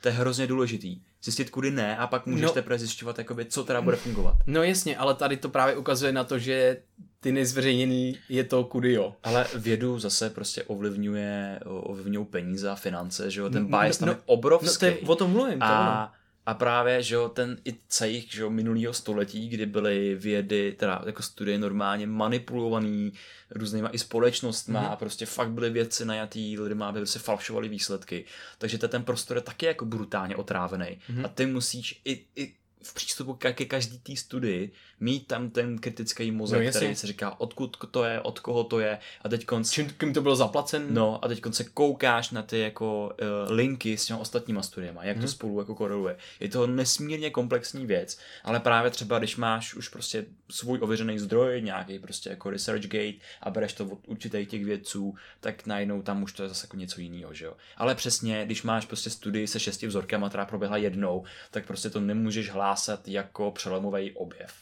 To 0.00 0.08
je 0.08 0.14
hrozně 0.14 0.46
důležitý. 0.46 1.00
Zjistit, 1.22 1.50
kudy 1.50 1.70
ne, 1.70 1.96
a 1.96 2.06
pak 2.06 2.26
můžeš 2.26 2.46
no, 2.46 2.52
teprve 2.52 2.78
zjišťovat, 2.78 3.18
jakoby, 3.18 3.44
co 3.44 3.64
teda 3.64 3.80
bude 3.82 3.96
fungovat. 3.96 4.36
No 4.46 4.62
jasně, 4.62 4.96
ale 4.96 5.14
tady 5.14 5.36
to 5.36 5.48
právě 5.48 5.76
ukazuje 5.76 6.12
na 6.12 6.24
to, 6.24 6.38
že 6.38 6.82
ty 7.20 7.32
nezveřejněný 7.32 8.18
je 8.28 8.44
to 8.44 8.64
kudy 8.64 8.92
jo. 8.92 9.14
Ale 9.22 9.46
vědu 9.54 9.98
zase 9.98 10.30
prostě 10.30 10.62
ovlivňuje, 10.62 11.60
ovlivňují 11.64 12.26
peníze 12.26 12.70
a 12.70 12.74
finance, 12.74 13.30
že 13.30 13.40
jo, 13.40 13.50
ten 13.50 13.66
bias 13.66 14.00
no, 14.00 14.06
tam 14.06 14.08
no, 14.08 14.12
je 14.12 14.22
obrovský. 14.26 14.86
No 14.86 14.92
to 14.92 14.98
je, 14.98 15.08
o 15.08 15.16
tom 15.16 15.30
mluvím, 15.30 15.58
to 15.58 15.64
a. 15.64 16.12
A 16.46 16.54
právě, 16.54 17.02
že 17.02 17.14
jo, 17.14 17.28
ten 17.28 17.56
i 17.64 17.74
celý, 17.88 18.26
že 18.30 18.42
jo, 18.42 18.50
minulýho 18.50 18.92
století, 18.92 19.48
kdy 19.48 19.66
byly 19.66 20.14
vědy, 20.14 20.76
teda 20.78 21.02
jako 21.06 21.22
studie 21.22 21.58
normálně 21.58 22.06
manipulovaný 22.06 23.12
různýma 23.50 23.88
i 23.88 23.98
společnostma 23.98 24.82
mm-hmm. 24.82 24.92
a 24.92 24.96
prostě 24.96 25.26
fakt 25.26 25.50
byly 25.50 25.70
věci 25.70 26.04
najatý 26.04 26.58
lidma, 26.58 26.88
aby 26.88 27.06
se 27.06 27.18
falšovali 27.18 27.68
výsledky. 27.68 28.24
Takže 28.58 28.78
ten 28.78 29.04
prostor 29.04 29.36
je 29.36 29.40
taky 29.40 29.66
jako 29.66 29.84
brutálně 29.84 30.36
otrávený. 30.36 30.86
Mm-hmm. 30.86 31.24
A 31.24 31.28
ty 31.28 31.46
musíš 31.46 32.00
i, 32.04 32.24
i 32.36 32.54
v 32.86 32.94
přístupu 32.94 33.34
ke 33.34 33.52
každý 33.52 33.98
té 33.98 34.16
studii 34.16 34.72
mít 35.00 35.26
tam 35.26 35.50
ten 35.50 35.78
kritický 35.78 36.30
mozek, 36.30 36.64
no, 36.64 36.70
který 36.70 36.94
se 36.94 37.06
říká, 37.06 37.40
odkud 37.40 37.76
to 37.90 38.04
je, 38.04 38.20
od 38.20 38.40
koho 38.40 38.64
to 38.64 38.80
je 38.80 38.98
a 39.22 39.28
teď 39.28 39.46
konc... 39.46 39.70
Čím 39.70 39.90
kým 39.90 40.14
to 40.14 40.22
bylo 40.22 40.36
zaplacen? 40.36 40.86
No 40.90 41.24
a 41.24 41.28
teď 41.28 41.42
se 41.50 41.64
koukáš 41.64 42.30
na 42.30 42.42
ty 42.42 42.58
jako 42.58 43.06
uh, 43.06 43.54
linky 43.54 43.98
s 43.98 44.06
těmi 44.06 44.20
ostatníma 44.20 44.62
studiemi, 44.62 44.98
jak 45.02 45.16
mm-hmm. 45.16 45.20
to 45.20 45.26
mhm. 45.26 45.32
spolu 45.32 45.58
jako 45.58 45.74
koreluje. 45.74 46.16
Je 46.40 46.48
to 46.48 46.66
nesmírně 46.66 47.30
komplexní 47.30 47.86
věc, 47.86 48.18
ale 48.44 48.60
právě 48.60 48.90
třeba, 48.90 49.18
když 49.18 49.36
máš 49.36 49.74
už 49.74 49.88
prostě 49.88 50.24
svůj 50.50 50.78
ověřený 50.82 51.18
zdroj, 51.18 51.62
nějaký 51.62 51.98
prostě 51.98 52.30
jako 52.30 52.50
ResearchGate 52.50 53.18
a 53.40 53.50
bereš 53.50 53.72
to 53.72 53.84
od 53.84 53.98
určitých 54.06 54.48
těch 54.48 54.64
vědců, 54.64 55.14
tak 55.40 55.66
najednou 55.66 56.02
tam 56.02 56.22
už 56.22 56.32
to 56.32 56.42
je 56.42 56.48
zase 56.48 56.64
jako 56.66 56.76
něco 56.76 57.00
jiného, 57.00 57.34
že 57.34 57.44
jo. 57.44 57.56
Ale 57.76 57.94
přesně, 57.94 58.44
když 58.44 58.62
máš 58.62 58.86
prostě 58.86 59.10
studii 59.10 59.46
se 59.46 59.60
šesti 59.60 59.86
vzorkama, 59.86 60.28
která 60.28 60.44
proběhla 60.44 60.76
jednou, 60.76 61.24
tak 61.50 61.66
prostě 61.66 61.90
to 61.90 62.00
nemůžeš 62.00 62.50
hlásat 62.76 63.08
jako 63.08 63.50
přelomový 63.50 64.12
objev. 64.12 64.52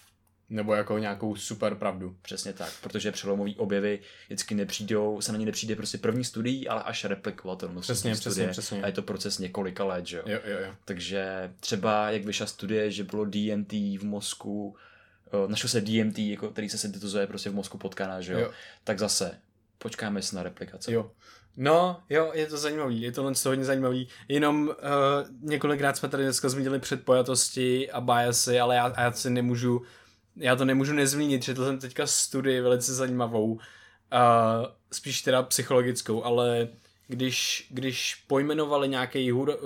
Nebo 0.51 0.75
jako 0.75 0.99
nějakou 0.99 1.37
super 1.37 1.75
pravdu. 1.75 2.17
Přesně 2.23 2.53
tak, 2.53 2.73
protože 2.81 3.13
přelomový 3.13 3.57
objevy 3.57 4.01
vždycky 4.27 4.55
nepřijdou, 4.55 5.21
se 5.21 5.33
na 5.33 5.39
ně 5.39 5.47
nepřijde 5.47 5.77
prostě 5.77 5.99
první 5.99 6.25
studií, 6.25 6.69
ale 6.69 6.83
až 6.83 7.05
replikovatelnost. 7.05 7.87
Přesně, 7.87 8.13
přesně, 8.13 8.31
studie, 8.31 8.51
přesně. 8.51 8.83
A 8.83 8.87
je 8.87 8.93
to 8.93 9.03
proces 9.03 9.39
několika 9.39 9.85
let, 9.85 10.07
že 10.07 10.17
jo? 10.17 10.23
Jo, 10.27 10.39
jo, 10.45 10.59
jo. 10.59 10.75
Takže 10.85 11.53
třeba, 11.61 12.11
jak 12.11 12.25
vyšla 12.25 12.47
studie, 12.47 12.91
že 12.91 13.05
bylo 13.05 13.25
DMT 13.25 13.73
v 13.73 14.03
mozku, 14.03 14.77
našlo 15.47 15.69
se 15.69 15.81
DMT, 15.81 16.19
jako, 16.19 16.51
který 16.51 16.69
se 16.69 16.79
syntetizuje 16.79 17.27
prostě 17.27 17.51
v 17.51 17.55
mozku 17.55 17.79
potkaná, 17.79 18.21
že 18.21 18.33
jo? 18.33 18.39
jo. 18.39 18.51
Tak 18.85 18.99
zase, 18.99 19.41
počkáme 19.79 20.23
si 20.23 20.37
na 20.37 20.43
replikaci. 20.43 20.93
Jo. 20.93 21.11
No, 21.57 22.01
jo, 22.11 22.31
je 22.35 22.47
to 22.47 22.59
zajímavý, 22.59 23.01
je 23.01 23.13
to 23.13 23.33
hodně 23.47 23.65
zajímavý. 23.65 24.09
Jenom 24.29 24.69
uh, 24.69 24.75
několikrát 25.41 25.97
jsme 25.97 26.09
tady 26.09 26.23
dneska 26.23 26.49
zmínili 26.49 26.79
předpojatosti 26.79 27.91
a 27.91 28.01
biasy, 28.01 28.61
ale 28.61 28.77
já, 28.77 28.95
já 28.99 29.13
si 29.13 29.31
nemůžu 29.31 29.83
já 30.37 30.57
to 30.57 30.65
nemůžu 30.65 30.93
nezmínit, 30.93 31.45
četl 31.45 31.65
jsem 31.65 31.79
teďka 31.79 32.07
studii 32.07 32.61
velice 32.61 32.95
zajímavou, 32.95 33.53
uh, 33.53 33.61
spíš 34.93 35.23
teda 35.23 35.43
psychologickou, 35.43 36.25
ale 36.25 36.69
když, 37.09 37.67
když 37.71 38.15
pojmenovali 38.15 38.89
nějaký 38.89 39.31
hur, 39.31 39.59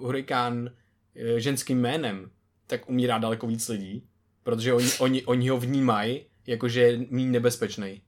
hurikán 0.00 0.58
uh, 0.58 1.36
ženským 1.36 1.80
jménem, 1.80 2.30
tak 2.66 2.88
umírá 2.88 3.18
daleko 3.18 3.46
víc 3.46 3.68
lidí, 3.68 4.06
protože 4.42 4.72
oni, 4.72 4.88
oni, 4.98 5.24
oni 5.24 5.48
ho 5.48 5.58
vnímají 5.58 6.26
jakože 6.46 6.80
je 6.80 7.06
méně 7.10 7.30
nebezpečný. 7.30 8.02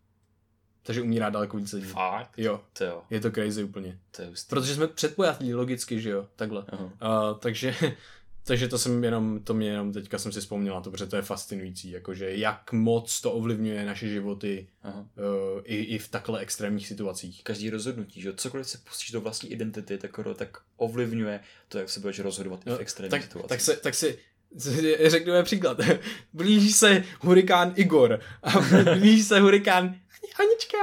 Takže 0.89 1.03
umírá 1.03 1.31
daleko 1.31 1.57
víc 1.57 1.73
lidí. 1.73 1.87
Fakt? 1.87 2.31
Jo. 2.37 2.61
To 2.73 2.85
jo. 2.85 3.03
Je 3.11 3.21
to 3.21 3.31
crazy 3.31 3.65
úplně. 3.65 3.99
To 4.11 4.23
je 4.23 4.29
hustý. 4.29 4.49
Protože 4.49 4.75
jsme 4.75 4.87
předpojatí 4.87 5.55
logicky, 5.55 6.01
že 6.01 6.11
jo, 6.11 6.27
takhle. 6.37 6.63
Uh, 6.63 7.39
takže 7.39 7.75
takže 8.45 8.69
to 8.69 8.79
jsem 8.79 9.05
jenom, 9.05 9.41
to 9.45 9.55
mě 9.55 9.69
jenom 9.69 9.93
teďka 9.93 10.19
jsem 10.19 10.33
si 10.33 10.41
vzpomněl 10.41 10.75
na 10.75 10.81
to, 10.81 10.91
protože 10.91 11.07
to 11.07 11.17
je 11.17 11.23
fascinující, 11.23 11.91
jakože 11.91 12.37
jak 12.37 12.73
moc 12.73 13.21
to 13.21 13.33
ovlivňuje 13.33 13.87
naše 13.87 14.09
životy 14.09 14.69
uh, 14.85 15.61
i, 15.65 15.77
i 15.77 15.99
v 15.99 16.09
takhle 16.09 16.41
extrémních 16.41 16.87
situacích. 16.87 17.45
Každý 17.45 17.71
rozhodnutí, 17.71 18.21
že 18.21 18.33
cokoliv 18.33 18.69
se 18.69 18.79
pustíš 18.79 19.11
do 19.11 19.21
vlastní 19.21 19.53
identity, 19.53 19.99
tak, 19.99 20.21
tak 20.35 20.59
ovlivňuje 20.77 21.41
to, 21.69 21.79
jak 21.79 21.91
se 21.91 22.01
budeš 22.01 22.19
rozhodovat 22.19 22.67
no, 22.67 22.75
i 22.75 22.77
v 22.77 22.81
extrémních 22.81 23.11
tak, 23.11 23.23
situacích. 23.23 23.49
Tak 23.49 23.61
se, 23.61 23.77
tak 23.77 23.95
si 23.95 24.19
řekneme 25.07 25.43
příklad. 25.43 25.81
Blíží 26.33 26.73
se 26.73 27.05
hurikán 27.21 27.73
Igor 27.77 28.21
a 28.43 28.51
blíží 28.95 29.23
se 29.23 29.41
hurikán 29.41 29.95
Anička. 30.41 30.79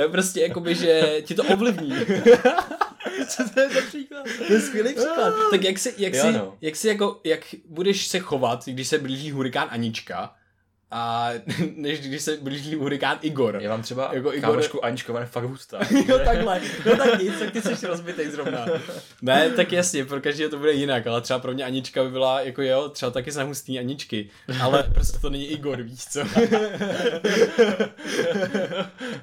prostě 0.10 0.40
jakoby, 0.40 0.74
že 0.74 1.22
ti 1.22 1.34
to 1.34 1.44
ovlivní. 1.44 1.92
Co 3.28 3.48
to 3.54 3.60
je 3.60 3.68
za 3.68 3.80
příklad? 3.80 4.26
To 4.46 4.52
je 4.52 4.60
skvělý 4.60 4.94
příklad. 4.94 5.34
tak 5.50 5.64
jak 5.64 5.78
si, 5.78 5.94
jak, 5.98 6.14
si, 6.14 6.32
no. 6.32 6.58
jak 6.60 6.76
si 6.76 6.88
jako, 6.88 7.20
jak 7.24 7.40
budeš 7.68 8.06
se 8.06 8.18
chovat, 8.18 8.64
když 8.64 8.88
se 8.88 8.98
blíží 8.98 9.30
hurikán 9.30 9.68
Anička, 9.70 10.35
a 10.90 11.30
než 11.76 12.00
když 12.00 12.22
se 12.22 12.36
blíží 12.36 12.74
hurikán 12.74 13.18
Igor. 13.22 13.58
Já 13.60 13.70
mám 13.70 13.82
třeba 13.82 14.10
jako 14.12 14.34
Igor... 14.34 14.50
kámošku 14.50 14.84
Anička, 14.84 15.12
ona 15.12 15.20
je 15.20 15.26
fakt 15.26 15.44
hustá. 15.44 15.78
jo, 16.08 16.18
takhle. 16.24 16.60
No 16.86 16.96
tak 16.96 17.22
nic, 17.22 17.38
tak 17.38 17.50
ty 17.50 17.62
jsi 17.62 17.86
rozbitej 17.86 18.30
zrovna. 18.30 18.66
ne, 19.22 19.50
tak 19.50 19.72
jasně, 19.72 20.04
pro 20.04 20.20
každého 20.20 20.50
to 20.50 20.58
bude 20.58 20.72
jinak, 20.72 21.06
ale 21.06 21.20
třeba 21.20 21.38
pro 21.38 21.52
mě 21.52 21.64
Anička 21.64 22.04
by 22.04 22.10
byla, 22.10 22.40
jako 22.40 22.62
jo, 22.62 22.88
třeba 22.88 23.10
taky 23.10 23.32
jsem 23.32 23.46
hustý 23.46 23.78
Aničky, 23.78 24.30
ale 24.62 24.82
prostě 24.82 25.18
to 25.18 25.30
není 25.30 25.46
Igor, 25.46 25.82
víš 25.82 26.04
co? 26.04 26.20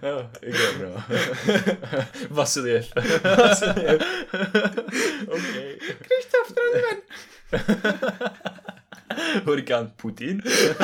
jo, 0.03 0.30
Igor, 0.41 0.74
no. 0.82 1.03
Vasiljev. 2.30 2.93
Vasiljev. 3.38 4.01
OK. 5.28 5.53
Krištof 5.97 6.53
Trondven. 6.53 6.97
Hurikán 9.45 9.91
Putin. 9.95 10.41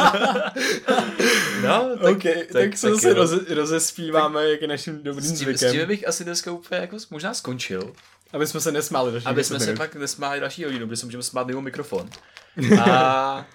no, 1.63 1.89
tak, 2.01 2.17
okay, 2.17 2.33
tak, 2.33 2.47
tak 2.51 2.77
se 2.77 2.89
zase 2.89 3.13
roze, 3.13 3.39
rozespíváme, 3.49 4.41
tak, 4.41 4.49
jak 4.49 4.61
je 4.61 4.67
naším 4.67 5.03
dobrým 5.03 5.25
s 5.25 5.27
tím, 5.27 5.37
zvykem. 5.37 5.69
S 5.69 5.71
tím 5.71 5.87
bych 5.87 6.07
asi 6.07 6.23
dneska 6.23 6.51
úplně 6.51 6.81
jako 6.81 6.97
možná 7.11 7.33
skončil. 7.33 7.93
Aby 8.33 8.47
jsme 8.47 8.59
se 8.59 8.71
nesmáli 8.71 9.11
další 9.11 9.27
Aby 9.27 9.43
jsme 9.43 9.59
se 9.59 9.75
pak 9.75 9.95
nesmáli 9.95 10.39
další 10.39 10.63
hodinu, 10.63 10.87
protože 10.87 10.97
se 10.97 11.05
můžeme 11.05 11.23
smát 11.23 11.47
mimo 11.47 11.61
mikrofon. 11.61 12.09
A 12.81 13.45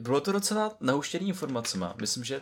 bylo 0.00 0.20
to 0.20 0.32
docela 0.32 0.76
nauštěný 0.80 1.28
informacema. 1.28 1.94
Myslím, 2.00 2.24
že 2.24 2.40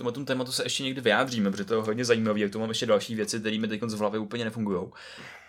tomu 0.00 0.12
tom 0.12 0.24
tématu 0.24 0.52
se 0.52 0.62
ještě 0.62 0.82
někdy 0.82 1.00
vyjádříme, 1.00 1.50
protože 1.50 1.64
to 1.64 1.74
je 1.74 1.82
hodně 1.82 2.04
zajímavé, 2.04 2.40
jak 2.40 2.52
tu 2.52 2.60
mám 2.60 2.68
ještě 2.68 2.86
další 2.86 3.14
věci, 3.14 3.40
které 3.40 3.58
mi 3.58 3.68
teď 3.68 3.80
z 3.86 3.98
hlavy 3.98 4.18
úplně 4.18 4.44
nefungují. 4.44 4.86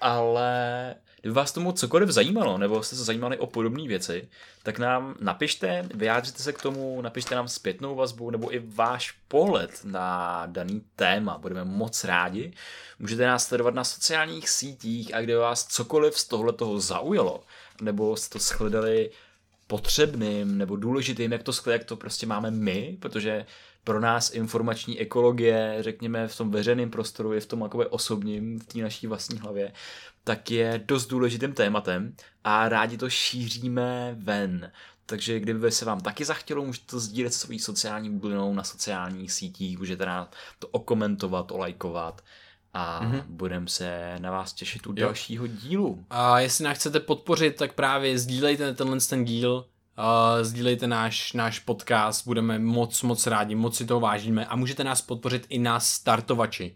Ale 0.02 0.96
Kdyby 1.22 1.34
vás 1.34 1.52
tomu 1.52 1.72
cokoliv 1.72 2.10
zajímalo, 2.10 2.58
nebo 2.58 2.84
jste 2.84 2.96
se 2.96 3.04
zajímali 3.04 3.38
o 3.38 3.48
podobné 3.48 3.88
věci, 3.88 4.30
tak 4.64 4.80
nám 4.80 5.16
napište, 5.20 5.86
vyjádřete 5.94 6.44
se 6.44 6.54
k 6.54 6.62
tomu, 6.62 7.02
napište 7.02 7.36
nám 7.36 7.48
zpětnou 7.48 7.96
vazbu, 7.96 8.30
nebo 8.30 8.56
i 8.56 8.60
váš 8.66 9.12
pohled 9.28 9.80
na 9.84 10.44
daný 10.46 10.84
téma. 10.96 11.38
Budeme 11.38 11.66
moc 11.66 12.04
rádi. 12.04 12.54
Můžete 13.00 13.28
nás 13.28 13.48
sledovat 13.48 13.74
na 13.74 13.84
sociálních 13.84 14.50
sítích 14.50 15.14
a 15.16 15.22
kde 15.22 15.38
vás 15.38 15.68
cokoliv 15.68 16.18
z 16.18 16.28
tohle 16.28 16.54
toho 16.54 16.80
zaujalo, 16.80 17.44
nebo 17.82 18.18
jste 18.18 18.34
to 18.34 18.40
shledali 18.40 19.10
potřebným 19.68 20.58
nebo 20.58 20.76
důležitým, 20.76 21.32
jak 21.32 21.44
to, 21.44 21.52
jak 21.70 21.84
to 21.84 21.96
prostě 21.96 22.26
máme 22.26 22.52
my, 22.52 22.98
protože 23.00 23.46
pro 23.84 24.00
nás 24.00 24.34
informační 24.34 25.00
ekologie, 25.00 25.78
řekněme, 25.80 26.28
v 26.28 26.38
tom 26.38 26.52
veřejném 26.52 26.90
prostoru, 26.90 27.34
je 27.34 27.42
v 27.42 27.46
tom 27.46 27.62
takové 27.62 27.88
osobním, 27.88 28.60
v 28.60 28.66
té 28.66 28.80
naší 28.80 29.08
vlastní 29.08 29.40
hlavě, 29.40 29.72
tak 30.24 30.52
je 30.52 30.84
dost 30.86 31.08
důležitým 31.08 31.54
tématem 31.54 32.16
a 32.44 32.70
rádi 32.70 32.98
to 32.98 33.10
šíříme 33.10 34.16
ven. 34.20 34.72
Takže 35.06 35.40
kdyby 35.40 35.72
se 35.72 35.86
vám 35.86 36.00
taky 36.00 36.26
zachtělo, 36.26 36.66
můžete 36.66 36.86
to 36.86 37.00
sdílet 37.00 37.34
svojí 37.34 37.60
sociální 37.60 38.10
bublinou 38.10 38.54
na 38.54 38.64
sociálních 38.64 39.32
sítích, 39.32 39.80
můžete 39.80 40.06
na 40.06 40.30
to 40.60 40.68
okomentovat, 40.68 41.52
olajkovat 41.52 42.22
a 42.74 43.02
mm-hmm. 43.04 43.24
budeme 43.28 43.68
se 43.68 44.16
na 44.20 44.32
vás 44.32 44.54
těšit 44.54 44.88
u 44.88 44.90
jo. 44.90 44.96
dalšího 44.96 45.48
dílu. 45.48 46.06
A 46.10 46.40
jestli 46.40 46.64
nás 46.66 46.78
chcete 46.78 47.00
podpořit, 47.00 47.56
tak 47.56 47.74
právě 47.74 48.20
sdílejte 48.20 48.74
tenhle 48.74 49.00
ten 49.00 49.26
díl, 49.26 49.66
uh, 49.98 50.44
sdílejte 50.44 50.88
náš, 50.88 51.34
náš 51.34 51.60
podcast, 51.60 52.26
budeme 52.26 52.60
moc, 52.60 53.02
moc 53.02 53.28
rádi, 53.28 53.56
moc 53.56 53.78
si 53.78 53.86
toho 53.86 54.00
vážíme 54.00 54.46
a 54.46 54.56
můžete 54.56 54.84
nás 54.84 55.02
podpořit 55.02 55.46
i 55.50 55.60
na 55.60 55.80
startovači 55.80 56.76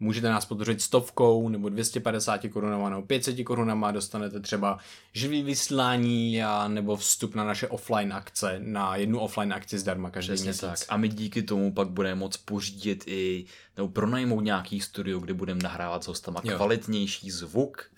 Můžete 0.00 0.28
nás 0.28 0.44
podpořit 0.44 0.82
stovkou 0.82 1.48
nebo 1.48 1.68
250 1.68 2.40
korunama 2.52 2.90
nebo 2.90 3.02
500 3.02 3.44
korunama, 3.44 3.90
dostanete 3.90 4.40
třeba 4.40 4.78
živý 5.12 5.42
vysílání 5.42 6.42
a 6.42 6.68
nebo 6.68 6.96
vstup 6.96 7.34
na 7.34 7.44
naše 7.44 7.68
offline 7.68 8.12
akce, 8.12 8.60
na 8.62 8.96
jednu 8.96 9.20
offline 9.20 9.52
akci 9.52 9.78
zdarma 9.78 10.10
každý 10.10 10.32
Přesně 10.32 10.44
měsíc. 10.44 10.60
Tak. 10.60 10.78
A 10.88 10.96
my 10.96 11.08
díky 11.08 11.42
tomu 11.42 11.72
pak 11.72 11.88
budeme 11.88 12.14
moc 12.14 12.36
pořídit 12.36 13.04
i, 13.06 13.44
nebo 13.76 13.88
pronajmout 13.88 14.44
nějaký 14.44 14.80
studio, 14.80 15.20
kde 15.20 15.34
budeme 15.34 15.60
nahrávat 15.62 16.04
s 16.04 16.06
hostama 16.06 16.40
jo. 16.44 16.56
kvalitnější 16.56 17.30
zvuk, 17.30 17.90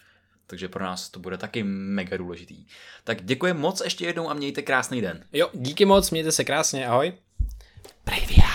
takže 0.49 0.69
pro 0.69 0.85
nás 0.85 1.09
to 1.09 1.21
bude 1.21 1.37
taky 1.39 1.63
mega 1.63 2.17
důležitý. 2.17 2.67
Tak 3.05 3.25
děkuji 3.25 3.53
moc 3.53 3.81
ještě 3.85 4.07
jednou 4.07 4.31
a 4.31 4.35
mějte 4.35 4.63
krásný 4.63 5.01
den. 5.01 5.25
Jo, 5.33 5.51
díky 5.53 5.85
moc, 5.85 6.11
mějte 6.11 6.33
se 6.33 6.45
krásně, 6.45 6.87
ahoj. 6.87 7.13
Prej. 8.05 8.48